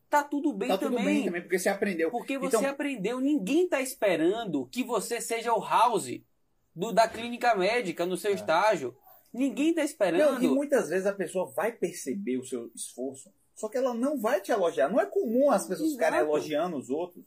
tá 0.09 0.23
tudo 0.23 0.51
bem, 0.53 0.69
Tá 0.69 0.77
tudo 0.79 0.95
também. 0.97 1.05
bem 1.05 1.25
também, 1.25 1.41
porque 1.41 1.59
você 1.59 1.69
aprendeu. 1.69 2.09
Porque 2.09 2.37
você 2.39 2.57
Então- 2.57 2.69
aprendeu. 2.69 3.19
Ninguém 3.19 3.67
tá 3.69 3.79
esperando 3.81 4.65
que 4.71 4.83
você 4.83 5.21
seja 5.21 5.53
o 5.53 5.59
house 5.63 6.19
do, 6.75 6.91
da 6.91 7.07
clínica 7.07 7.53
médica 7.55 8.05
no 8.07 8.17
seu 8.17 8.33
estágio. 8.33 8.95
Ninguém 9.31 9.73
tá 9.73 9.83
esperando. 9.83 10.21
É. 10.21 10.31
Não, 10.31 10.41
e 10.43 10.47
muitas 10.47 10.89
vezes 10.89 11.05
a 11.05 11.13
pessoa 11.13 11.51
vai 11.51 11.71
perceber 11.71 12.37
o 12.37 12.43
seu 12.45 12.71
esforço, 12.73 13.29
só 13.55 13.67
que 13.69 13.77
ela 13.77 13.93
não 13.93 14.19
vai 14.19 14.41
te 14.41 14.51
elogiar. 14.51 14.89
Não 14.89 14.99
é 14.99 15.05
comum 15.05 15.49
as 15.49 15.67
pessoas 15.67 15.91
ficarem 15.93 16.19
Exato. 16.19 16.31
elogiando 16.31 16.77
os 16.77 16.89
outros. 16.89 17.23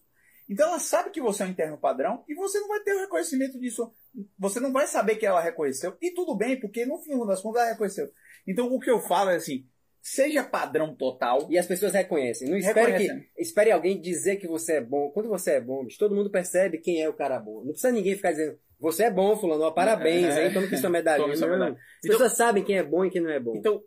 Então 0.48 0.68
ela 0.68 0.78
sabe 0.78 1.10
que 1.10 1.20
você 1.20 1.42
é 1.42 1.46
um 1.46 1.50
interno 1.50 1.76
padrão 1.76 2.24
e 2.28 2.34
você 2.34 2.58
não 2.60 2.68
vai 2.68 2.80
ter 2.80 2.94
o 2.94 3.00
reconhecimento 3.00 3.58
disso. 3.58 3.90
Você 4.38 4.60
não 4.60 4.72
vai 4.72 4.86
saber 4.86 5.16
que 5.16 5.26
ela 5.26 5.40
reconheceu. 5.42 5.96
E 6.00 6.10
tudo 6.12 6.34
bem, 6.36 6.58
porque 6.58 6.86
no 6.86 6.98
fim 6.98 7.18
das 7.26 7.40
contas 7.42 7.62
ela 7.62 7.72
reconheceu. 7.72 8.08
Então 8.46 8.72
o 8.72 8.80
que 8.80 8.90
eu 8.90 8.98
falo 9.00 9.28
é 9.30 9.36
assim: 9.36 9.66
seja 10.00 10.42
padrão 10.42 10.94
total. 10.96 11.46
E 11.50 11.58
as 11.58 11.66
pessoas 11.66 11.92
reconhecem. 11.92 12.48
Não 12.48 12.56
espere, 12.56 12.92
Reconhecem. 12.92 13.20
que, 13.34 13.42
espere 13.42 13.70
alguém 13.72 14.00
dizer 14.00 14.36
que 14.36 14.46
você 14.48 14.74
é 14.74 14.80
bom. 14.80 15.10
Quando 15.10 15.28
você 15.28 15.52
é 15.52 15.60
bom, 15.60 15.84
bicho, 15.84 15.98
todo 15.98 16.14
mundo 16.14 16.30
percebe 16.30 16.78
quem 16.78 17.02
é 17.02 17.08
o 17.08 17.14
cara 17.14 17.38
bom. 17.38 17.58
Não 17.58 17.72
precisa 17.72 17.92
ninguém 17.92 18.16
ficar 18.16 18.30
dizendo, 18.30 18.58
você 18.80 19.04
é 19.04 19.10
bom, 19.10 19.36
fulano, 19.36 19.64
ó, 19.64 19.70
parabéns, 19.70 20.34
É, 20.34 20.46
hein? 20.46 20.54
Toma 20.54 20.64
aqui 20.66 20.78
sua 20.78 20.88
medalha. 20.88 21.24
As 21.26 21.36
Então- 21.42 21.76
pessoas 22.00 22.36
sabem 22.38 22.64
quem 22.64 22.78
é 22.78 22.82
bom 22.82 23.04
e 23.04 23.10
quem 23.10 23.20
não 23.20 23.30
é 23.30 23.38
bom. 23.40 23.54
Então, 23.54 23.82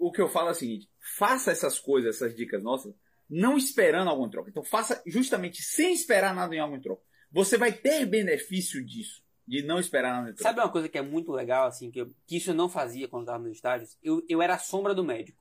o 0.00 0.10
que 0.10 0.20
eu 0.20 0.28
falo 0.28 0.48
é 0.48 0.52
o 0.52 0.54
seguinte: 0.54 0.88
faça 1.16 1.52
essas 1.52 1.78
coisas, 1.78 2.16
essas 2.16 2.34
dicas 2.34 2.62
nossas, 2.62 2.92
não 3.28 3.56
esperando 3.56 4.08
algum 4.08 4.28
troca. 4.28 4.50
Então, 4.50 4.64
faça 4.64 5.00
justamente 5.06 5.62
sem 5.62 5.92
esperar 5.92 6.34
nada 6.34 6.54
em 6.54 6.58
algum 6.58 6.80
troca. 6.80 7.02
Você 7.30 7.56
vai 7.56 7.72
ter 7.72 8.06
benefício 8.06 8.84
disso, 8.84 9.22
de 9.46 9.62
não 9.62 9.78
esperar 9.78 10.12
nada 10.14 10.30
em 10.30 10.34
troca. 10.34 10.42
Sabe 10.42 10.60
uma 10.60 10.72
coisa 10.72 10.88
que 10.88 10.98
é 10.98 11.02
muito 11.02 11.30
legal, 11.30 11.66
assim, 11.68 11.90
que, 11.90 12.00
eu- 12.00 12.12
que 12.26 12.36
isso 12.38 12.50
eu 12.50 12.54
não 12.54 12.68
fazia 12.68 13.06
quando 13.06 13.22
estava 13.22 13.38
nos 13.44 13.52
estágios? 13.52 13.96
Eu, 14.02 14.20
eu 14.28 14.42
era 14.42 14.54
a 14.54 14.58
sombra 14.58 14.94
do 14.94 15.04
médico, 15.04 15.40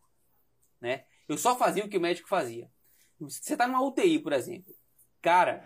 né? 0.80 1.06
Eu 1.28 1.38
só 1.38 1.58
fazia 1.58 1.84
o 1.86 1.89
que 1.89 1.98
o 1.98 2.02
médico 2.02 2.28
fazia. 2.30 2.69
Você 3.19 3.58
tá 3.58 3.67
numa 3.67 3.84
UTI, 3.84 4.19
por 4.19 4.34
exemplo. 4.34 4.74
Cara, 5.22 5.63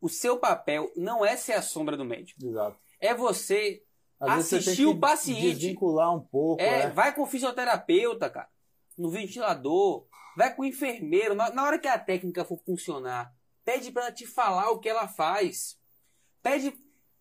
o 0.00 0.08
seu 0.08 0.38
papel 0.38 0.92
não 0.96 1.24
é 1.24 1.36
ser 1.36 1.52
a 1.54 1.62
sombra 1.62 1.96
do 1.96 2.04
médico. 2.04 2.44
Exato. 2.44 2.78
É 3.00 3.14
você 3.14 3.82
Às 4.20 4.34
vezes 4.36 4.48
você 4.48 4.56
Assistir 4.56 4.82
que 4.82 4.86
o 4.86 4.98
paciente. 4.98 5.54
Desvincular 5.56 6.14
um 6.14 6.20
pouco, 6.20 6.62
É, 6.62 6.86
né? 6.86 6.90
vai 6.90 7.14
com 7.14 7.22
o 7.22 7.26
fisioterapeuta, 7.26 8.30
cara. 8.30 8.48
No 8.96 9.10
ventilador. 9.10 10.06
Vai 10.36 10.54
com 10.54 10.62
o 10.62 10.64
enfermeiro. 10.64 11.34
Na, 11.34 11.50
na 11.50 11.64
hora 11.64 11.78
que 11.78 11.86
a 11.88 11.98
técnica 11.98 12.44
for 12.44 12.58
funcionar, 12.64 13.32
pede 13.64 13.90
pra 13.92 14.02
ela 14.04 14.12
te 14.12 14.26
falar 14.26 14.70
o 14.70 14.78
que 14.78 14.88
ela 14.88 15.06
faz. 15.08 15.78
Pede. 16.42 16.72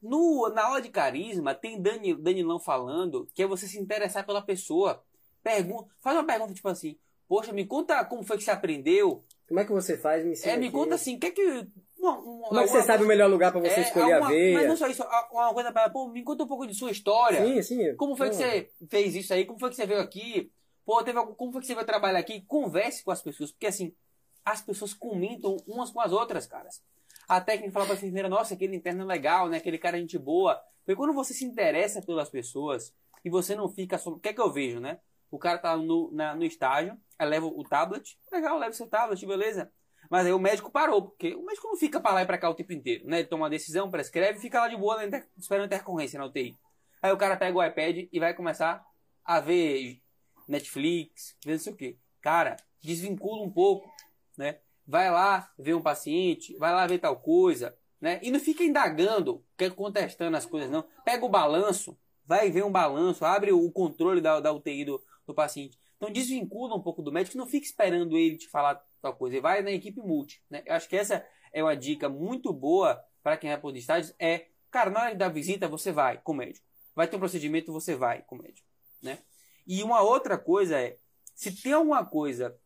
No, 0.02 0.50
na 0.50 0.66
aula 0.66 0.82
de 0.82 0.90
carisma, 0.90 1.56
tem 1.56 1.82
Dani, 1.82 2.14
Danilão 2.14 2.60
falando 2.60 3.26
que 3.34 3.42
é 3.42 3.48
você 3.48 3.66
se 3.68 3.80
interessar 3.80 4.26
pela 4.26 4.42
pessoa. 4.42 5.02
Pergunta, 5.42 5.88
faz 6.02 6.18
uma 6.18 6.26
pergunta 6.26 6.54
tipo 6.54 6.68
assim: 6.68 6.98
Poxa, 7.28 7.54
me 7.54 7.66
conta 7.66 8.04
como 8.06 8.24
foi 8.24 8.38
que 8.38 8.44
você 8.44 8.52
aprendeu. 8.52 9.24
Como 9.48 9.60
é 9.60 9.66
que 9.66 9.72
você 9.72 9.98
faz? 9.98 10.26
Me 10.26 10.32
ensina 10.34 10.54
É, 10.54 10.58
me 10.58 10.68
aqui. 10.68 10.76
conta 10.76 10.96
assim: 10.96 11.18
quer 11.18 11.32
que. 11.32 11.68
Uma, 12.04 12.18
uma, 12.20 12.48
Como 12.50 12.60
é 12.60 12.64
que 12.64 12.70
você 12.70 12.82
sabe 12.84 13.04
o 13.06 13.08
melhor 13.08 13.30
lugar 13.30 13.52
pra 13.54 13.62
você 13.62 13.80
é, 13.80 13.82
escolher 13.82 14.12
alguma- 14.14 14.26
a 14.28 14.30
veia? 14.30 14.54
Mas 14.58 14.68
não 14.68 14.76
só 14.76 14.88
isso, 14.88 15.04
uma 15.32 15.54
coisa 15.54 15.72
pra 15.72 15.84
ela, 15.84 15.90
pô, 15.92 16.08
me 16.10 16.22
conta 16.22 16.44
um 16.44 16.48
pouco 16.48 16.68
de 16.68 16.74
sua 16.76 16.92
história. 16.92 17.42
Sim, 17.46 17.62
sim. 17.62 17.96
Como 17.96 18.18
foi 18.18 18.30
que 18.30 18.36
você 18.36 18.70
fez 18.90 19.16
isso 19.16 19.34
aí? 19.34 19.46
Como 19.46 19.58
foi 19.58 19.70
que 19.70 19.76
você 19.78 19.86
veio 19.86 20.02
aqui? 20.02 20.52
Pô, 20.86 21.02
teve 21.02 21.18
algum, 21.18 21.34
como 21.34 21.54
foi 21.54 21.62
que 21.62 21.68
você 21.68 21.74
veio 21.74 21.86
trabalhar 21.88 22.20
aqui? 22.20 22.42
Converse 22.42 23.06
com 23.06 23.12
as 23.12 23.22
pessoas, 23.22 23.52
porque 23.54 23.68
assim, 23.68 23.96
as 24.44 24.62
pessoas 24.62 24.94
comentam 24.94 25.56
umas 25.66 25.92
com 25.92 26.02
as 26.02 26.12
outras, 26.12 26.46
caras. 26.46 26.82
A 27.26 27.40
técnica 27.40 27.72
fala 27.72 27.86
pra 27.86 27.96
enfermeira, 27.96 28.28
nossa, 28.28 28.54
aquele 28.54 28.76
interno 28.76 29.04
é 29.04 29.06
legal, 29.06 29.48
né? 29.48 29.56
Aquele 29.58 29.78
cara 29.78 29.96
é 29.96 30.02
gente 30.02 30.18
boa. 30.18 30.62
Porque 30.86 30.98
quando 30.98 31.14
você 31.14 31.34
se 31.34 31.46
interessa 31.46 32.02
pelas 32.02 32.30
pessoas 32.30 32.94
e 33.24 33.30
você 33.30 33.56
não 33.56 33.70
fica 33.70 33.98
só. 33.98 34.10
O 34.10 34.20
que 34.20 34.28
é 34.28 34.34
que 34.34 34.42
eu 34.42 34.52
vejo, 34.52 34.82
né? 34.82 35.00
O 35.32 35.40
cara 35.40 35.58
tá 35.58 35.78
no, 35.78 36.12
na- 36.12 36.36
no 36.36 36.44
estágio, 36.44 36.98
aí 37.18 37.30
leva 37.30 37.46
o 37.46 37.64
tablet, 37.64 38.20
legal, 38.30 38.60
leva 38.60 38.74
seu 38.74 38.88
tablet, 38.88 39.26
beleza. 39.26 39.72
Mas 40.14 40.28
aí 40.28 40.32
o 40.32 40.38
médico 40.38 40.70
parou, 40.70 41.02
porque 41.02 41.34
o 41.34 41.44
médico 41.44 41.68
não 41.68 41.76
fica 41.76 42.00
pra 42.00 42.14
lá 42.14 42.22
e 42.22 42.26
pra 42.28 42.38
cá 42.38 42.48
o 42.48 42.54
tempo 42.54 42.72
inteiro, 42.72 43.04
né? 43.08 43.22
Ele 43.22 43.28
toma 43.28 43.46
uma 43.46 43.50
decisão, 43.50 43.90
prescreve 43.90 44.38
fica 44.38 44.60
lá 44.60 44.68
de 44.68 44.78
boa 44.78 45.04
inter- 45.04 45.28
esperando 45.36 45.66
intercorrência 45.66 46.20
na 46.20 46.26
UTI. 46.28 46.56
Aí 47.02 47.12
o 47.12 47.18
cara 47.18 47.36
pega 47.36 47.58
o 47.58 47.66
iPad 47.66 48.08
e 48.12 48.20
vai 48.20 48.32
começar 48.36 48.86
a 49.26 49.40
ver 49.40 50.04
Netflix, 50.48 51.36
ver 51.44 51.54
não 51.54 51.60
sei 51.60 51.74
o 51.74 51.76
quê. 51.76 51.98
Cara, 52.22 52.58
desvincula 52.80 53.42
um 53.42 53.50
pouco, 53.50 53.92
né? 54.38 54.60
Vai 54.86 55.10
lá 55.10 55.52
ver 55.58 55.74
um 55.74 55.82
paciente, 55.82 56.56
vai 56.58 56.72
lá 56.72 56.86
ver 56.86 57.00
tal 57.00 57.20
coisa, 57.20 57.76
né? 58.00 58.20
E 58.22 58.30
não 58.30 58.40
fica 58.40 58.64
indagando, 58.64 59.44
contestando 59.76 60.38
as 60.38 60.46
coisas, 60.46 60.70
não. 60.70 60.86
Pega 61.04 61.26
o 61.26 61.30
balanço, 61.30 61.98
vai 62.24 62.52
ver 62.52 62.64
um 62.64 62.72
balanço, 62.72 63.26
abre 63.26 63.52
o 63.52 63.72
controle 63.72 64.22
da, 64.22 64.40
da 64.40 64.54
UTI 64.54 64.86
do, 64.86 65.04
do 65.26 65.34
paciente. 65.34 65.76
Então 65.98 66.12
desvincula 66.12 66.76
um 66.76 66.84
pouco 66.84 67.02
do 67.02 67.12
médico, 67.12 67.36
não 67.36 67.48
fica 67.48 67.66
esperando 67.66 68.16
ele 68.16 68.38
te 68.38 68.48
falar 68.48 68.80
tal 69.04 69.16
coisa. 69.16 69.36
Ele 69.36 69.42
vai 69.42 69.62
na 69.62 69.72
equipe 69.72 70.00
multi, 70.00 70.42
né? 70.50 70.64
Eu 70.66 70.74
acho 70.74 70.88
que 70.88 70.96
essa 70.96 71.26
é 71.52 71.62
uma 71.62 71.76
dica 71.76 72.10
muito 72.10 72.52
boa 72.52 73.04
para 73.22 73.38
quem 73.38 73.50
vai 73.50 73.60
por 73.60 73.76
estágios, 73.76 74.16
é, 74.18 74.48
cara, 74.72 74.90
na 74.90 75.02
hora 75.02 75.16
da 75.16 75.30
visita 75.30 75.68
você 75.68 75.92
vai 75.92 76.18
com 76.18 76.32
o 76.32 76.36
médico. 76.36 76.66
Vai 76.96 77.08
ter 77.08 77.16
um 77.16 77.20
procedimento, 77.20 77.72
você 77.72 77.96
vai 77.96 78.22
com 78.24 78.36
o 78.36 78.42
médico, 78.42 78.68
né? 79.02 79.20
E 79.68 79.84
uma 79.84 80.02
outra 80.02 80.38
coisa 80.38 80.80
é, 80.80 80.98
se 81.36 81.52
tem 81.62 81.74
alguma 81.74 82.06
coisa 82.06 82.58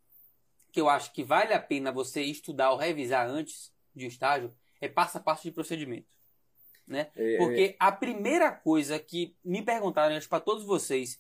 que 0.72 0.82
eu 0.82 0.90
acho 0.90 1.12
que 1.14 1.24
vale 1.24 1.54
a 1.54 1.62
pena 1.62 1.92
você 1.92 2.22
estudar 2.22 2.72
ou 2.72 2.78
revisar 2.78 3.28
antes 3.28 3.72
de 3.96 4.06
um 4.06 4.08
estágio, 4.08 4.54
é 4.80 4.88
passo 4.88 5.18
a 5.18 5.22
passo 5.22 5.44
de 5.44 5.52
procedimento. 5.52 6.08
Né? 6.86 7.10
É, 7.16 7.38
Porque 7.38 7.76
a 7.80 7.92
primeira 7.92 8.52
coisa 8.52 8.98
que 9.00 9.36
me 9.44 9.62
perguntaram, 9.62 10.18
para 10.28 10.40
todos 10.40 10.64
vocês, 10.64 11.20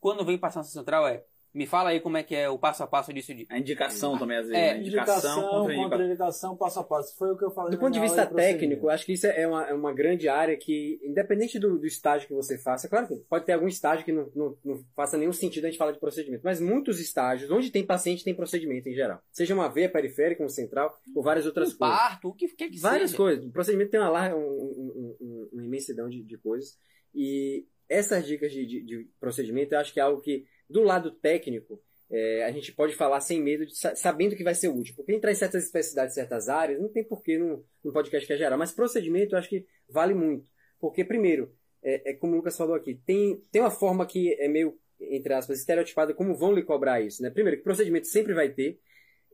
quando 0.00 0.24
vem 0.24 0.38
passar 0.38 0.60
na 0.60 0.64
central 0.64 1.06
é, 1.06 1.24
me 1.56 1.66
fala 1.66 1.90
aí 1.90 2.00
como 2.00 2.16
é 2.16 2.22
que 2.22 2.34
é 2.34 2.48
o 2.48 2.58
passo 2.58 2.82
a 2.82 2.86
passo 2.86 3.12
disso 3.12 3.34
de. 3.34 3.46
A 3.50 3.58
indicação 3.58 4.18
também, 4.18 4.36
às 4.36 4.46
vezes. 4.46 4.62
É, 4.62 4.74
né? 4.74 4.80
Indicação, 4.80 5.42
contraindicação. 5.42 5.82
contraindicação, 5.90 6.56
passo 6.56 6.80
a 6.80 6.84
passo. 6.84 7.16
Foi 7.16 7.30
o 7.32 7.36
que 7.36 7.44
eu 7.44 7.50
falei 7.50 7.70
Do 7.72 7.78
ponto 7.78 7.92
de 7.92 8.00
vista 8.00 8.26
técnico, 8.26 8.88
acho 8.88 9.06
que 9.06 9.14
isso 9.14 9.26
é 9.26 9.46
uma, 9.46 9.64
é 9.68 9.72
uma 9.72 9.92
grande 9.92 10.28
área 10.28 10.56
que, 10.56 11.00
independente 11.02 11.58
do, 11.58 11.78
do 11.78 11.86
estágio 11.86 12.28
que 12.28 12.34
você 12.34 12.58
faça, 12.58 12.88
claro 12.88 13.08
que 13.08 13.16
pode 13.28 13.44
ter 13.46 13.52
algum 13.54 13.66
estágio 13.68 14.04
que 14.04 14.12
não, 14.12 14.30
não, 14.34 14.56
não 14.64 14.84
faça 14.94 15.16
nenhum 15.16 15.32
sentido 15.32 15.64
a 15.64 15.68
gente 15.70 15.78
falar 15.78 15.92
de 15.92 15.98
procedimento, 16.00 16.42
mas 16.44 16.60
muitos 16.60 17.00
estágios, 17.00 17.50
onde 17.50 17.70
tem 17.70 17.84
paciente, 17.84 18.22
tem 18.22 18.34
procedimento 18.34 18.88
em 18.88 18.94
geral. 18.94 19.20
Seja 19.32 19.54
uma 19.54 19.68
veia 19.68 19.88
periférica, 19.90 20.44
um 20.44 20.48
central, 20.48 20.96
ou 21.14 21.22
várias 21.22 21.46
outras 21.46 21.72
um 21.74 21.78
coisas. 21.78 21.96
parto, 21.96 22.28
o 22.28 22.34
que 22.34 22.48
quer 22.48 22.68
que 22.68 22.78
Várias 22.78 23.10
seja. 23.10 23.16
coisas. 23.16 23.44
O 23.46 23.50
procedimento 23.50 23.90
tem 23.90 24.00
uma, 24.00 24.10
larga, 24.10 24.36
um- 24.36 24.40
um- 24.40 25.16
um- 25.20 25.48
uma 25.54 25.64
imensidão 25.64 26.08
de, 26.08 26.22
de 26.22 26.36
coisas. 26.36 26.76
E 27.14 27.64
essas 27.88 28.26
dicas 28.26 28.52
de, 28.52 28.66
de- 28.66 28.82
de 28.82 29.08
procedimento, 29.18 29.74
eu 29.74 29.78
acho 29.78 29.92
que 29.92 30.00
é 30.00 30.02
algo 30.02 30.20
que, 30.20 30.44
do 30.68 30.82
lado 30.82 31.10
técnico, 31.10 31.82
é, 32.10 32.44
a 32.44 32.50
gente 32.52 32.72
pode 32.72 32.94
falar 32.94 33.20
sem 33.20 33.42
medo, 33.42 33.66
de, 33.66 33.76
sa- 33.76 33.96
sabendo 33.96 34.36
que 34.36 34.44
vai 34.44 34.54
ser 34.54 34.68
útil. 34.68 34.94
Porque 34.94 35.12
entrar 35.12 35.32
em 35.32 35.34
certas 35.34 35.64
especificidades, 35.64 36.14
certas 36.14 36.48
áreas, 36.48 36.80
não 36.80 36.88
tem 36.88 37.02
porquê 37.04 37.38
no, 37.38 37.64
no 37.82 37.92
podcast 37.92 38.26
que 38.26 38.32
é 38.32 38.36
geral. 38.36 38.58
Mas 38.58 38.72
procedimento, 38.72 39.34
eu 39.34 39.38
acho 39.38 39.48
que 39.48 39.66
vale 39.88 40.14
muito. 40.14 40.50
Porque, 40.78 41.04
primeiro, 41.04 41.52
é, 41.82 42.10
é 42.10 42.14
como 42.14 42.34
o 42.34 42.36
Lucas 42.36 42.56
falou 42.56 42.74
aqui, 42.76 42.94
tem, 43.06 43.42
tem 43.50 43.62
uma 43.62 43.70
forma 43.70 44.06
que 44.06 44.34
é 44.34 44.46
meio, 44.46 44.78
entre 45.00 45.32
aspas, 45.34 45.58
estereotipada, 45.58 46.14
como 46.14 46.34
vão 46.34 46.52
lhe 46.54 46.62
cobrar 46.62 47.00
isso. 47.00 47.22
Né? 47.22 47.30
Primeiro, 47.30 47.58
que 47.58 47.64
procedimento 47.64 48.06
sempre 48.06 48.34
vai 48.34 48.50
ter. 48.50 48.78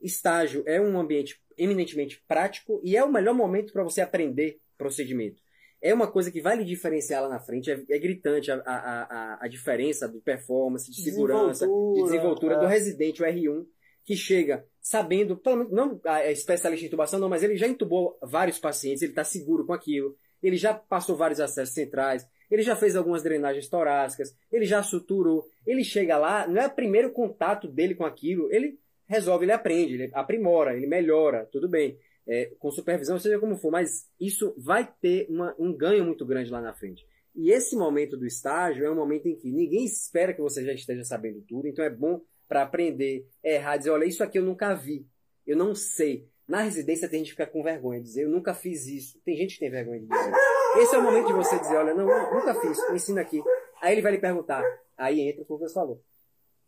Estágio 0.01 0.63
é 0.65 0.81
um 0.81 0.99
ambiente 0.99 1.39
eminentemente 1.57 2.23
prático 2.27 2.81
e 2.83 2.97
é 2.97 3.03
o 3.03 3.11
melhor 3.11 3.35
momento 3.35 3.71
para 3.71 3.83
você 3.83 4.01
aprender 4.01 4.59
procedimento. 4.77 5.42
É 5.83 5.93
uma 5.93 6.09
coisa 6.09 6.31
que 6.31 6.39
vai 6.39 6.55
lhe 6.55 6.63
diferenciar 6.63 7.21
lá 7.23 7.27
na 7.27 7.41
frente, 7.41 7.69
é, 7.69 7.83
é 7.89 7.99
gritante 7.99 8.49
a, 8.49 8.55
a, 8.55 9.03
a, 9.03 9.37
a 9.41 9.47
diferença 9.49 10.07
de 10.07 10.17
performance, 10.19 10.89
de 10.89 11.01
segurança, 11.01 11.67
de 11.67 12.03
Desenvoltura, 12.03 12.55
é. 12.55 12.59
do 12.59 12.65
residente, 12.65 13.21
o 13.21 13.25
R1, 13.25 13.65
que 14.05 14.15
chega 14.15 14.65
sabendo, 14.81 15.41
não 15.69 15.99
é 16.05 16.31
especialista 16.31 16.85
em 16.85 16.87
intubação, 16.87 17.19
não, 17.19 17.27
mas 17.27 17.43
ele 17.43 17.57
já 17.57 17.67
intubou 17.67 18.17
vários 18.21 18.57
pacientes, 18.59 19.01
ele 19.01 19.11
está 19.11 19.25
seguro 19.25 19.65
com 19.65 19.73
aquilo, 19.73 20.15
ele 20.41 20.55
já 20.55 20.73
passou 20.73 21.17
vários 21.17 21.41
acessos 21.41 21.73
centrais, 21.73 22.25
ele 22.49 22.61
já 22.61 22.77
fez 22.77 22.95
algumas 22.95 23.21
drenagens 23.21 23.67
torácicas, 23.67 24.33
ele 24.49 24.65
já 24.65 24.81
suturou, 24.83 25.49
ele 25.67 25.83
chega 25.83 26.17
lá, 26.17 26.47
não 26.47 26.61
é 26.61 26.67
o 26.67 26.73
primeiro 26.73 27.11
contato 27.11 27.67
dele 27.67 27.93
com 27.93 28.05
aquilo, 28.05 28.47
ele 28.53 28.79
resolve, 29.05 29.45
ele 29.45 29.51
aprende, 29.51 29.93
ele 29.95 30.11
aprimora, 30.13 30.75
ele 30.75 30.87
melhora, 30.87 31.47
tudo 31.51 31.67
bem, 31.67 31.97
é, 32.27 32.51
com 32.59 32.71
supervisão, 32.71 33.19
seja 33.19 33.39
como 33.39 33.57
for, 33.57 33.71
mas 33.71 34.07
isso 34.19 34.53
vai 34.57 34.89
ter 35.01 35.27
uma- 35.29 35.55
um 35.59 35.75
ganho 35.75 36.05
muito 36.05 36.25
grande 36.25 36.49
lá 36.51 36.61
na 36.61 36.73
frente. 36.73 37.05
E 37.35 37.51
esse 37.51 37.75
momento 37.75 38.15
do 38.15 38.25
estágio 38.25 38.85
é 38.85 38.91
um 38.91 38.95
momento 38.95 39.27
em 39.27 39.35
que 39.35 39.51
ninguém 39.51 39.85
espera 39.85 40.33
que 40.33 40.41
você 40.41 40.63
já 40.63 40.73
esteja 40.73 41.03
sabendo 41.03 41.41
tudo, 41.41 41.67
então 41.67 41.83
é 41.83 41.89
bom 41.89 42.21
para 42.47 42.61
aprender, 42.61 43.27
errar, 43.43 43.77
dizer, 43.77 43.89
olha, 43.89 44.05
isso 44.05 44.23
aqui 44.23 44.37
eu 44.37 44.43
nunca 44.43 44.73
vi, 44.75 45.07
eu 45.45 45.57
não 45.57 45.73
sei. 45.73 46.27
Na 46.47 46.61
residência 46.61 47.09
tem 47.09 47.19
gente 47.19 47.35
que 47.35 47.41
fica 47.41 47.47
com 47.47 47.63
vergonha 47.63 47.99
de 47.99 48.05
dizer, 48.05 48.23
eu 48.23 48.29
nunca 48.29 48.53
fiz 48.53 48.85
isso. 48.85 49.19
Tem 49.23 49.35
gente 49.35 49.53
que 49.55 49.61
tem 49.61 49.71
vergonha 49.71 50.01
de 50.01 50.07
dizer. 50.07 50.31
Esse 50.77 50.93
é 50.95 50.97
o 50.99 51.01
momento 51.03 51.27
de 51.27 51.33
você 51.33 51.57
dizer, 51.57 51.77
olha, 51.77 51.93
não, 51.93 52.05
nunca 52.05 52.53
fiz, 52.61 52.77
eu 52.77 52.95
ensino 52.95 53.19
aqui. 53.19 53.41
Aí 53.81 53.93
ele 53.93 54.01
vai 54.01 54.11
lhe 54.11 54.19
perguntar, 54.19 54.61
aí 54.97 55.21
entra 55.21 55.43
o 55.47 55.57
você 55.57 55.73
falou. 55.73 56.01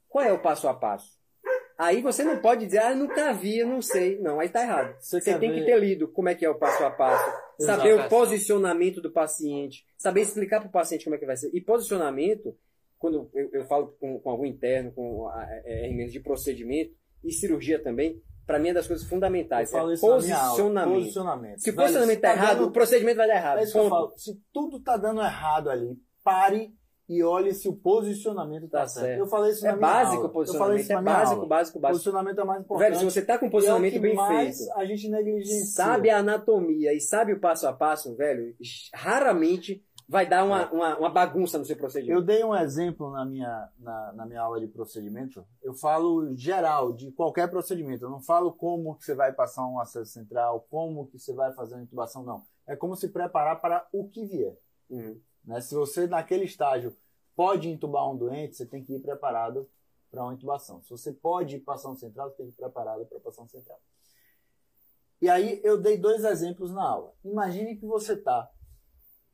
Qual 0.07 0.23
é 0.23 0.31
o 0.31 0.41
passo 0.41 0.67
a 0.67 0.73
passo? 0.73 1.19
Aí 1.77 2.01
você 2.01 2.23
não 2.23 2.37
pode 2.39 2.65
dizer, 2.65 2.79
ah, 2.79 2.95
nunca 2.95 3.33
vi, 3.33 3.59
eu 3.59 3.67
não 3.67 3.81
sei. 3.81 4.17
Não, 4.19 4.39
aí 4.39 4.47
tá 4.49 4.61
errado. 4.63 4.95
Você 4.99 5.19
tem 5.37 5.53
que 5.53 5.65
ter 5.65 5.77
lido 5.79 6.07
como 6.07 6.29
é 6.29 6.35
que 6.35 6.45
é 6.45 6.49
o 6.49 6.55
passo 6.55 6.83
a 6.83 6.89
passo, 6.91 7.23
Exato. 7.59 7.79
saber 7.79 7.99
o 7.99 8.09
posicionamento 8.09 9.01
do 9.01 9.11
paciente, 9.11 9.85
saber 9.97 10.21
explicar 10.21 10.59
para 10.61 10.69
o 10.69 10.71
paciente 10.71 11.03
como 11.03 11.15
é 11.15 11.19
que 11.19 11.25
vai 11.25 11.35
ser. 11.35 11.49
E 11.53 11.59
posicionamento, 11.61 12.55
quando 12.97 13.29
eu, 13.33 13.49
eu 13.51 13.65
falo 13.65 13.95
com, 13.99 14.19
com 14.19 14.29
algum 14.29 14.45
interno, 14.45 14.91
com 14.93 15.27
a- 15.27 15.45
é, 15.65 15.89
é, 15.91 16.05
de 16.07 16.19
procedimento 16.21 16.93
e 17.23 17.31
cirurgia 17.33 17.77
também, 17.81 18.21
para 18.45 18.59
mim 18.59 18.69
é 18.69 18.73
das 18.73 18.87
coisas 18.87 19.05
fundamentais. 19.07 19.73
É 19.73 19.79
posicionamento. 19.97 20.95
Posicionamento. 20.99 21.59
Se 21.59 21.69
o 21.69 21.73
Velho, 21.73 21.81
posicionamento 21.87 22.21
tá 22.21 22.27
tá 22.29 22.33
errado, 22.35 22.57
dando- 22.59 22.67
o 22.67 22.71
procedimento 22.71 23.17
vai 23.17 23.27
dar 23.27 23.35
errado. 23.35 23.57
É 23.59 23.63
isso 23.63 23.73
que 23.73 23.79
eu 23.79 23.89
falo. 23.89 24.13
Se 24.15 24.39
tudo 24.53 24.79
tá 24.79 24.95
dando 24.97 25.21
errado 25.21 25.69
ali, 25.69 25.97
pare 26.23 26.73
e 27.07 27.23
olhe 27.23 27.53
se 27.53 27.67
o 27.69 27.73
posicionamento 27.75 28.67
tá, 28.67 28.79
Tá 28.81 28.87
certo. 28.87 29.05
certo. 29.05 29.19
Eu 29.19 29.27
falei 29.27 29.51
isso 29.51 29.65
É 29.65 29.71
na 29.71 29.77
minha 29.77 29.87
básico 29.87 30.15
aula. 30.15 30.25
o 30.25 30.27
Eu 30.27 30.31
falei 30.33 30.45
posicionamento. 30.45 30.79
isso 30.81 30.91
É 30.91 30.95
na 30.95 31.01
básico, 31.01 31.35
aula. 31.35 31.47
básico, 31.47 31.77
O 31.77 31.81
básico. 31.81 31.93
posicionamento 31.97 32.39
é 32.39 32.43
mais 32.43 32.61
importante. 32.61 32.87
Velho, 32.89 32.99
se 32.99 33.05
você 33.05 33.21
tá 33.25 33.37
com 33.37 33.45
um 33.45 33.47
é 33.47 33.49
o 33.49 33.51
posicionamento 33.51 33.93
que 33.93 33.99
bem 33.99 34.17
feito, 34.27 34.71
a 34.75 34.85
gente 34.85 35.09
negligencia. 35.09 35.65
sabe 35.65 36.09
a 36.09 36.17
anatomia 36.19 36.93
e 36.93 36.99
sabe 36.99 37.33
o 37.33 37.39
passo 37.39 37.67
a 37.67 37.73
passo, 37.73 38.15
velho, 38.15 38.55
raramente 38.93 39.83
vai 40.07 40.27
dar 40.27 40.43
uma, 40.45 40.71
uma, 40.71 40.97
uma 40.99 41.09
bagunça 41.09 41.57
no 41.57 41.65
seu 41.65 41.73
Eu 41.75 41.79
procedimento. 41.79 42.21
dei 42.21 42.43
um 42.43 42.55
exemplo 42.55 43.09
na 43.11 43.25
minha, 43.25 43.69
na, 43.79 44.13
na 44.13 44.25
minha 44.25 44.41
aula 44.41 44.59
de 44.59 44.67
procedimento. 44.67 45.43
Eu 45.63 45.73
falo 45.73 46.35
geral, 46.35 46.93
de 46.93 47.11
qualquer 47.11 47.49
procedimento. 47.49 48.05
Eu 48.05 48.09
não 48.11 48.21
falo 48.21 48.51
como 48.53 48.95
que 48.95 49.03
você 49.05 49.15
vai 49.15 49.33
passar 49.33 49.65
um 49.67 49.79
acesso 49.79 50.11
central, 50.11 50.67
como 50.69 51.07
que 51.07 51.17
você 51.17 51.33
vai 51.33 51.51
fazer 51.53 51.73
uma 51.75 51.83
intubação, 51.83 52.23
não. 52.23 52.43
É 52.67 52.75
como 52.75 52.95
se 52.95 53.09
preparar 53.09 53.59
para 53.59 53.87
o 53.91 54.07
que 54.07 54.25
vier. 54.25 54.55
Uhum. 54.89 55.19
Né? 55.45 55.61
Se 55.61 55.75
você, 55.75 56.07
naquele 56.07 56.45
estágio, 56.45 56.95
pode 57.35 57.69
intubar 57.69 58.09
um 58.09 58.17
doente, 58.17 58.55
você 58.55 58.65
tem 58.65 58.83
que 58.83 58.93
ir 58.93 58.99
preparado 58.99 59.69
para 60.09 60.23
uma 60.23 60.33
intubação. 60.33 60.81
Se 60.83 60.89
você 60.89 61.11
pode 61.11 61.59
passar 61.59 61.89
um 61.89 61.95
central, 61.95 62.29
você 62.29 62.37
tem 62.37 62.47
que 62.47 62.53
ir 62.53 62.55
preparado 62.55 63.05
para 63.05 63.19
passar 63.19 63.43
um 63.43 63.47
central. 63.47 63.79
E 65.21 65.29
aí 65.29 65.61
eu 65.63 65.81
dei 65.81 65.97
dois 65.97 66.23
exemplos 66.23 66.71
na 66.71 66.83
aula. 66.83 67.13
Imagine 67.23 67.75
que 67.75 67.85
você 67.85 68.13
está 68.13 68.51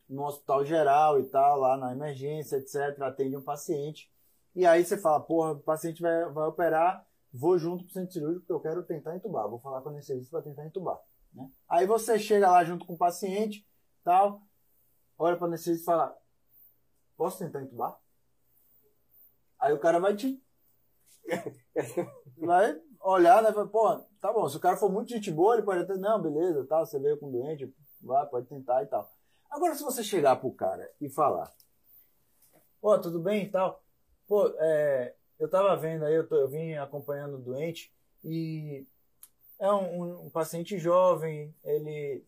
no 0.07 0.25
hospital 0.25 0.65
geral 0.65 1.19
e 1.19 1.23
tal, 1.23 1.59
lá 1.59 1.77
na 1.77 1.93
emergência, 1.93 2.57
etc., 2.57 3.01
atende 3.01 3.37
um 3.37 3.41
paciente, 3.41 4.11
e 4.53 4.65
aí 4.65 4.83
você 4.83 4.97
fala, 4.97 5.21
porra, 5.21 5.53
o 5.53 5.59
paciente 5.59 6.01
vai, 6.01 6.29
vai 6.29 6.47
operar, 6.47 7.07
vou 7.33 7.57
junto 7.57 7.85
pro 7.85 7.93
centro 7.93 8.11
cirúrgico 8.11 8.45
porque 8.45 8.53
eu 8.53 8.59
quero 8.59 8.83
tentar 8.83 9.15
entubar, 9.15 9.49
vou 9.49 9.59
falar 9.59 9.81
com 9.81 9.87
o 9.87 9.91
anestesista 9.93 10.29
para 10.29 10.41
tentar 10.41 10.65
entubar. 10.65 10.99
Né? 11.33 11.49
Aí 11.69 11.87
você 11.87 12.19
chega 12.19 12.51
lá 12.51 12.63
junto 12.65 12.85
com 12.85 12.93
o 12.93 12.97
paciente, 12.97 13.65
tal, 14.03 14.41
olha 15.21 15.35
para 15.37 15.45
o 15.45 15.47
anestesista 15.47 15.83
e 15.83 15.85
fala, 15.85 16.17
posso 17.15 17.39
tentar 17.39 17.61
entubar? 17.61 17.97
Aí 19.59 19.73
o 19.73 19.79
cara 19.79 19.99
vai 19.99 20.15
te... 20.15 20.41
vai 22.37 22.79
olhar, 23.01 23.41
né? 23.43 23.51
Fala, 23.51 23.67
Pô, 23.67 23.97
tá 24.19 24.33
bom, 24.33 24.47
se 24.49 24.57
o 24.57 24.59
cara 24.59 24.77
for 24.77 24.91
muito 24.91 25.09
gente 25.09 25.31
boa, 25.31 25.55
ele 25.55 25.63
pode 25.63 25.81
até, 25.81 25.95
não, 25.95 26.21
beleza, 26.21 26.65
tal, 26.65 26.85
você 26.85 26.99
veio 26.99 27.17
com 27.17 27.31
doente, 27.31 27.73
vai, 28.01 28.25
pode 28.27 28.47
tentar 28.47 28.83
e 28.83 28.87
tal. 28.87 29.11
Agora, 29.49 29.75
se 29.75 29.83
você 29.83 30.03
chegar 30.03 30.37
pro 30.37 30.51
cara 30.51 30.89
e 30.99 31.09
falar, 31.09 31.51
pô, 32.79 32.97
tudo 32.99 33.19
bem 33.19 33.43
e 33.45 33.49
tal, 33.49 33.83
pô, 34.27 34.47
é, 34.59 35.15
eu 35.39 35.49
tava 35.49 35.75
vendo 35.75 36.05
aí, 36.05 36.15
eu, 36.15 36.27
tô- 36.27 36.35
eu 36.35 36.47
vim 36.47 36.73
acompanhando 36.75 37.35
o 37.35 37.41
doente 37.41 37.93
e 38.23 38.85
é 39.59 39.71
um, 39.71 40.01
um- 40.01 40.25
um 40.25 40.29
paciente 40.29 40.77
jovem, 40.79 41.53
ele 41.63 42.25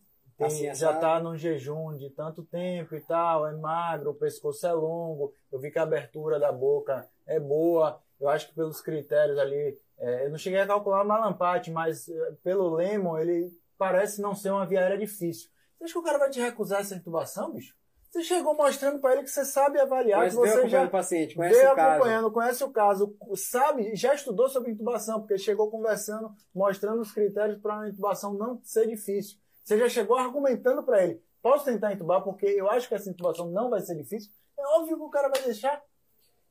tem- 0.48 0.70
Assim, 0.70 0.80
já 0.80 0.90
assado. 0.90 1.00
tá 1.02 1.20
num 1.20 1.38
jejum 1.38 1.96
de 1.98 2.10
tanto 2.10 2.44
tempo 2.44 2.96
e 2.96 3.02
tal, 3.02 3.48
é 3.48 3.54
magro, 3.54 4.12
o 4.12 4.16
pescoço 4.16 4.66
é 4.66 4.74
longo, 4.74 5.34
eu 5.52 5.60
vi 5.60 5.72
que 5.72 5.80
a 5.80 5.84
abertura 5.84 6.40
da 6.40 6.52
boca 6.52 7.08
é 7.26 7.40
boa, 7.40 8.00
eu 8.20 8.30
acho 8.30 8.48
que 8.50 8.56
pelos 8.56 8.82
critérios 8.82 9.38
ali, 9.38 9.78
é, 9.98 10.26
eu 10.26 10.30
não 10.30 10.38
cheguei 10.38 10.60
a 10.60 10.68
calcular 10.68 11.04
o 11.04 11.08
malampate, 11.08 11.72
mas 11.72 12.08
é, 12.10 12.32
pelo 12.44 12.76
Lemon, 12.76 13.18
ele 13.18 13.52
parece 13.78 14.22
não 14.22 14.34
ser 14.36 14.52
uma 14.52 14.66
via 14.66 14.80
aérea 14.82 14.98
difícil. 14.98 15.50
Você 15.78 15.86
acha 15.86 15.94
que 15.94 16.00
o 16.00 16.04
cara 16.04 16.18
vai 16.20 16.30
te 16.30 16.40
recusar 16.40 16.82
essa 16.82 16.96
intubação, 16.96 17.52
bicho? 17.52 17.76
Você 18.10 18.22
chegou 18.22 18.56
mostrando 18.56 19.00
para 19.00 19.14
ele 19.14 19.24
que 19.24 19.32
você 19.32 19.44
sabe 19.44 19.80
avaliar, 19.80 20.20
Mas 20.20 20.34
que 20.36 20.40
você 20.40 20.70
já 20.70 20.84
o 20.84 20.90
paciente, 20.92 21.36
conhece 21.36 21.58
veio 21.58 21.72
o 21.72 21.76
caso. 21.76 21.92
acompanhando, 21.96 22.32
conhece 22.32 22.64
o 22.64 22.70
caso, 22.70 23.18
sabe, 23.36 23.96
já 23.96 24.14
estudou 24.14 24.48
sobre 24.48 24.72
intubação, 24.72 25.20
porque 25.20 25.36
chegou 25.36 25.72
conversando, 25.72 26.32
mostrando 26.54 27.02
os 27.02 27.12
critérios 27.12 27.60
para 27.60 27.74
uma 27.74 27.90
intubação 27.90 28.36
não 28.36 28.62
ser 28.64 28.86
difícil. 28.88 29.40
Você 29.64 29.78
já 29.78 29.88
chegou 29.90 30.18
argumentando 30.18 30.84
para 30.84 31.04
ele, 31.04 31.22
posso 31.42 31.66
tentar 31.66 31.94
intubar 31.94 32.22
porque 32.22 32.46
eu 32.46 32.70
acho 32.70 32.88
que 32.88 32.96
essa 32.96 33.10
intubação 33.10 33.50
não 33.50 33.70
vai 33.70 33.82
ser 33.82 33.96
difícil. 33.96 34.32
É 34.58 34.62
óbvio 34.78 34.98
que 34.98 35.04
o 35.04 35.10
cara 35.10 35.30
vai 35.30 35.42
deixar. 35.44 35.82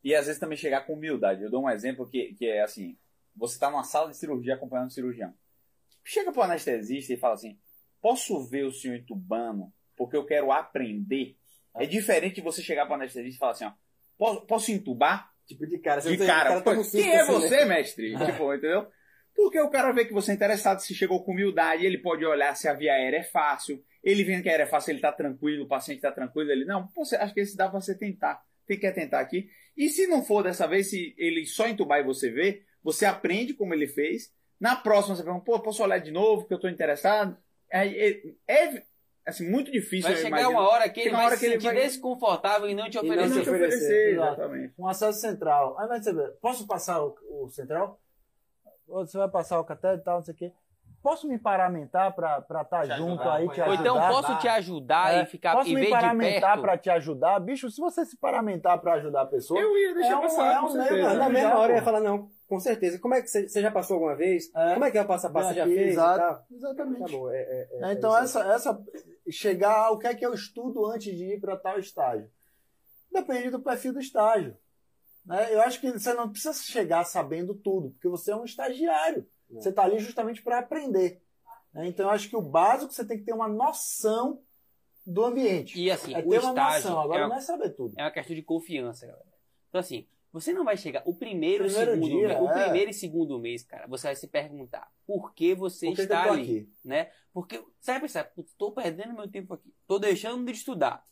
E 0.03 0.15
às 0.15 0.27
vezes 0.27 0.41
também 0.41 0.57
chegar 0.59 0.87
com 0.87 0.95
humildade. 0.95 1.43
Eu 1.43 1.51
dou 1.51 1.63
um 1.65 1.71
exemplo 1.71 2.09
que, 2.09 2.35
que 2.35 2.47
é 2.47 2.63
assim: 2.63 2.97
você 3.37 3.55
está 3.55 3.71
numa 3.71 3.85
sala 3.85 4.11
de 4.11 4.17
cirurgia 4.17 4.55
acompanhando 4.55 4.89
o 4.89 4.93
cirurgião. 4.93 5.33
Chega 6.05 6.33
para 6.33 6.41
o 6.41 6.45
anestesista 6.45 7.13
e 7.13 7.17
fala 7.17 7.35
assim: 7.35 7.59
posso 8.01 8.45
ver 8.49 8.65
o 8.65 8.73
senhor 8.73 8.97
entubando 8.97 9.73
porque 9.97 10.17
eu 10.17 10.25
quero 10.25 10.51
aprender. 10.51 11.37
É 11.75 11.87
diferente 11.87 12.37
de 12.37 12.41
você 12.41 12.61
chegar 12.61 12.85
para 12.87 12.93
o 12.93 12.97
anestesista 12.97 13.37
e 13.37 13.39
falar 13.39 13.53
assim: 13.53 13.65
ó, 13.67 13.73
posso, 14.19 14.41
posso 14.47 14.73
entubar? 14.73 15.33
Tipo 15.47 15.67
de 15.67 15.79
cara. 15.79 16.01
De 16.01 16.17
você- 16.17 16.27
cara, 16.27 16.51
o 16.51 16.53
cara 16.55 16.61
tá 16.63 16.75
pô, 16.75 16.83
susto, 16.83 16.97
quem 16.99 17.11
é 17.11 17.21
assim, 17.21 17.33
né? 17.33 17.39
você, 17.39 17.65
mestre? 17.65 18.17
Tipo, 18.27 18.55
entendeu? 18.55 18.91
Porque 19.35 19.59
o 19.61 19.71
cara 19.71 19.93
vê 19.93 20.05
que 20.05 20.13
você 20.13 20.31
é 20.33 20.35
interessado, 20.35 20.81
se 20.81 20.95
chegou 20.95 21.25
com 21.25 21.33
humildade, 21.33 21.85
ele 21.87 21.99
pode 21.99 22.25
olhar 22.25 22.55
se 22.55 22.69
a 22.69 22.75
via 22.75 22.93
aérea 22.95 23.19
é 23.19 23.23
fácil. 23.23 23.83
Ele 24.03 24.25
vendo 24.25 24.43
que 24.43 24.49
a 24.49 24.53
aérea 24.53 24.65
é 24.65 24.67
fácil, 24.67 24.91
ele 24.93 25.01
tá 25.01 25.13
tranquilo, 25.13 25.65
o 25.65 25.69
paciente 25.69 26.01
tá 26.01 26.13
tranquilo, 26.13 26.51
ele, 26.51 26.65
não, 26.65 26.87
pô, 26.89 27.05
você- 27.05 27.17
acho 27.17 27.33
que 27.33 27.41
esse 27.41 27.57
dá 27.57 27.69
pra 27.69 27.81
você 27.81 27.97
tentar. 27.97 28.43
Você 28.67 28.77
quer 28.77 28.93
tentar 28.93 29.21
aqui? 29.21 29.49
E 29.77 29.89
se 29.89 30.07
não 30.07 30.23
for 30.23 30.43
dessa 30.43 30.67
vez, 30.69 30.91
se 30.91 31.15
ele 31.19 31.47
só 31.47 31.67
entubar 31.67 32.01
e 32.01 32.05
você 32.05 32.31
vê, 32.31 32.63
você 32.83 33.05
aprende 33.07 33.55
como 33.55 33.73
ele 33.75 33.87
fez. 33.87 34.33
Na 34.61 34.77
próxima 34.77 35.17
você 35.17 35.23
pergunta, 35.25 35.45
pô, 35.45 35.59
posso 35.61 35.83
olhar 35.83 35.99
de 35.99 36.11
novo, 36.13 36.47
que 36.47 36.55
eu 36.55 36.61
tô 36.61 36.69
interessado? 36.69 37.37
É, 37.71 37.87
é, 37.89 38.23
é, 38.47 38.83
assim, 39.27 39.49
muito 39.51 39.71
difícil, 39.73 40.11
Vai 40.11 40.21
chegar 40.21 40.49
uma 40.49 40.69
hora 40.69 40.89
que 40.89 41.01
ele 41.01 41.11
vai 41.11 41.25
hora 41.25 41.35
se 41.37 41.41
que 41.41 41.47
ele 41.47 41.55
sentir 41.55 41.65
vai- 41.65 41.75
desconfortável 41.77 42.69
e 42.69 42.75
não 42.75 42.89
te 42.91 42.99
E 42.99 43.03
não 43.03 43.09
oferecer. 43.09 43.33
te 43.43 43.49
oferecer, 43.49 43.51
oferecer, 43.51 44.13
exatamente. 44.15 44.75
Um 44.79 44.87
acesso 44.87 45.21
central. 45.21 45.79
Aí 45.81 45.89
vai 45.89 45.99
dizer, 45.99 46.15
posso 46.41 46.67
passar 46.67 47.03
o, 47.03 47.17
o 47.31 47.49
central? 47.51 48.01
Você 48.89 49.17
vai 49.19 49.29
passar 49.29 49.59
o 49.61 49.65
catéter 49.65 49.99
e 50.01 50.03
tal, 50.03 50.17
não 50.17 50.25
sei 50.25 50.35
o 50.35 50.37
quê. 50.37 50.53
Posso 51.03 51.27
me 51.27 51.37
paramentar 51.37 52.15
para 52.15 52.39
estar 52.63 52.83
Te 52.87 52.97
junto 52.97 53.23
ajudar, 53.23 53.35
aí, 53.35 53.49
te 53.49 53.61
Ou 53.61 53.67
Ou 53.67 53.73
ajudar? 53.73 53.91
então 53.91 54.09
posso 54.09 54.39
te 54.39 54.47
ajudar 54.49 55.15
É, 55.15 55.23
e 55.23 55.27
ficar 55.27 55.53
posso 55.57 55.69
e 55.71 55.75
me 55.75 55.81
ver 55.81 55.87
de 55.87 55.91
paramentar 55.93 56.61
para 56.61 56.79
te 56.79 56.91
ajudar? 56.91 57.41
Bicho, 57.41 57.69
se 57.71 57.81
você 57.81 58.05
se 58.05 58.17
paramentar 58.17 58.79
para 58.81 58.95
ajudar 58.95 59.23
a 59.23 59.27
pessoa, 59.27 59.59
Eu 59.61 59.77
ia 59.77 59.95
deixar 59.95 60.13
É 60.13 60.17
um- 60.17 60.21
passar, 60.21 60.55
é 60.55 60.61
um 60.61 60.69
certeza. 60.69 60.95
meio- 60.95 61.09
Não, 61.09 61.17
na 61.17 61.29
mesma 61.29 61.59
hora 61.59 61.73
eu 61.73 61.77
ia 61.77 61.83
falar, 61.83 62.01
não, 62.01 62.31
com 62.49 62.61
certeza. 62.61 63.01
Como 63.01 63.15
é 63.15 63.23
que 63.23 63.27
você, 63.27 63.49
já 63.61 63.71
passou 63.73 63.95
alguma 63.95 64.15
vez? 64.15 64.45
É. 64.55 64.75
Como 64.75 64.85
é 64.85 64.91
que 64.93 64.99
é 64.99 65.03
o 65.03 65.07
passo 65.07 65.27
a 65.27 65.31
passo? 65.31 65.49
Você 65.49 65.55
já 65.55 65.65
fez 65.67 65.91
exato. 65.93 66.45
Exatamente. 66.55 66.99
Tá 67.01 67.19
bom. 67.19 67.31
É, 67.31 67.37
é, 67.37 67.69
é, 67.73 67.91
É, 67.91 67.93
então, 67.95 68.17
é 68.17 68.23
essa, 68.23 68.41
essa. 68.53 68.83
Chegar 69.29 69.87
ao 69.87 69.99
que 69.99 70.07
é 70.07 70.15
que 70.15 70.25
eu 70.25 70.33
estudo 70.35 70.87
antes 70.87 71.17
de 71.17 71.35
ir 71.35 71.41
para 71.41 71.57
tal 71.57 71.81
estágio? 71.81 72.31
Depende 73.11 73.51
do 73.51 73.61
perfil 73.61 73.93
do 73.93 73.99
estágio. 74.01 74.57
Né? 75.25 75.55
Eu 75.55 75.61
acho 75.63 75.81
que 75.81 75.91
você 75.91 76.13
não 76.15 76.29
precisa 76.31 76.55
chegar 76.55 77.05
sabendo 77.05 77.55
tudo, 77.55 77.91
porque 77.91 78.09
você 78.09 78.33
é 78.33 78.37
um 78.37 78.45
estagiário. 78.45 79.27
É. 79.51 79.55
Você 79.55 79.69
está 79.69 79.83
ali 79.85 79.99
justamente 79.99 80.43
para 80.43 80.59
aprender. 80.59 81.23
né? 81.73 81.87
Então, 81.87 82.07
eu 82.07 82.11
acho 82.11 82.29
que 82.29 82.37
o 82.37 82.43
básico 82.43 82.93
você 82.93 83.05
tem 83.05 83.19
que 83.19 83.25
ter 83.25 83.33
uma 83.35 83.49
noção 83.49 84.41
do 85.07 85.25
ambiente. 85.25 85.81
E 85.81 85.91
assim, 85.91 86.15
é 86.15 86.19
o 86.19 86.23
ter 86.29 86.39
uma 86.41 86.51
estágio 86.51 86.83
noção. 86.91 87.01
Agora 87.01 87.21
é 87.21 87.23
uma- 87.25 87.29
não 87.31 87.37
é 87.37 87.41
saber 87.41 87.71
tudo. 87.71 87.95
é 87.99 88.03
uma 88.05 88.11
questão 88.11 88.37
de 88.37 88.43
confiança, 88.43 89.07
galera. 89.07 89.27
Então, 89.69 89.81
assim, 89.81 90.07
você 90.33 90.53
não 90.53 90.65
vai 90.65 90.77
chegar. 90.77 91.03
O 91.07 91.15
primeiro, 91.15 91.65
Primeiro 91.65 91.93
segundo 91.93 92.09
dia, 92.09 92.29
mês, 92.29 92.41
o 92.41 92.49
é. 92.49 92.63
primeiro 92.65 92.91
e 92.91 92.95
segundo 92.95 93.39
mês, 93.39 93.63
cara, 93.65 93.87
você 93.87 94.07
vai 94.09 94.17
se 94.17 94.29
perguntar 94.29 94.89
por 95.07 95.35
que 95.35 95.55
você 95.55 95.87
Por 95.87 95.93
que 95.93 95.97
que 95.97 96.03
está 96.03 96.27
tô 96.27 96.33
ali, 96.35 96.43
aqui? 96.43 96.73
né? 96.85 97.11
Porque 97.33 97.59
você 97.81 97.93
vai 97.93 98.01
pensar, 98.01 98.25
"Putz, 98.25 98.53
tô 98.55 98.71
perdendo 98.73 99.15
meu 99.15 99.29
tempo 99.29 99.55
aqui, 99.55 99.75
tô 99.87 99.99
deixando 99.99 100.45
de 100.45 100.53
estudar, 100.53 101.05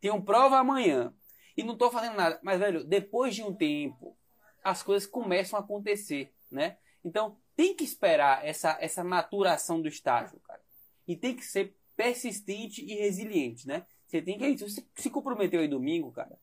tenho 0.00 0.20
prova 0.22 0.58
amanhã 0.58 1.12
e 1.56 1.62
não 1.62 1.76
tô 1.76 1.90
fazendo 1.90 2.16
nada. 2.16 2.38
Mas, 2.42 2.58
velho, 2.58 2.84
depois 2.84 3.34
de 3.34 3.42
um 3.42 3.54
tempo, 3.54 4.16
as 4.62 4.82
coisas 4.82 5.08
começam 5.08 5.58
a 5.58 5.62
acontecer, 5.62 6.32
né? 6.50 6.78
Então, 7.04 7.36
tem 7.54 7.74
que 7.74 7.84
esperar 7.84 8.44
essa, 8.44 8.76
essa 8.80 9.04
maturação 9.04 9.80
do 9.80 9.88
estágio, 9.88 10.40
cara. 10.40 10.60
E 11.06 11.16
tem 11.16 11.36
que 11.36 11.44
ser 11.44 11.76
persistente 11.96 12.84
e 12.84 12.94
resiliente, 12.94 13.66
né? 13.66 13.86
Você 14.06 14.20
tem 14.22 14.38
que. 14.38 14.58
Se 14.58 14.64
você 14.68 14.86
se 14.96 15.10
comprometeu 15.10 15.60
aí 15.60 15.68
domingo, 15.68 16.10
cara. 16.12 16.38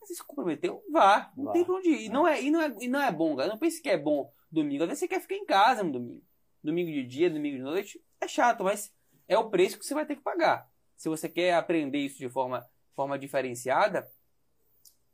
Você 0.00 0.14
se 0.14 0.24
comprometeu, 0.24 0.82
vá. 0.90 1.30
Não 1.36 1.44
Vá. 1.44 1.52
tem 1.52 1.64
pra 1.64 1.74
onde 1.74 1.88
ir. 1.88 2.06
E 2.06 2.08
não 2.08 2.26
é, 2.26 2.42
e, 2.42 2.50
não 2.50 2.62
é, 2.62 2.74
e 2.80 2.88
não 2.88 3.00
é 3.02 3.12
bom, 3.12 3.36
cara. 3.36 3.48
Não 3.48 3.58
pense 3.58 3.80
que 3.80 3.88
é 3.88 3.98
bom 3.98 4.32
domingo. 4.50 4.82
Às 4.82 4.88
vezes 4.88 5.00
você 5.00 5.08
quer 5.08 5.20
ficar 5.20 5.34
em 5.36 5.44
casa 5.44 5.82
no 5.82 5.92
domingo. 5.92 6.22
Domingo 6.62 6.90
de 6.90 7.04
dia, 7.04 7.30
domingo 7.30 7.56
de 7.56 7.62
noite. 7.62 8.02
É 8.20 8.26
chato, 8.26 8.64
mas 8.64 8.92
é 9.28 9.38
o 9.38 9.50
preço 9.50 9.78
que 9.78 9.84
você 9.84 9.94
vai 9.94 10.06
ter 10.06 10.16
que 10.16 10.22
pagar. 10.22 10.68
Se 10.96 11.08
você 11.08 11.28
quer 11.28 11.54
aprender 11.54 11.98
isso 11.98 12.18
de 12.18 12.28
forma, 12.28 12.66
forma 12.94 13.18
diferenciada, 13.18 14.10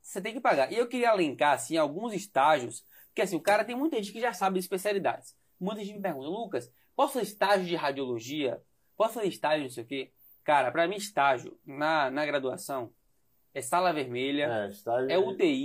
você 0.07 0.21
tem 0.21 0.33
que 0.33 0.41
pagar. 0.41 0.73
E 0.73 0.77
eu 0.77 0.87
queria 0.87 1.13
elencar, 1.13 1.55
assim, 1.55 1.77
alguns 1.77 2.13
estágios. 2.15 2.85
Porque, 3.09 3.23
assim, 3.23 3.37
o 3.37 3.41
cara 3.41 3.65
tem 3.65 3.75
muita 3.75 3.97
gente 3.97 4.13
que 4.13 4.21
já 4.21 4.33
sabe 4.33 4.55
de 4.55 4.61
especialidades. 4.61 5.35
Muita 5.59 5.83
gente 5.85 5.97
me 5.97 6.03
pergunta, 6.03 6.29
Lucas, 6.29 6.71
posso 6.95 7.15
fazer 7.15 7.25
estágio 7.27 7.67
de 7.67 7.75
radiologia? 7.75 8.63
Posso 8.97 9.15
fazer 9.15 9.27
estágio, 9.27 9.65
não 9.65 9.71
sei 9.71 9.83
o 9.83 9.87
quê? 9.87 10.11
Cara, 10.45 10.71
pra 10.71 10.87
mim, 10.87 10.97
estágio 10.97 11.59
na, 11.67 12.09
na 12.11 12.25
graduação 12.25 12.93
é 13.53 13.61
sala 13.61 13.93
vermelha, 13.93 14.45
É, 14.45 14.69
estágio, 14.71 15.11
é 15.11 15.19
UTI. 15.19 15.65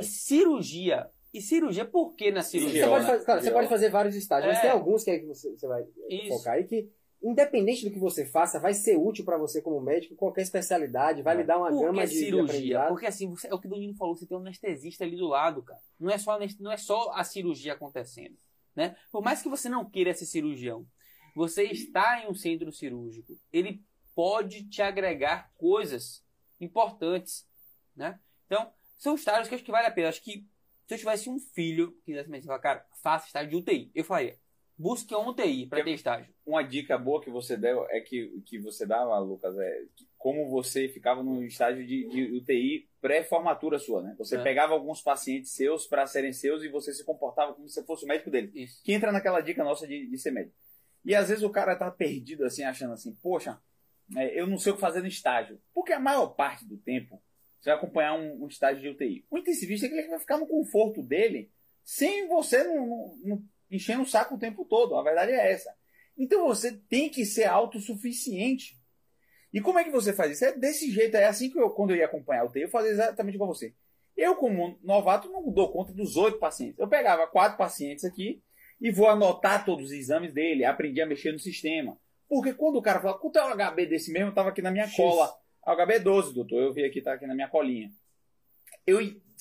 E 0.00 0.02
cirurgia. 0.04 1.08
E 1.32 1.40
cirurgia, 1.40 1.84
por 1.84 2.14
que 2.14 2.32
na 2.32 2.42
cirurgia? 2.42 2.82
Você, 2.84 2.88
pode 2.90 3.06
fazer, 3.06 3.24
cara, 3.24 3.40
você 3.42 3.50
pode 3.50 3.68
fazer 3.68 3.90
vários 3.90 4.16
estágios, 4.16 4.48
mas 4.48 4.58
É. 4.58 4.62
tem 4.62 4.70
alguns 4.70 5.04
que, 5.04 5.10
é 5.10 5.18
que 5.18 5.26
você, 5.26 5.50
você 5.50 5.66
vai 5.68 5.84
Isso. 6.08 6.28
focar 6.28 6.54
aí 6.54 6.64
que, 6.64 6.90
independente 7.22 7.84
do 7.84 7.90
que 7.90 7.98
você 7.98 8.24
faça, 8.26 8.60
vai 8.60 8.74
ser 8.74 8.96
útil 8.96 9.24
para 9.24 9.38
você 9.38 9.60
como 9.62 9.80
médico, 9.80 10.14
qualquer 10.14 10.42
especialidade, 10.42 11.22
vai 11.22 11.34
É. 11.34 11.38
lhe 11.38 11.44
dar 11.44 11.58
uma 11.58 11.68
Por 11.70 11.82
gama 11.86 12.02
que 12.02 12.08
de, 12.08 12.14
cirurgia? 12.14 12.44
aprendizado. 12.54 12.88
Porque 12.88 13.06
assim, 13.06 13.28
você- 13.30 13.48
é 13.48 13.54
o 13.54 13.58
que 13.58 13.66
o 13.66 13.70
Danilo 13.70 13.94
falou, 13.94 14.14
você 14.16 14.26
tem 14.26 14.36
um 14.36 14.40
anestesista 14.40 15.04
ali 15.04 15.16
do 15.16 15.26
lado, 15.26 15.62
cara. 15.62 15.80
Não 15.98 16.10
é 16.10 16.18
só, 16.18 16.38
não 16.60 16.70
é 16.72 16.76
só 16.76 17.10
a 17.12 17.24
cirurgia 17.24 17.72
acontecendo. 17.72 18.36
Né? 18.74 18.94
Por 19.10 19.22
mais 19.22 19.42
que 19.42 19.48
você 19.48 19.68
não 19.70 19.88
queira 19.88 20.12
ser 20.12 20.26
cirurgião, 20.26 20.86
você 21.34 21.64
está 21.64 22.22
em 22.22 22.28
um 22.30 22.34
centro 22.34 22.70
cirúrgico. 22.70 23.38
Ele 23.52 23.82
pode 24.14 24.68
te 24.68 24.82
agregar 24.82 25.50
coisas 25.56 26.22
importantes. 26.60 27.46
Né? 27.94 28.18
Então, 28.46 28.70
são 28.98 29.14
estágios 29.14 29.48
que 29.48 29.54
eu 29.54 29.56
acho 29.56 29.64
que 29.64 29.70
vale 29.72 29.86
a 29.86 29.90
pena. 29.90 30.08
Acho 30.10 30.22
que 30.22 30.46
se 30.86 30.94
eu 30.94 30.98
tivesse 30.98 31.28
um 31.30 31.38
filho 31.38 31.92
que 32.04 32.12
quisesse 32.12 32.28
me 32.30 32.42
falar, 32.42 32.58
cara, 32.58 32.86
faça 33.02 33.26
estágio 33.26 33.50
de 33.50 33.56
UTI. 33.56 33.90
Eu 33.94 34.04
faria. 34.04 34.38
Busque 34.78 35.14
um 35.14 35.28
UTI 35.28 35.66
para 35.66 35.82
ter 35.82 35.92
estágio. 35.94 36.34
uma 36.44 36.62
dica 36.62 36.98
boa 36.98 37.20
que 37.22 37.30
você 37.30 37.56
deu 37.56 37.86
é 37.88 38.00
que, 38.00 38.28
que 38.44 38.58
você 38.58 38.84
dava, 38.84 39.18
Lucas, 39.18 39.56
é 39.58 39.82
como 40.18 40.50
você 40.50 40.86
ficava 40.88 41.22
no 41.22 41.42
estágio 41.44 41.86
de, 41.86 42.06
de 42.08 42.36
UTI 42.36 42.86
pré-formatura 43.00 43.78
sua, 43.78 44.02
né? 44.02 44.14
Você 44.18 44.36
É. 44.36 44.42
pegava 44.42 44.74
alguns 44.74 45.00
pacientes 45.00 45.52
seus 45.52 45.86
para 45.86 46.06
serem 46.06 46.32
seus 46.32 46.62
e 46.62 46.68
você 46.68 46.92
se 46.92 47.04
comportava 47.04 47.54
como 47.54 47.66
se 47.68 47.82
fosse 47.84 48.04
o 48.04 48.08
médico 48.08 48.30
dele. 48.30 48.50
Isso. 48.54 48.82
Que 48.84 48.92
entra 48.92 49.10
naquela 49.12 49.40
dica 49.40 49.64
nossa 49.64 49.86
de, 49.86 50.06
de 50.10 50.18
ser 50.18 50.30
médico. 50.32 50.54
E 51.04 51.14
às 51.14 51.28
vezes 51.28 51.42
o 51.42 51.50
cara 51.50 51.74
tá 51.76 51.90
perdido 51.90 52.44
assim, 52.44 52.62
achando 52.64 52.92
assim, 52.92 53.14
poxa, 53.22 53.58
é, 54.16 54.38
eu 54.38 54.46
não 54.46 54.58
sei 54.58 54.72
o 54.72 54.74
que 54.74 54.80
fazer 54.80 55.00
no 55.00 55.06
estágio. 55.06 55.58
Porque 55.72 55.92
a 55.92 56.00
maior 56.00 56.28
parte 56.34 56.66
do 56.66 56.76
tempo 56.76 57.22
você 57.60 57.70
vai 57.70 57.78
acompanhar 57.78 58.14
um, 58.18 58.44
um 58.44 58.46
estágio 58.48 58.82
de 58.82 58.88
UTI. 58.90 59.24
O 59.30 59.38
intensivista 59.38 59.86
é 59.86 59.88
que 59.88 59.94
ele 59.94 60.08
vai 60.08 60.18
ficar 60.18 60.36
no 60.36 60.46
conforto 60.46 61.02
dele 61.02 61.50
sem 61.84 62.26
você 62.28 62.62
não, 62.64 62.86
não, 62.86 63.18
não 63.24 63.44
enchendo 63.70 64.02
o 64.02 64.06
saco 64.06 64.34
o 64.34 64.38
tempo 64.38 64.64
todo. 64.64 64.96
A 64.96 65.02
verdade 65.02 65.32
é 65.32 65.52
essa. 65.52 65.74
Então 66.16 66.46
você 66.46 66.72
tem 66.72 67.08
que 67.10 67.24
ser 67.24 67.44
autossuficiente. 67.44 68.78
E 69.52 69.60
como 69.60 69.78
é 69.78 69.84
que 69.84 69.90
você 69.90 70.12
faz 70.12 70.32
isso? 70.32 70.44
É 70.44 70.52
desse 70.52 70.90
jeito. 70.90 71.16
É 71.16 71.26
assim 71.26 71.50
que 71.50 71.58
eu, 71.58 71.70
quando 71.70 71.90
eu 71.90 71.96
ia 71.96 72.06
acompanhar 72.06 72.44
o 72.44 72.48
UTI, 72.48 72.62
eu 72.62 72.68
fazia 72.68 72.90
exatamente 72.90 73.34
igual 73.34 73.52
você. 73.52 73.74
Eu, 74.16 74.34
como 74.34 74.78
novato, 74.82 75.30
não 75.30 75.50
dou 75.52 75.70
conta 75.70 75.92
dos 75.92 76.16
oito 76.16 76.38
pacientes. 76.38 76.78
Eu 76.78 76.88
pegava 76.88 77.26
quatro 77.26 77.58
pacientes 77.58 78.04
aqui 78.04 78.42
e 78.80 78.90
vou 78.90 79.08
anotar 79.08 79.64
todos 79.64 79.86
os 79.86 79.92
exames 79.92 80.32
dele. 80.32 80.64
Aprendi 80.64 81.00
a 81.02 81.06
mexer 81.06 81.32
no 81.32 81.38
sistema. 81.38 81.98
Porque 82.28 82.54
quando 82.54 82.76
o 82.76 82.82
cara 82.82 83.00
fala, 83.00 83.18
quanto 83.18 83.38
é 83.38 83.44
o 83.44 83.54
HB 83.54 83.86
desse 83.86 84.10
mesmo? 84.10 84.32
Tava 84.32 84.48
aqui 84.48 84.62
na 84.62 84.70
minha 84.70 84.86
X. 84.86 84.96
cola. 84.96 85.32
O 85.66 85.70
HB 85.70 85.94
é 85.94 85.98
12, 85.98 86.34
doutor. 86.34 86.62
Eu 86.62 86.72
vi 86.72 86.84
aqui, 86.84 87.02
tá 87.02 87.12
aqui 87.12 87.26
na 87.26 87.34
minha 87.34 87.48
colinha. 87.48 87.92
Eu, 88.86 89.00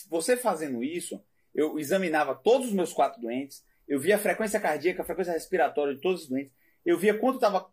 você 0.09 0.35
fazendo 0.35 0.83
isso, 0.83 1.23
eu 1.53 1.79
examinava 1.79 2.35
todos 2.35 2.67
os 2.67 2.73
meus 2.73 2.91
quatro 2.91 3.21
doentes. 3.21 3.63
Eu 3.87 3.99
via 3.99 4.15
a 4.15 4.19
frequência 4.19 4.59
cardíaca, 4.59 5.01
a 5.01 5.05
frequência 5.05 5.33
respiratória 5.33 5.95
de 5.95 6.01
todos 6.01 6.23
os 6.23 6.27
doentes. 6.27 6.53
Eu 6.85 6.97
via 6.97 7.17
quanto 7.17 7.35
estava 7.35 7.69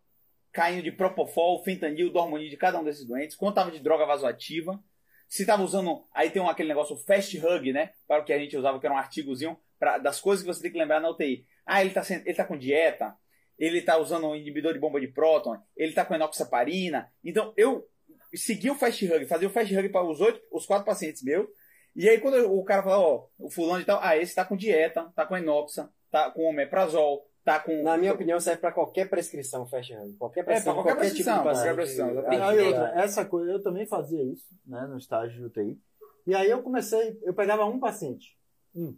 caindo 0.51 0.83
de 0.83 0.91
propofol, 0.91 1.63
fentanil, 1.63 2.11
dormonil 2.11 2.49
de 2.49 2.57
cada 2.57 2.79
um 2.79 2.83
desses 2.83 3.05
doentes, 3.05 3.35
quanto 3.35 3.53
estava 3.53 3.71
de 3.71 3.79
droga 3.79 4.05
vasoativa, 4.05 4.81
se 5.27 5.41
estava 5.41 5.63
usando. 5.63 6.05
Aí 6.13 6.29
tem 6.29 6.41
um, 6.41 6.47
aquele 6.47 6.69
negócio 6.69 6.95
fast 6.95 7.35
hug, 7.39 7.73
né? 7.73 7.91
Para 8.07 8.21
o 8.21 8.25
que 8.25 8.31
a 8.31 8.37
gente 8.37 8.55
usava, 8.55 8.79
que 8.79 8.85
era 8.85 8.93
um 8.93 8.97
artigozinho 8.97 9.57
pra, 9.79 9.97
das 9.97 10.21
coisas 10.21 10.45
que 10.45 10.53
você 10.53 10.61
tem 10.61 10.71
que 10.71 10.77
lembrar 10.77 10.99
na 10.99 11.09
UTI. 11.09 11.45
Ah, 11.65 11.81
ele 11.81 11.89
está 11.89 12.03
ele 12.13 12.35
tá 12.35 12.45
com 12.45 12.57
dieta, 12.57 13.15
ele 13.57 13.79
está 13.79 13.97
usando 13.97 14.27
um 14.27 14.35
inibidor 14.35 14.73
de 14.73 14.79
bomba 14.79 15.01
de 15.01 15.07
próton, 15.07 15.59
ele 15.75 15.89
está 15.89 16.05
com 16.05 16.13
enoxaparina. 16.13 17.11
Então 17.23 17.51
eu 17.57 17.87
segui 18.35 18.69
o 18.69 18.75
fast 18.75 19.05
hug, 19.05 19.25
fazia 19.25 19.47
o 19.47 19.51
fast 19.51 19.75
hug 19.75 19.89
para 19.89 20.03
os 20.03 20.21
oito, 20.21 20.39
os 20.51 20.65
quatro 20.67 20.85
pacientes 20.85 21.23
meus. 21.23 21.47
E 21.95 22.07
aí 22.07 22.19
quando 22.19 22.35
o 22.51 22.63
cara 22.63 22.83
fala, 22.83 22.99
ó, 22.99 23.27
o 23.39 23.49
fulano 23.49 23.79
de 23.79 23.85
tal, 23.85 23.99
ah, 24.03 24.15
esse 24.15 24.35
tá 24.35 24.45
com 24.45 24.55
dieta, 24.55 25.11
tá 25.15 25.25
com 25.25 25.37
enoxa, 25.37 25.89
tá 26.13 26.29
com 26.29 26.47
omeprazol, 26.47 27.27
tá 27.43 27.59
com. 27.59 27.81
Na 27.81 27.97
minha 27.97 28.13
opinião, 28.13 28.39
serve 28.39 28.61
para 28.61 28.71
qualquer 28.71 29.09
prescrição, 29.09 29.65
fast 29.65 29.91
hand. 29.91 30.15
Qualquer 30.19 30.45
prescrição, 30.45 30.75
pra 30.75 30.83
qualquer 30.83 30.93
qualquer 30.93 30.99
prescrição, 30.99 31.37
tipo 31.37 31.49
de 31.49 31.55
qualquer 31.55 31.75
prescrição, 31.75 32.23
Ah. 32.27 32.49
Aí, 32.49 32.59
é. 32.59 32.67
outra, 32.67 33.01
essa 33.01 33.25
coisa, 33.25 33.51
eu 33.51 33.63
também 33.63 33.87
fazia 33.87 34.23
isso, 34.23 34.45
né, 34.63 34.85
no 34.85 34.99
estágio 34.99 35.35
de 35.35 35.45
UTI. 35.45 35.81
E 36.27 36.35
aí 36.35 36.51
eu 36.51 36.61
comecei, 36.61 37.19
eu 37.23 37.33
pegava 37.33 37.65
um 37.65 37.79
paciente, 37.79 38.37
um. 38.75 38.95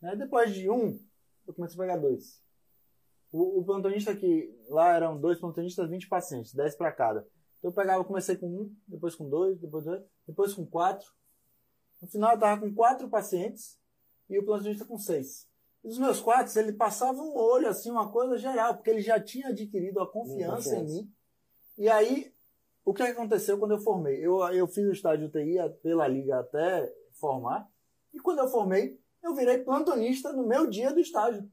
Né, 0.00 0.14
depois 0.14 0.54
de 0.54 0.70
um, 0.70 0.96
eu 1.44 1.52
comecei 1.52 1.76
a 1.76 1.80
pegar 1.80 1.96
dois. 1.96 2.40
O, 3.32 3.58
o 3.58 3.64
plantonista 3.64 4.14
que 4.14 4.56
lá 4.68 4.94
eram 4.94 5.20
dois 5.20 5.40
plantonistas, 5.40 5.90
20 5.90 6.08
pacientes, 6.08 6.54
10 6.54 6.76
para 6.76 6.92
cada. 6.92 7.26
Então 7.58 7.70
eu 7.70 7.72
pegava, 7.72 7.98
eu 7.98 8.04
comecei 8.04 8.36
com 8.36 8.46
um, 8.46 8.72
depois 8.86 9.16
com 9.16 9.28
dois, 9.28 9.58
depois 9.58 9.84
dois, 9.84 10.02
depois 10.24 10.54
com 10.54 10.64
quatro. 10.64 11.08
No 12.00 12.06
final 12.06 12.34
eu 12.34 12.38
tava 12.38 12.60
com 12.60 12.72
quatro 12.72 13.08
pacientes 13.08 13.76
e 14.30 14.38
o 14.38 14.44
plantonista 14.44 14.84
com 14.84 14.96
seis. 14.96 15.52
Dos 15.84 15.98
meus 15.98 16.18
quatro, 16.18 16.58
ele 16.58 16.72
passava 16.72 17.20
um 17.20 17.36
olho, 17.36 17.68
assim, 17.68 17.90
uma 17.90 18.10
coisa 18.10 18.38
geral, 18.38 18.74
porque 18.74 18.88
ele 18.90 19.02
já 19.02 19.20
tinha 19.20 19.48
adquirido 19.48 20.00
a 20.00 20.10
confiança 20.10 20.74
em 20.76 20.84
mim. 21.02 21.12
E 21.76 21.88
aí, 21.90 22.32
o 22.84 22.94
que 22.94 23.02
aconteceu 23.02 23.58
quando 23.58 23.72
eu 23.72 23.78
formei? 23.80 24.18
Eu, 24.24 24.38
eu 24.48 24.66
fiz 24.66 24.84
o 24.86 24.92
estágio 24.92 25.26
UTI 25.26 25.56
pela 25.82 26.08
liga 26.08 26.40
até 26.40 26.90
formar. 27.20 27.68
E 28.14 28.18
quando 28.18 28.38
eu 28.38 28.48
formei, 28.48 28.98
eu 29.22 29.34
virei 29.34 29.58
plantonista 29.58 30.32
no 30.32 30.46
meu 30.46 30.66
dia 30.68 30.90
do 30.92 31.00
estágio. 31.00 31.48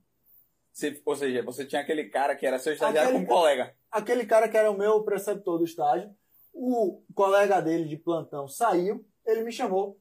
Você- 0.71 1.01
ou 1.05 1.15
seja, 1.15 1.43
você 1.43 1.65
tinha 1.65 1.81
aquele 1.81 2.05
cara 2.09 2.33
que 2.35 2.45
era 2.45 2.57
seu 2.57 2.71
estagiário 2.73 3.09
Aquele 3.09 3.25
como 3.25 3.37
colega. 3.39 3.75
Aquele 3.91 4.25
cara 4.25 4.47
que 4.47 4.55
era 4.55 4.71
o 4.71 4.77
meu 4.77 5.03
preceptor 5.03 5.57
do 5.57 5.65
estágio, 5.65 6.09
o 6.53 7.03
colega 7.13 7.61
dele 7.61 7.85
de 7.89 7.97
plantão 7.97 8.47
saiu, 8.47 9.05
ele 9.25 9.43
me 9.43 9.51
chamou. 9.51 9.99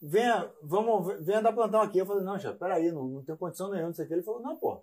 Venha, 0.00 0.50
vamos, 0.62 1.24
venha 1.24 1.40
dar 1.42 1.52
plantão 1.52 1.80
aqui. 1.80 1.98
Eu 1.98 2.06
falei, 2.06 2.24
não, 2.24 2.38
já, 2.38 2.52
peraí, 2.54 2.92
não, 2.92 3.06
não 3.08 3.24
tenho 3.24 3.38
condição 3.38 3.68
nenhuma, 3.70 3.88
não 3.88 3.94
sei 3.94 4.04
o 4.04 4.08
que. 4.08 4.14
Ele 4.14 4.22
falou, 4.22 4.42
não, 4.42 4.56
pô, 4.56 4.82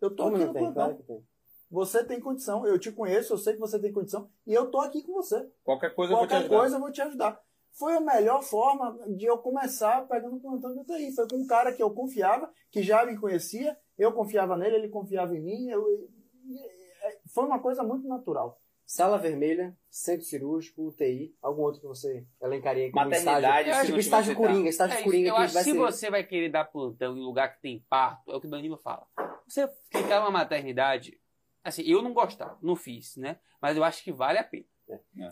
eu 0.00 0.14
tô 0.14 0.24
Como 0.24 0.36
aqui 0.36 0.44
no 0.46 0.52
tem? 0.52 0.62
plantão. 0.62 0.84
Claro 0.84 0.96
que 0.96 1.02
tem. 1.02 1.26
Você 1.68 2.04
tem 2.04 2.20
condição, 2.20 2.64
eu 2.66 2.78
te 2.78 2.92
conheço, 2.92 3.32
eu 3.32 3.38
sei 3.38 3.54
que 3.54 3.58
você 3.58 3.78
tem 3.80 3.92
condição, 3.92 4.30
e 4.46 4.54
eu 4.54 4.70
tô 4.70 4.78
aqui 4.80 5.02
com 5.02 5.12
você. 5.14 5.50
Qualquer 5.64 5.92
coisa 5.94 6.12
eu 6.12 6.16
vou 6.16 6.26
te 6.26 6.30
Qualquer 6.30 6.44
ajudar. 6.44 6.56
coisa 6.58 6.76
eu 6.76 6.80
vou 6.80 6.92
te 6.92 7.02
ajudar. 7.02 7.40
Foi 7.72 7.94
a 7.96 8.00
melhor 8.00 8.40
forma 8.42 8.96
de 9.16 9.26
eu 9.26 9.36
começar 9.38 10.06
pegando 10.06 10.38
plantão 10.40 10.72
de 10.72 10.78
UTI. 10.80 11.12
Foi 11.12 11.28
com 11.28 11.36
um 11.36 11.46
cara 11.46 11.72
que 11.72 11.82
eu 11.82 11.90
confiava, 11.90 12.50
que 12.70 12.82
já 12.82 13.04
me 13.04 13.18
conhecia, 13.18 13.76
eu 13.98 14.12
confiava 14.12 14.56
nele, 14.56 14.76
ele 14.76 14.88
confiava 14.88 15.36
em 15.36 15.40
mim. 15.42 15.68
eu- 15.68 16.08
foi 17.34 17.44
uma 17.44 17.58
coisa 17.58 17.82
muito 17.82 18.06
natural. 18.08 18.58
Sala 18.86 19.18
vermelha, 19.18 19.76
centro 19.90 20.24
cirúrgico, 20.24 20.86
UTI, 20.86 21.34
algum 21.42 21.62
outro 21.62 21.80
que 21.80 21.86
você 21.88 22.24
elencaria 22.40 22.88
como 22.92 23.04
Maternidade, 23.04 23.68
estágio? 23.68 23.80
Tipo 23.80 23.92
não 23.92 23.98
estágio 23.98 24.36
coringa, 24.36 24.68
estágio 24.68 24.98
É 24.98 25.02
coringa 25.02 25.28
eu 25.28 25.34
que 25.34 25.40
acho 25.40 25.48
que 25.48 25.54
vai 25.54 25.64
se 25.64 25.70
ser... 25.72 25.76
você 25.76 26.10
vai 26.10 26.22
querer 26.22 26.48
dar 26.50 26.64
plantão 26.66 27.16
em 27.16 27.20
lugar 27.20 27.52
que 27.52 27.60
tem 27.60 27.84
parto, 27.90 28.30
é 28.30 28.36
o 28.36 28.40
que 28.40 28.46
o 28.46 28.50
Danilo 28.50 28.76
fala. 28.78 29.04
Você 29.48 29.68
ficar 29.90 30.20
numa 30.20 30.30
maternidade, 30.30 31.20
assim, 31.64 31.82
eu 31.82 32.00
não 32.00 32.14
gostava, 32.14 32.56
não 32.62 32.76
fiz, 32.76 33.16
né? 33.16 33.40
Mas 33.60 33.76
eu 33.76 33.82
acho 33.82 34.04
que 34.04 34.12
vale 34.12 34.38
a 34.38 34.44
pena. 34.44 34.64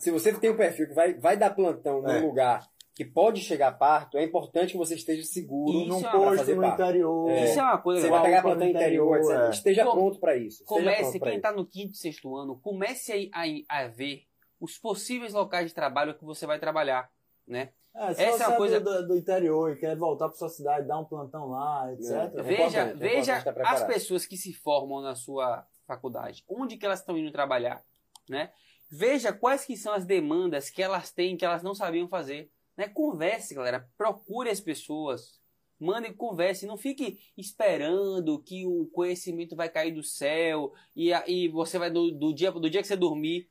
Se 0.00 0.10
você 0.10 0.36
tem 0.36 0.50
um 0.50 0.56
perfil 0.56 0.88
que 0.88 0.94
vai, 0.94 1.14
vai 1.14 1.36
dar 1.36 1.50
plantão 1.54 2.02
num 2.02 2.08
É. 2.10 2.18
lugar 2.18 2.68
que 2.94 3.04
pode 3.04 3.40
chegar 3.40 3.68
a 3.68 3.72
parto, 3.72 4.16
é 4.16 4.22
importante 4.22 4.72
que 4.72 4.78
você 4.78 4.94
esteja 4.94 5.24
seguro 5.24 5.78
Isso 5.80 5.88
Num 5.88 5.98
é 5.98 6.12
posto 6.12 6.36
fazer 6.38 6.54
no 6.54 6.62
parto. 6.62 6.82
interior. 6.82 7.30
É. 7.30 7.44
Isso 7.44 7.58
é 7.58 7.62
uma 7.62 7.78
coisa 7.78 8.00
Você 8.02 8.08
vai 8.10 8.22
pegar 8.22 8.42
plantão 8.42 8.68
interior, 8.68 9.16
interior, 9.18 9.34
etc. 9.34 9.46
é. 9.46 9.50
Esteja 9.50 9.84
Com- 9.84 9.90
pronto 9.92 10.20
para 10.20 10.36
isso. 10.36 10.64
Comece, 10.64 11.18
quem 11.18 11.36
está 11.36 11.50
no 11.52 11.66
quinto, 11.66 11.96
sexto 11.96 12.36
ano, 12.36 12.56
comece 12.60 13.30
a, 13.32 13.42
a, 13.42 13.82
a 13.84 13.88
ver 13.88 14.22
os 14.60 14.78
possíveis 14.78 15.32
locais 15.34 15.68
de 15.68 15.74
trabalho 15.74 16.14
que 16.14 16.24
você 16.24 16.46
vai 16.46 16.58
trabalhar, 16.60 17.10
né? 17.46 17.70
É, 17.96 18.14
se 18.14 18.22
Essa 18.22 18.36
você 18.38 18.42
é 18.42 18.46
uma 18.46 18.54
é 18.54 18.56
coisa- 18.58 18.80
do, 18.80 19.08
do 19.08 19.16
interior 19.16 19.72
e 19.72 19.76
quer 19.76 19.96
voltar 19.96 20.28
para 20.28 20.36
sua 20.38 20.48
cidade, 20.48 20.86
dar 20.86 20.98
um 20.98 21.04
plantão 21.04 21.46
lá, 21.48 21.92
etc. 21.92 22.10
É. 22.38 22.42
veja 22.42 22.78
é 22.80 22.94
veja 22.94 23.44
as 23.66 23.84
pessoas 23.84 24.24
que 24.26 24.36
se 24.36 24.52
formam 24.52 25.00
na 25.00 25.14
sua 25.14 25.64
faculdade, 25.86 26.44
onde 26.48 26.76
que 26.76 26.86
elas 26.86 27.00
estão 27.00 27.16
indo 27.18 27.30
trabalhar, 27.32 27.82
né? 28.28 28.50
Veja 28.90 29.32
quais 29.32 29.64
que 29.64 29.76
são 29.76 29.92
as 29.92 30.04
demandas 30.04 30.70
que 30.70 30.82
elas 30.82 31.10
têm 31.12 31.36
que 31.36 31.44
elas 31.44 31.62
não 31.62 31.74
sabiam 31.74 32.08
fazer, 32.08 32.50
né? 32.76 32.88
Converse, 32.88 33.54
galera, 33.54 33.88
procure 33.96 34.50
as 34.50 34.60
pessoas, 34.60 35.40
mande 35.78 36.12
converse, 36.12 36.66
não 36.66 36.76
fique 36.76 37.18
esperando 37.36 38.38
que 38.42 38.66
o 38.66 38.86
conhecimento 38.86 39.56
vai 39.56 39.68
cair 39.68 39.92
do 39.92 40.02
céu 40.02 40.72
e, 40.94 41.12
a- 41.12 41.24
e 41.26 41.48
você 41.48 41.78
vai 41.78 41.90
do, 41.90 42.10
do 42.10 42.32
dia 42.32 42.50
do 42.52 42.70
dia 42.70 42.80
que 42.80 42.88
você 42.88 42.96
dormir, 42.96 43.48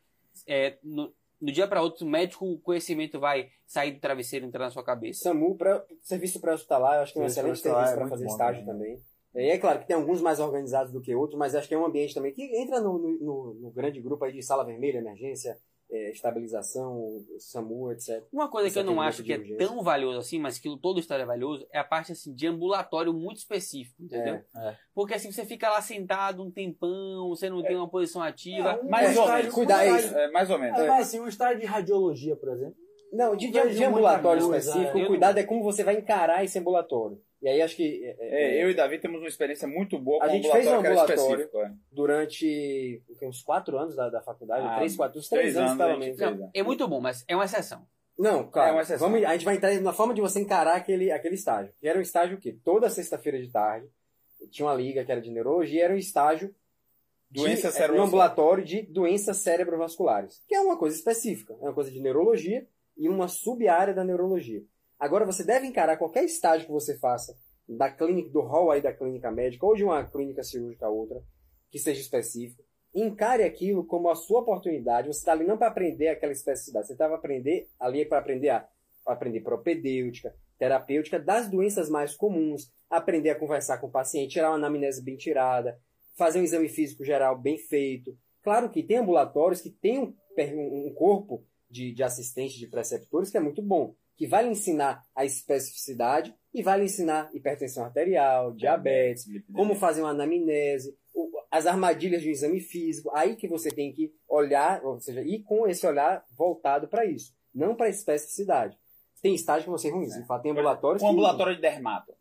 é, 0.47 0.78
no, 0.84 1.13
do 1.41 1.51
dia 1.51 1.67
para 1.67 1.82
outro, 1.82 2.05
o 2.05 2.09
médico, 2.09 2.45
o 2.45 2.59
conhecimento 2.59 3.19
vai 3.19 3.49
sair 3.65 3.91
do 3.91 3.99
travesseiro 3.99 4.45
e 4.45 4.47
entrar 4.47 4.65
na 4.65 4.71
sua 4.71 4.84
cabeça. 4.84 5.24
SAMU, 5.24 5.55
pré- 5.57 5.84
serviço 6.01 6.39
pré-hospitalar, 6.39 6.95
eu 6.97 7.01
acho 7.03 7.13
que 7.13 7.19
é 7.19 7.21
um 7.21 7.26
excelente 7.26 7.59
serviço 7.59 7.91
é 7.91 7.95
para 7.95 8.07
fazer 8.09 8.26
bom 8.26 8.32
estágio 8.32 8.65
também, 8.65 8.95
também. 9.34 9.47
E 9.47 9.49
é 9.49 9.57
claro 9.57 9.80
que 9.80 9.88
tem 9.88 9.95
alguns 9.95 10.21
mais 10.21 10.39
organizados 10.39 10.93
do 10.93 11.01
que 11.01 11.13
outros, 11.13 11.38
mas 11.38 11.53
acho 11.55 11.67
que 11.67 11.74
é 11.74 11.78
um 11.78 11.86
ambiente 11.86 12.13
também 12.13 12.32
que 12.32 12.43
entra 12.55 12.80
no, 12.80 12.97
no- 12.97 13.19
no- 13.19 13.53
no 13.55 13.71
grande 13.71 13.99
grupo 13.99 14.24
aí 14.24 14.32
de 14.32 14.41
sala 14.41 14.63
vermelha, 14.63 14.99
emergência, 14.99 15.57
é, 15.91 16.11
estabilização, 16.11 17.23
SAMU, 17.38 17.91
etc. 17.91 18.23
Uma 18.31 18.49
coisa 18.49 18.69
que 18.69 18.79
eu 18.79 18.84
não 18.84 19.01
acho 19.01 19.23
que 19.23 19.34
é 19.34 19.55
tão 19.57 19.84
valioso 19.84 20.19
assim, 20.19 20.39
mas 20.39 20.57
que 20.57 20.69
todo 20.79 20.99
estágio 20.99 21.23
é 21.23 21.27
valioso, 21.27 21.67
é 21.71 21.79
a 21.79 21.84
parte 21.84 22.11
assim 22.11 22.34
de 22.34 22.47
ambulatório 22.47 23.13
muito 23.13 23.38
específico, 23.38 24.01
entendeu? 24.01 24.41
É. 24.55 24.69
É. 24.69 24.77
Porque 24.93 25.13
assim 25.13 25.31
você 25.31 25.45
fica 25.45 25.69
lá 25.69 25.81
sentado 25.81 26.43
um 26.43 26.51
tempão, 26.51 27.29
você 27.29 27.49
não 27.49 27.61
tem 27.61 27.75
uma 27.75 27.89
posição 27.89 28.21
ativa. 28.21 28.71
É, 28.71 28.81
um 28.81 28.89
Mais 28.89 29.17
ou 29.17 29.27
menos. 29.27 29.53
Cuidar, 29.53 29.86
um 29.86 29.95
é 29.95 30.25
É, 30.25 30.31
mais 30.31 30.49
ou 30.49 30.59
menos. 30.59 30.79
É, 30.79 30.88
mas 30.88 31.07
assim, 31.07 31.19
um 31.19 31.27
estágio 31.27 31.59
de 31.59 31.65
radiologia, 31.65 32.36
por 32.36 32.49
exemplo. 32.49 32.75
Não, 33.11 33.36
de, 33.36 33.51
de, 33.51 33.75
de 33.75 33.84
ambulatório 33.84 34.41
específico, 34.41 34.97
é. 34.97 35.03
o 35.03 35.07
cuidado 35.07 35.38
é 35.38 35.43
como 35.43 35.63
você 35.63 35.84
vai 35.84 35.95
encarar 35.97 36.43
esse 36.43 36.57
ambulatório. 36.57 37.21
E 37.44 37.50
aí 37.50 37.62
acho 37.62 37.76
que 37.76 38.06
é, 38.06 38.16
é, 38.20 38.60
É, 38.60 38.64
eu 38.64 38.70
e 38.70 38.74
Davi 38.74 38.98
temos 39.00 39.20
uma 39.20 39.28
experiência 39.28 39.68
muito 39.68 40.00
boa 40.00 40.20
com 40.20 40.26
A 40.26 40.30
gente 40.30 40.50
fez 40.50 40.66
um 40.66 40.76
ambulatório 40.76 41.50
é. 41.54 41.72
durante 41.91 43.04
uns 43.22 43.44
quatro 43.44 43.78
anos 43.78 43.98
da, 43.98 44.10
da 44.10 44.22
faculdade, 44.22 44.66
Ah, 44.66 44.78
três, 44.78 44.96
quatro, 44.96 45.20
uns 45.20 45.28
três, 45.28 45.58
anos, 45.58 45.74
a 45.74 45.76
pelo 45.76 46.00
menos. 46.00 46.18
Não? 46.18 46.50
É 46.54 46.64
muito 46.64 46.88
bom, 46.88 47.02
mas 47.02 47.26
é 47.28 47.36
uma 47.36 47.44
exceção. 47.44 47.86
Não, 48.18 48.50
claro. 48.50 48.70
É 48.70 48.72
uma 48.72 48.82
exceção. 48.82 49.10
vamos, 49.10 49.26
a 49.26 49.34
gente 49.34 49.44
vai 49.44 49.56
entrar 49.56 49.78
na 49.82 49.91
forma 49.91 50.14
de 50.14 50.22
você 50.22 50.39
encarar 50.39 50.78
aquele, 50.78 51.12
aquele 51.12 51.36
estágio. 51.36 51.74
Que 51.82 51.88
era 51.88 52.00
um 52.00 52.02
estágio 52.02 52.38
que 52.38 52.54
toda 52.54 52.89
sexta-feira 52.89 53.38
de 53.41 53.52
tarde 53.52 53.89
tinha 54.50 54.66
uma 54.66 54.76
liga 54.76 55.04
que 55.04 55.12
era 55.12 55.22
de 55.22 55.30
neurologia, 55.30 55.80
e 55.80 55.84
era 55.84 55.94
um 55.94 55.98
estágio 55.98 56.56
de, 57.30 57.41
Doença 57.41 57.68
é, 57.68 57.72
no 57.72 57.74
cerebrovascular. 57.74 58.08
ambulatório 58.08 58.64
de 58.64 58.82
doenças 58.84 59.38
cerebrovasculares, 59.38 60.41
que 60.48 60.56
é 60.56 60.62
uma 60.62 60.78
coisa 60.78 60.96
específica, 60.96 61.54
é 61.60 61.66
uma 61.66 61.74
coisa 61.74 61.91
de 61.91 62.00
neurologia 62.00 62.66
e 62.96 63.10
uma 63.10 63.28
sub-área 63.28 63.94
da 63.94 64.04
neurologia. 64.04 64.64
Agora 65.04 65.26
você 65.26 65.43
deve 65.43 65.68
encarar 65.68 65.97
qualquer 65.97 66.24
estágio 66.24 66.66
que 66.66 66.72
você 66.72 66.97
faça 66.97 67.38
da 67.68 67.91
clínica, 67.91 68.30
do 68.30 68.39
hall 68.39 68.72
aí 68.72 68.82
da 68.82 68.93
clínica 68.93 69.30
médica 69.30 69.66
ou 69.66 69.76
de 69.76 69.84
uma 69.84 70.01
clínica 70.06 70.41
cirúrgica 70.43 70.86
a 70.86 70.89
outra, 70.89 71.22
que 71.70 71.78
seja 71.78 71.99
específico. 71.99 72.64
Encare 72.95 73.43
aquilo 73.43 73.86
como 73.86 74.10
a 74.10 74.16
sua 74.16 74.39
oportunidade. 74.39 75.10
Você 75.10 75.20
está 75.20 75.34
ali 75.34 75.43
não 75.43 75.58
para 75.58 75.68
aprender 75.68 76.08
aquela 76.08 76.32
especificidade, 76.32 76.88
você 76.88 76.93
estava 76.93 77.16
aprender 77.16 77.68
ali 77.78 78.06
para 78.06 78.20
aprender 78.20 78.47
a 78.47 78.66
aprender 79.06 79.41
propedêutica, 79.41 80.34
terapêutica 80.58 81.20
das 81.20 81.49
doenças 81.49 81.89
mais 81.89 82.16
comuns, 82.16 82.72
aprender 82.89 83.32
a 83.32 83.38
conversar 83.38 83.80
com 83.80 83.88
o 83.88 83.91
paciente, 83.91 84.32
tirar 84.32 84.51
uma 84.51 84.56
anamnese 84.56 85.04
bem 85.04 85.18
tirada, 85.18 85.78
fazer 86.16 86.39
um 86.39 86.43
exame 86.43 86.70
físico 86.70 87.04
geral 87.04 87.38
bem 87.38 87.58
feito. 87.58 88.18
Claro 88.41 88.70
que 88.70 88.82
tem 88.82 88.99
ambulatórios 88.99 89.60
que 89.60 89.76
um, 89.99 90.14
per- 90.34 90.56
um 90.58 90.88
um 90.88 90.93
corpo 90.93 91.43
de, 91.70 91.91
de 91.91 92.04
assistentes, 92.04 92.56
de 92.56 92.68
preceptores, 92.68 93.30
que 93.30 93.36
é 93.36 93.41
muito 93.41 93.62
bom, 93.62 93.95
que 94.16 94.28
vai 94.28 94.43
lhe 94.43 94.49
ensinar 94.49 95.03
a 95.16 95.26
especificidade 95.26 96.34
e 96.53 96.61
vai 96.61 96.78
lhe 96.78 96.86
ensinar 96.86 97.30
hipertensão 97.34 97.86
arterial, 97.86 98.53
diabetes, 98.53 99.26
como 99.53 99.76
fazer 99.76 100.01
uma 100.01 100.11
anamnese, 100.11 100.95
as 101.49 101.66
armadilhas 101.66 102.22
de 102.22 102.30
um 102.30 102.32
exame 102.32 102.59
físico. 102.59 103.11
Aí 103.14 103.36
que 103.36 103.47
você 103.47 103.70
tem 103.70 103.91
que 103.91 104.11
olhar, 104.28 104.84
ou 104.84 104.99
seja, 104.99 105.22
ir 105.22 105.43
com 105.43 105.68
esse 105.68 105.86
olhar 105.86 106.24
voltado 106.38 106.88
para 106.88 107.05
isso, 107.05 107.34
não 107.53 107.76
para 107.76 107.88
a 107.88 107.89
especificidade. 107.89 108.78
Tem 109.22 109.34
estágio 109.34 109.64
que 109.64 109.70
vão 109.70 109.78
ser 109.78 109.91
ruins, 109.91 110.14
de 110.14 110.26
fato, 110.26 110.41
tem 110.41 110.51
ambulatórios 110.51 111.01
Um 111.01 111.07
ambulatório 111.07 111.55
de 111.55 111.61
dermato. 111.61 112.14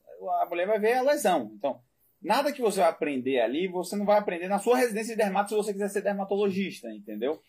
A 0.43 0.47
mulher 0.47 0.67
vai 0.67 0.79
ver 0.79 0.93
a 0.95 1.03
lesão. 1.03 1.51
Então, 1.57 1.81
nada 2.23 2.53
que 2.53 2.63
você 2.63 2.79
vai 2.79 2.89
aprender 2.89 3.41
ali, 3.41 3.67
você 3.67 3.97
não 3.97 4.07
vai 4.07 4.19
aprender 4.19 4.47
na 4.49 4.59
sua 4.59 4.77
residência 4.77 5.17
de 5.17 5.23
dermato 5.23 5.49
se 5.49 5.57
você 5.57 5.73
quiser 5.73 5.89
ser 5.89 6.03
dermatologista, 6.03 6.89
entendeu? 6.93 7.41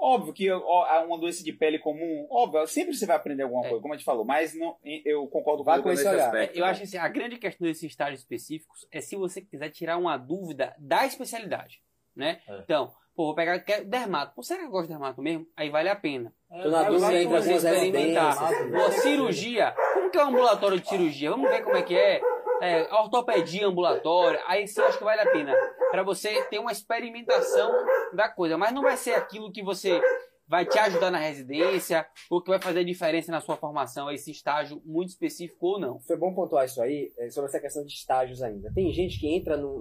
Óbvio 0.00 0.32
que 0.32 0.50
ó, 0.50 0.84
há 0.84 1.02
uma 1.02 1.18
doença 1.18 1.42
de 1.42 1.52
pele 1.52 1.78
comum, 1.78 2.26
óbvio, 2.30 2.66
sempre 2.66 2.94
você 2.94 3.04
vai 3.04 3.16
aprender 3.16 3.42
alguma 3.42 3.64
É. 3.66 3.68
coisa, 3.68 3.82
como 3.82 3.92
a 3.94 3.96
gente 3.96 4.06
falou, 4.06 4.24
mas 4.24 4.54
não, 4.54 4.76
eu 5.04 5.26
concordo 5.26 5.62
o 5.62 5.64
com 5.82 5.88
Lucas 5.88 6.00
esse 6.00 6.08
olhar. 6.08 6.26
aspecto. 6.26 6.56
Eu 6.58 6.64
acho 6.64 6.80
que 6.80 6.84
assim, 6.86 6.96
a 6.98 7.08
grande 7.08 7.36
questão 7.36 7.66
desses 7.66 7.82
estágios 7.82 8.20
específicos 8.20 8.86
é 8.92 9.00
se 9.00 9.16
você 9.16 9.40
quiser 9.40 9.70
tirar 9.70 9.96
uma 9.96 10.16
dúvida 10.16 10.74
da 10.78 11.04
especialidade, 11.04 11.80
né? 12.14 12.40
É. 12.48 12.58
Então, 12.60 12.92
pô, 13.16 13.26
vou 13.26 13.34
pegar 13.34 13.58
quer 13.60 13.84
dermato. 13.84 14.34
Pô, 14.34 14.42
será 14.42 14.60
que 14.60 14.66
eu 14.66 14.70
gosto 14.70 14.84
de 14.86 14.92
dermato 14.92 15.20
mesmo? 15.20 15.46
Aí 15.56 15.68
vale 15.68 15.88
a 15.88 15.96
pena. 15.96 16.32
Tô 16.48 16.70
na 16.70 16.84
dúvida 16.84 17.06
você 17.08 17.22
entre 17.22 17.36
as 17.36 17.46
experimentar. 17.48 18.38
Pô, 18.70 18.92
cirurgia. 18.92 19.74
Como 19.94 20.10
que 20.10 20.18
é 20.18 20.24
um 20.24 20.28
ambulatório 20.28 20.80
de 20.80 20.88
cirurgia? 20.88 21.30
Vamos 21.30 21.50
ver 21.50 21.62
como 21.64 21.76
é 21.76 21.82
que 21.82 21.94
é. 21.96 22.20
É, 22.60 22.82
ortopedia 22.94 23.66
ambulatória. 23.66 24.40
Aí 24.46 24.66
sim, 24.66 24.80
acho 24.80 24.98
que 24.98 25.04
vale 25.04 25.20
a 25.20 25.30
pena. 25.30 25.54
Pra 25.90 26.02
você 26.02 26.42
ter 26.44 26.58
uma 26.58 26.72
experimentação 26.72 27.70
da 28.12 28.28
coisa. 28.28 28.58
Mas 28.58 28.72
não 28.72 28.82
vai 28.82 28.96
ser 28.96 29.14
aquilo 29.14 29.52
que 29.52 29.62
você 29.62 30.00
vai 30.48 30.64
te 30.64 30.78
ajudar 30.78 31.10
na 31.10 31.18
residência 31.18 32.06
ou 32.30 32.42
que 32.42 32.48
vai 32.48 32.60
fazer 32.60 32.82
diferença 32.82 33.30
na 33.30 33.40
sua 33.40 33.56
formação, 33.56 34.10
esse 34.10 34.30
estágio 34.30 34.80
muito 34.84 35.10
específico 35.10 35.66
ou 35.66 35.78
não. 35.78 36.00
Foi 36.00 36.16
bom 36.16 36.34
pontuar 36.34 36.64
isso 36.64 36.80
aí, 36.80 37.12
é, 37.18 37.28
sobre 37.28 37.50
essa 37.50 37.60
questão 37.60 37.84
de 37.84 37.92
estágios 37.92 38.42
ainda. 38.42 38.72
Tem 38.72 38.90
gente 38.90 39.20
que 39.20 39.28
entra 39.28 39.58
num 39.58 39.78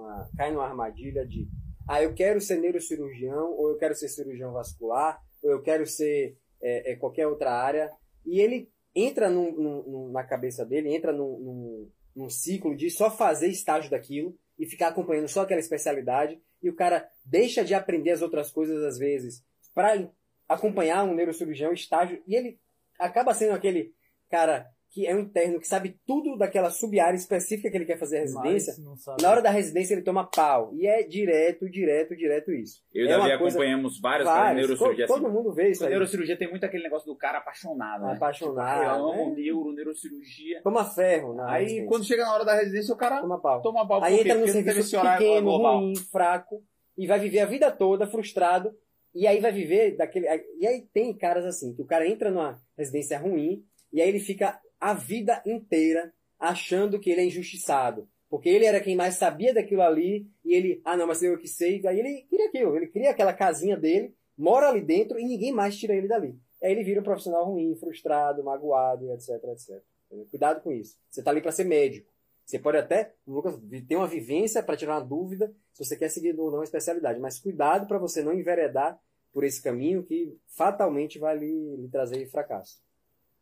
numa, 0.00 0.28
cai 0.36 0.50
numa 0.50 0.66
armadilha 0.66 1.24
de 1.24 1.46
ah, 1.88 2.02
eu 2.02 2.14
quero 2.14 2.40
ser 2.40 2.60
neurocirurgião, 2.60 3.52
ou 3.52 3.70
eu 3.70 3.76
quero 3.76 3.94
ser 3.94 4.08
cirurgião 4.08 4.52
vascular, 4.52 5.20
ou 5.42 5.50
eu 5.50 5.62
quero 5.62 5.86
ser 5.86 6.36
é, 6.62 6.92
é, 6.92 6.96
qualquer 6.96 7.26
outra 7.26 7.52
área. 7.52 7.90
E 8.24 8.40
ele 8.40 8.68
entra 8.94 9.28
num, 9.28 9.52
num, 9.52 10.12
na 10.12 10.24
cabeça 10.24 10.64
dele, 10.64 10.94
entra 10.94 11.12
num, 11.12 11.88
num, 12.14 12.28
ciclo 12.28 12.76
de 12.76 12.90
só 12.90 13.10
fazer 13.10 13.48
estágio 13.48 13.90
daquilo 13.90 14.36
e 14.58 14.66
ficar 14.66 14.88
acompanhando 14.88 15.28
só 15.28 15.42
aquela 15.42 15.60
especialidade. 15.60 16.40
E 16.62 16.68
o 16.68 16.74
cara 16.74 17.08
deixa 17.24 17.64
de 17.64 17.74
aprender 17.74 18.10
as 18.10 18.22
outras 18.22 18.50
coisas 18.50 18.82
às 18.84 18.98
vezes 18.98 19.44
para 19.74 20.08
acompanhar 20.48 21.04
um 21.04 21.14
neurocirurgião 21.14 21.72
estágio. 21.72 22.22
E 22.26 22.34
ele 22.34 22.58
acaba 22.98 23.32
sendo 23.32 23.54
aquele 23.54 23.94
cara 24.28 24.70
que 24.90 25.06
é 25.06 25.14
um 25.14 25.20
interno 25.20 25.60
que 25.60 25.68
sabe 25.68 25.96
tudo 26.04 26.36
daquela 26.36 26.68
sub-área 26.68 27.16
específica 27.16 27.70
que 27.70 27.76
ele 27.76 27.84
quer 27.84 27.98
fazer 27.98 28.18
a 28.18 28.20
residência, 28.22 28.74
na 29.22 29.30
hora 29.30 29.40
da 29.40 29.50
residência 29.50 29.94
ele 29.94 30.02
toma 30.02 30.28
pau. 30.28 30.74
E 30.74 30.86
é 30.86 31.04
direto, 31.04 31.70
direto, 31.70 32.16
direto 32.16 32.50
isso. 32.50 32.82
Eu 32.92 33.06
e 33.06 33.08
é 33.08 33.16
Davi 33.16 33.32
acompanhamos 33.32 34.00
vários, 34.00 34.26
vários 34.26 34.56
neurocirurgia. 34.56 35.06
Todo, 35.06 35.22
todo 35.22 35.32
mundo 35.32 35.52
vê 35.52 35.70
isso 35.70 35.84
aí. 35.84 35.90
Neurocirurgia 35.90 36.36
tem 36.36 36.50
muito 36.50 36.64
aquele 36.64 36.82
negócio 36.82 37.06
do 37.06 37.16
cara 37.16 37.38
apaixonado, 37.38 38.04
né? 38.04 38.14
Apaixonado. 38.14 38.80
Tipo, 38.80 38.90
eu 38.90 39.12
amo 39.12 39.30
né? 39.30 39.42
neuro, 39.42 39.72
neurocirurgia. 39.72 40.60
Toma 40.62 40.84
ferro. 40.84 41.34
Na 41.34 41.52
aí 41.52 41.62
residência. 41.62 41.88
quando 41.88 42.04
chega 42.04 42.24
na 42.24 42.34
hora 42.34 42.44
da 42.44 42.54
residência 42.56 42.92
o 42.92 42.98
cara 42.98 43.20
toma 43.20 43.40
pau. 43.40 43.62
Toma 43.62 43.86
pau 43.86 44.02
aí 44.02 44.20
entra 44.20 44.34
no 44.34 44.48
serviço 44.48 45.00
pequeno, 45.00 45.56
ruim, 45.56 45.94
fraco, 46.10 46.64
e 46.98 47.06
vai 47.06 47.20
viver 47.20 47.40
a 47.40 47.46
vida 47.46 47.70
toda 47.70 48.08
frustrado, 48.08 48.72
e 49.14 49.26
aí 49.26 49.40
vai 49.40 49.52
viver 49.52 49.96
daquele... 49.96 50.26
E 50.58 50.66
aí 50.66 50.82
tem 50.92 51.16
caras 51.16 51.44
assim, 51.44 51.74
que 51.74 51.82
o 51.82 51.86
cara 51.86 52.08
entra 52.08 52.30
numa 52.30 52.60
residência 52.76 53.18
ruim, 53.18 53.64
e 53.92 54.00
aí 54.00 54.08
ele 54.08 54.20
fica 54.20 54.60
a 54.80 54.94
vida 54.94 55.42
inteira 55.44 56.12
achando 56.38 56.98
que 56.98 57.10
ele 57.10 57.20
é 57.20 57.26
injustiçado. 57.26 58.08
Porque 58.28 58.48
ele 58.48 58.64
era 58.64 58.80
quem 58.80 58.96
mais 58.96 59.16
sabia 59.16 59.52
daquilo 59.52 59.82
ali, 59.82 60.26
e 60.44 60.54
ele, 60.54 60.80
ah 60.84 60.96
não, 60.96 61.06
mas 61.06 61.22
eu 61.22 61.36
que 61.36 61.48
sei, 61.48 61.84
aí 61.86 61.98
ele 61.98 62.22
cria 62.30 62.46
aquilo, 62.46 62.76
ele 62.76 62.86
cria 62.86 63.10
aquela 63.10 63.34
casinha 63.34 63.76
dele, 63.76 64.14
mora 64.38 64.68
ali 64.68 64.80
dentro 64.80 65.18
e 65.18 65.24
ninguém 65.24 65.52
mais 65.52 65.76
tira 65.76 65.94
ele 65.94 66.08
dali. 66.08 66.38
Aí 66.62 66.72
ele 66.72 66.84
vira 66.84 67.00
um 67.00 67.04
profissional 67.04 67.44
ruim, 67.44 67.74
frustrado, 67.74 68.44
magoado, 68.44 69.12
etc, 69.12 69.30
etc. 69.52 69.82
Cuidado 70.30 70.60
com 70.62 70.72
isso. 70.72 70.96
Você 71.10 71.20
está 71.20 71.30
ali 71.30 71.40
para 71.40 71.52
ser 71.52 71.64
médico. 71.64 72.10
Você 72.44 72.58
pode 72.58 72.78
até, 72.78 73.14
Lucas, 73.26 73.56
ter 73.86 73.96
uma 73.96 74.08
vivência 74.08 74.62
para 74.62 74.76
tirar 74.76 74.96
uma 74.96 75.04
dúvida 75.04 75.54
se 75.72 75.84
você 75.84 75.96
quer 75.96 76.08
seguir 76.08 76.38
ou 76.38 76.50
não 76.50 76.60
a 76.60 76.64
especialidade, 76.64 77.20
mas 77.20 77.38
cuidado 77.38 77.86
para 77.86 77.98
você 77.98 78.22
não 78.22 78.32
enveredar 78.32 79.00
por 79.32 79.44
esse 79.44 79.62
caminho 79.62 80.02
que 80.02 80.36
fatalmente 80.46 81.18
vai 81.18 81.38
lhe, 81.38 81.76
lhe 81.76 81.88
trazer 81.88 82.26
fracasso. 82.26 82.80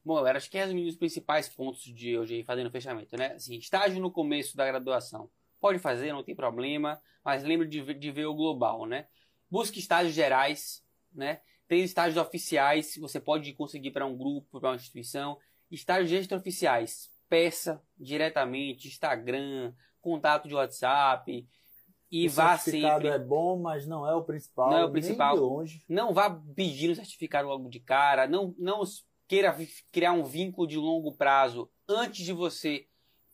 Bom, 0.09 0.15
galera, 0.15 0.39
acho 0.39 0.51
que 0.51 0.57
resumindo 0.57 0.89
os 0.89 0.97
principais 0.97 1.51
pontos 1.51 1.83
de 1.83 2.17
hoje 2.17 2.43
fazendo 2.43 2.69
o 2.69 2.71
fechamento, 2.71 3.15
né? 3.15 3.35
Assim, 3.35 3.59
estágio 3.59 4.01
no 4.01 4.11
começo 4.11 4.57
da 4.57 4.65
graduação. 4.65 5.29
Pode 5.61 5.79
fazer, 5.79 6.15
não 6.15 6.23
tem 6.23 6.35
problema, 6.35 6.99
mas 7.23 7.45
lembre 7.45 7.69
de 7.69 7.83
ver, 7.83 7.93
de 7.93 8.11
ver 8.11 8.25
o 8.25 8.35
global, 8.35 8.87
né? 8.87 9.07
Busque 9.51 9.79
estágios 9.79 10.15
gerais, 10.15 10.83
né? 11.13 11.43
Tem 11.69 11.83
estágios 11.83 12.17
oficiais, 12.17 12.97
você 12.99 13.21
pode 13.21 13.53
conseguir 13.53 13.91
para 13.91 14.07
um 14.07 14.17
grupo, 14.17 14.59
para 14.59 14.71
uma 14.71 14.77
instituição. 14.77 15.37
Estágios 15.71 16.11
extraoficiais, 16.11 17.11
peça 17.29 17.79
diretamente, 17.95 18.89
Instagram, 18.89 19.75
contato 20.01 20.49
de 20.49 20.55
WhatsApp, 20.55 21.47
e 22.11 22.27
o 22.27 22.31
vá 22.31 22.57
certificado 22.57 23.03
sempre. 23.03 23.09
é 23.09 23.19
bom, 23.19 23.61
mas 23.61 23.87
não 23.87 24.09
é 24.09 24.15
o 24.15 24.25
principal. 24.25 24.71
Não 24.71 24.79
é 24.79 24.85
o 24.87 24.91
principal. 24.91 25.35
Nem 25.35 25.45
de 25.45 25.51
longe. 25.51 25.85
Não 25.87 26.15
vá 26.15 26.31
pedindo 26.57 26.95
certificado 26.95 27.47
logo 27.47 27.69
de 27.69 27.81
cara. 27.81 28.27
Não, 28.27 28.55
não 28.59 28.83
queira 29.29 29.55
criar 29.93 30.13
um 30.13 30.25
vínculo 30.25 30.67
de 30.67 30.77
longo 30.77 31.13
prazo 31.13 31.71
antes 31.87 32.25
de 32.25 32.33
você 32.33 32.89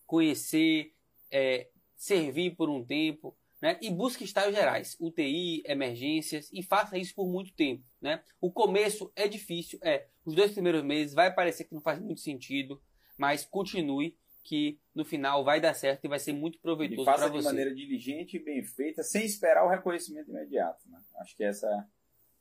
conhecer, 0.04 0.92
é, 1.30 1.68
servir 1.96 2.56
por 2.56 2.68
um 2.68 2.84
tempo, 2.84 3.36
né? 3.62 3.78
E 3.80 3.88
busque 3.88 4.24
estágios 4.24 4.54
gerais, 4.54 4.96
UTI, 5.00 5.62
emergências, 5.64 6.50
e 6.52 6.62
faça 6.62 6.98
isso 6.98 7.14
por 7.14 7.26
muito 7.26 7.54
tempo, 7.54 7.82
né? 8.02 8.22
O 8.40 8.52
começo 8.52 9.10
é 9.16 9.26
difícil, 9.26 9.78
é. 9.82 10.08
Os 10.26 10.34
dois 10.34 10.52
primeiros 10.52 10.82
meses 10.82 11.14
vai 11.14 11.32
parecer 11.32 11.64
que 11.64 11.74
não 11.74 11.80
faz 11.80 11.98
muito 12.00 12.20
sentido, 12.20 12.82
mas 13.16 13.44
continue 13.44 14.18
que 14.42 14.78
no 14.94 15.04
final 15.04 15.42
vai 15.42 15.60
dar 15.60 15.72
certo 15.72 16.04
e 16.04 16.08
vai 16.08 16.18
ser 16.18 16.34
muito 16.34 16.58
proveitoso 16.58 17.04
para 17.04 17.16
você. 17.16 17.22
Faça 17.22 17.38
de 17.38 17.44
maneira 17.44 17.74
diligente 17.74 18.36
e 18.36 18.44
bem 18.44 18.62
feita, 18.62 19.02
sem 19.02 19.24
esperar 19.24 19.64
o 19.64 19.70
reconhecimento 19.70 20.30
imediato, 20.30 20.86
né? 20.90 21.00
Acho 21.20 21.34
que 21.34 21.44
essa 21.44 21.66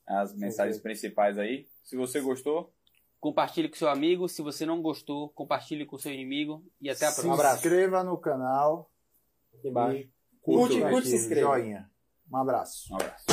é 0.09 0.13
as 0.13 0.35
mensagens 0.35 0.79
principais 0.79 1.37
aí. 1.37 1.69
Se 1.83 1.95
você 1.95 2.19
gostou, 2.19 2.73
Compartilhe 3.23 3.69
com 3.69 3.75
seu 3.77 3.87
amigo. 3.87 4.27
Se 4.27 4.41
você 4.41 4.65
não 4.65 4.81
gostou, 4.81 5.29
compartilhe 5.29 5.85
com 5.85 5.97
seu 5.97 6.11
inimigo. 6.11 6.61
E 6.81 6.89
até 6.89 7.05
a 7.05 7.09
Se 7.09 7.15
próxima. 7.15 7.35
abraço. 7.35 7.55
inscreva 7.55 8.03
no 8.03 8.17
canal. 8.17 8.91
Aqui 9.57 9.69
embaixo. 9.69 9.97
E 9.99 10.11
curte, 10.41 10.73
Curte, 10.75 10.89
curte, 10.91 11.07
se 11.07 11.15
inscreva. 11.15 11.47
Joinha. 11.57 11.89
Um 12.29 12.35
abraço. 12.35 12.91
um 12.91 12.97
abraço. 12.97 13.23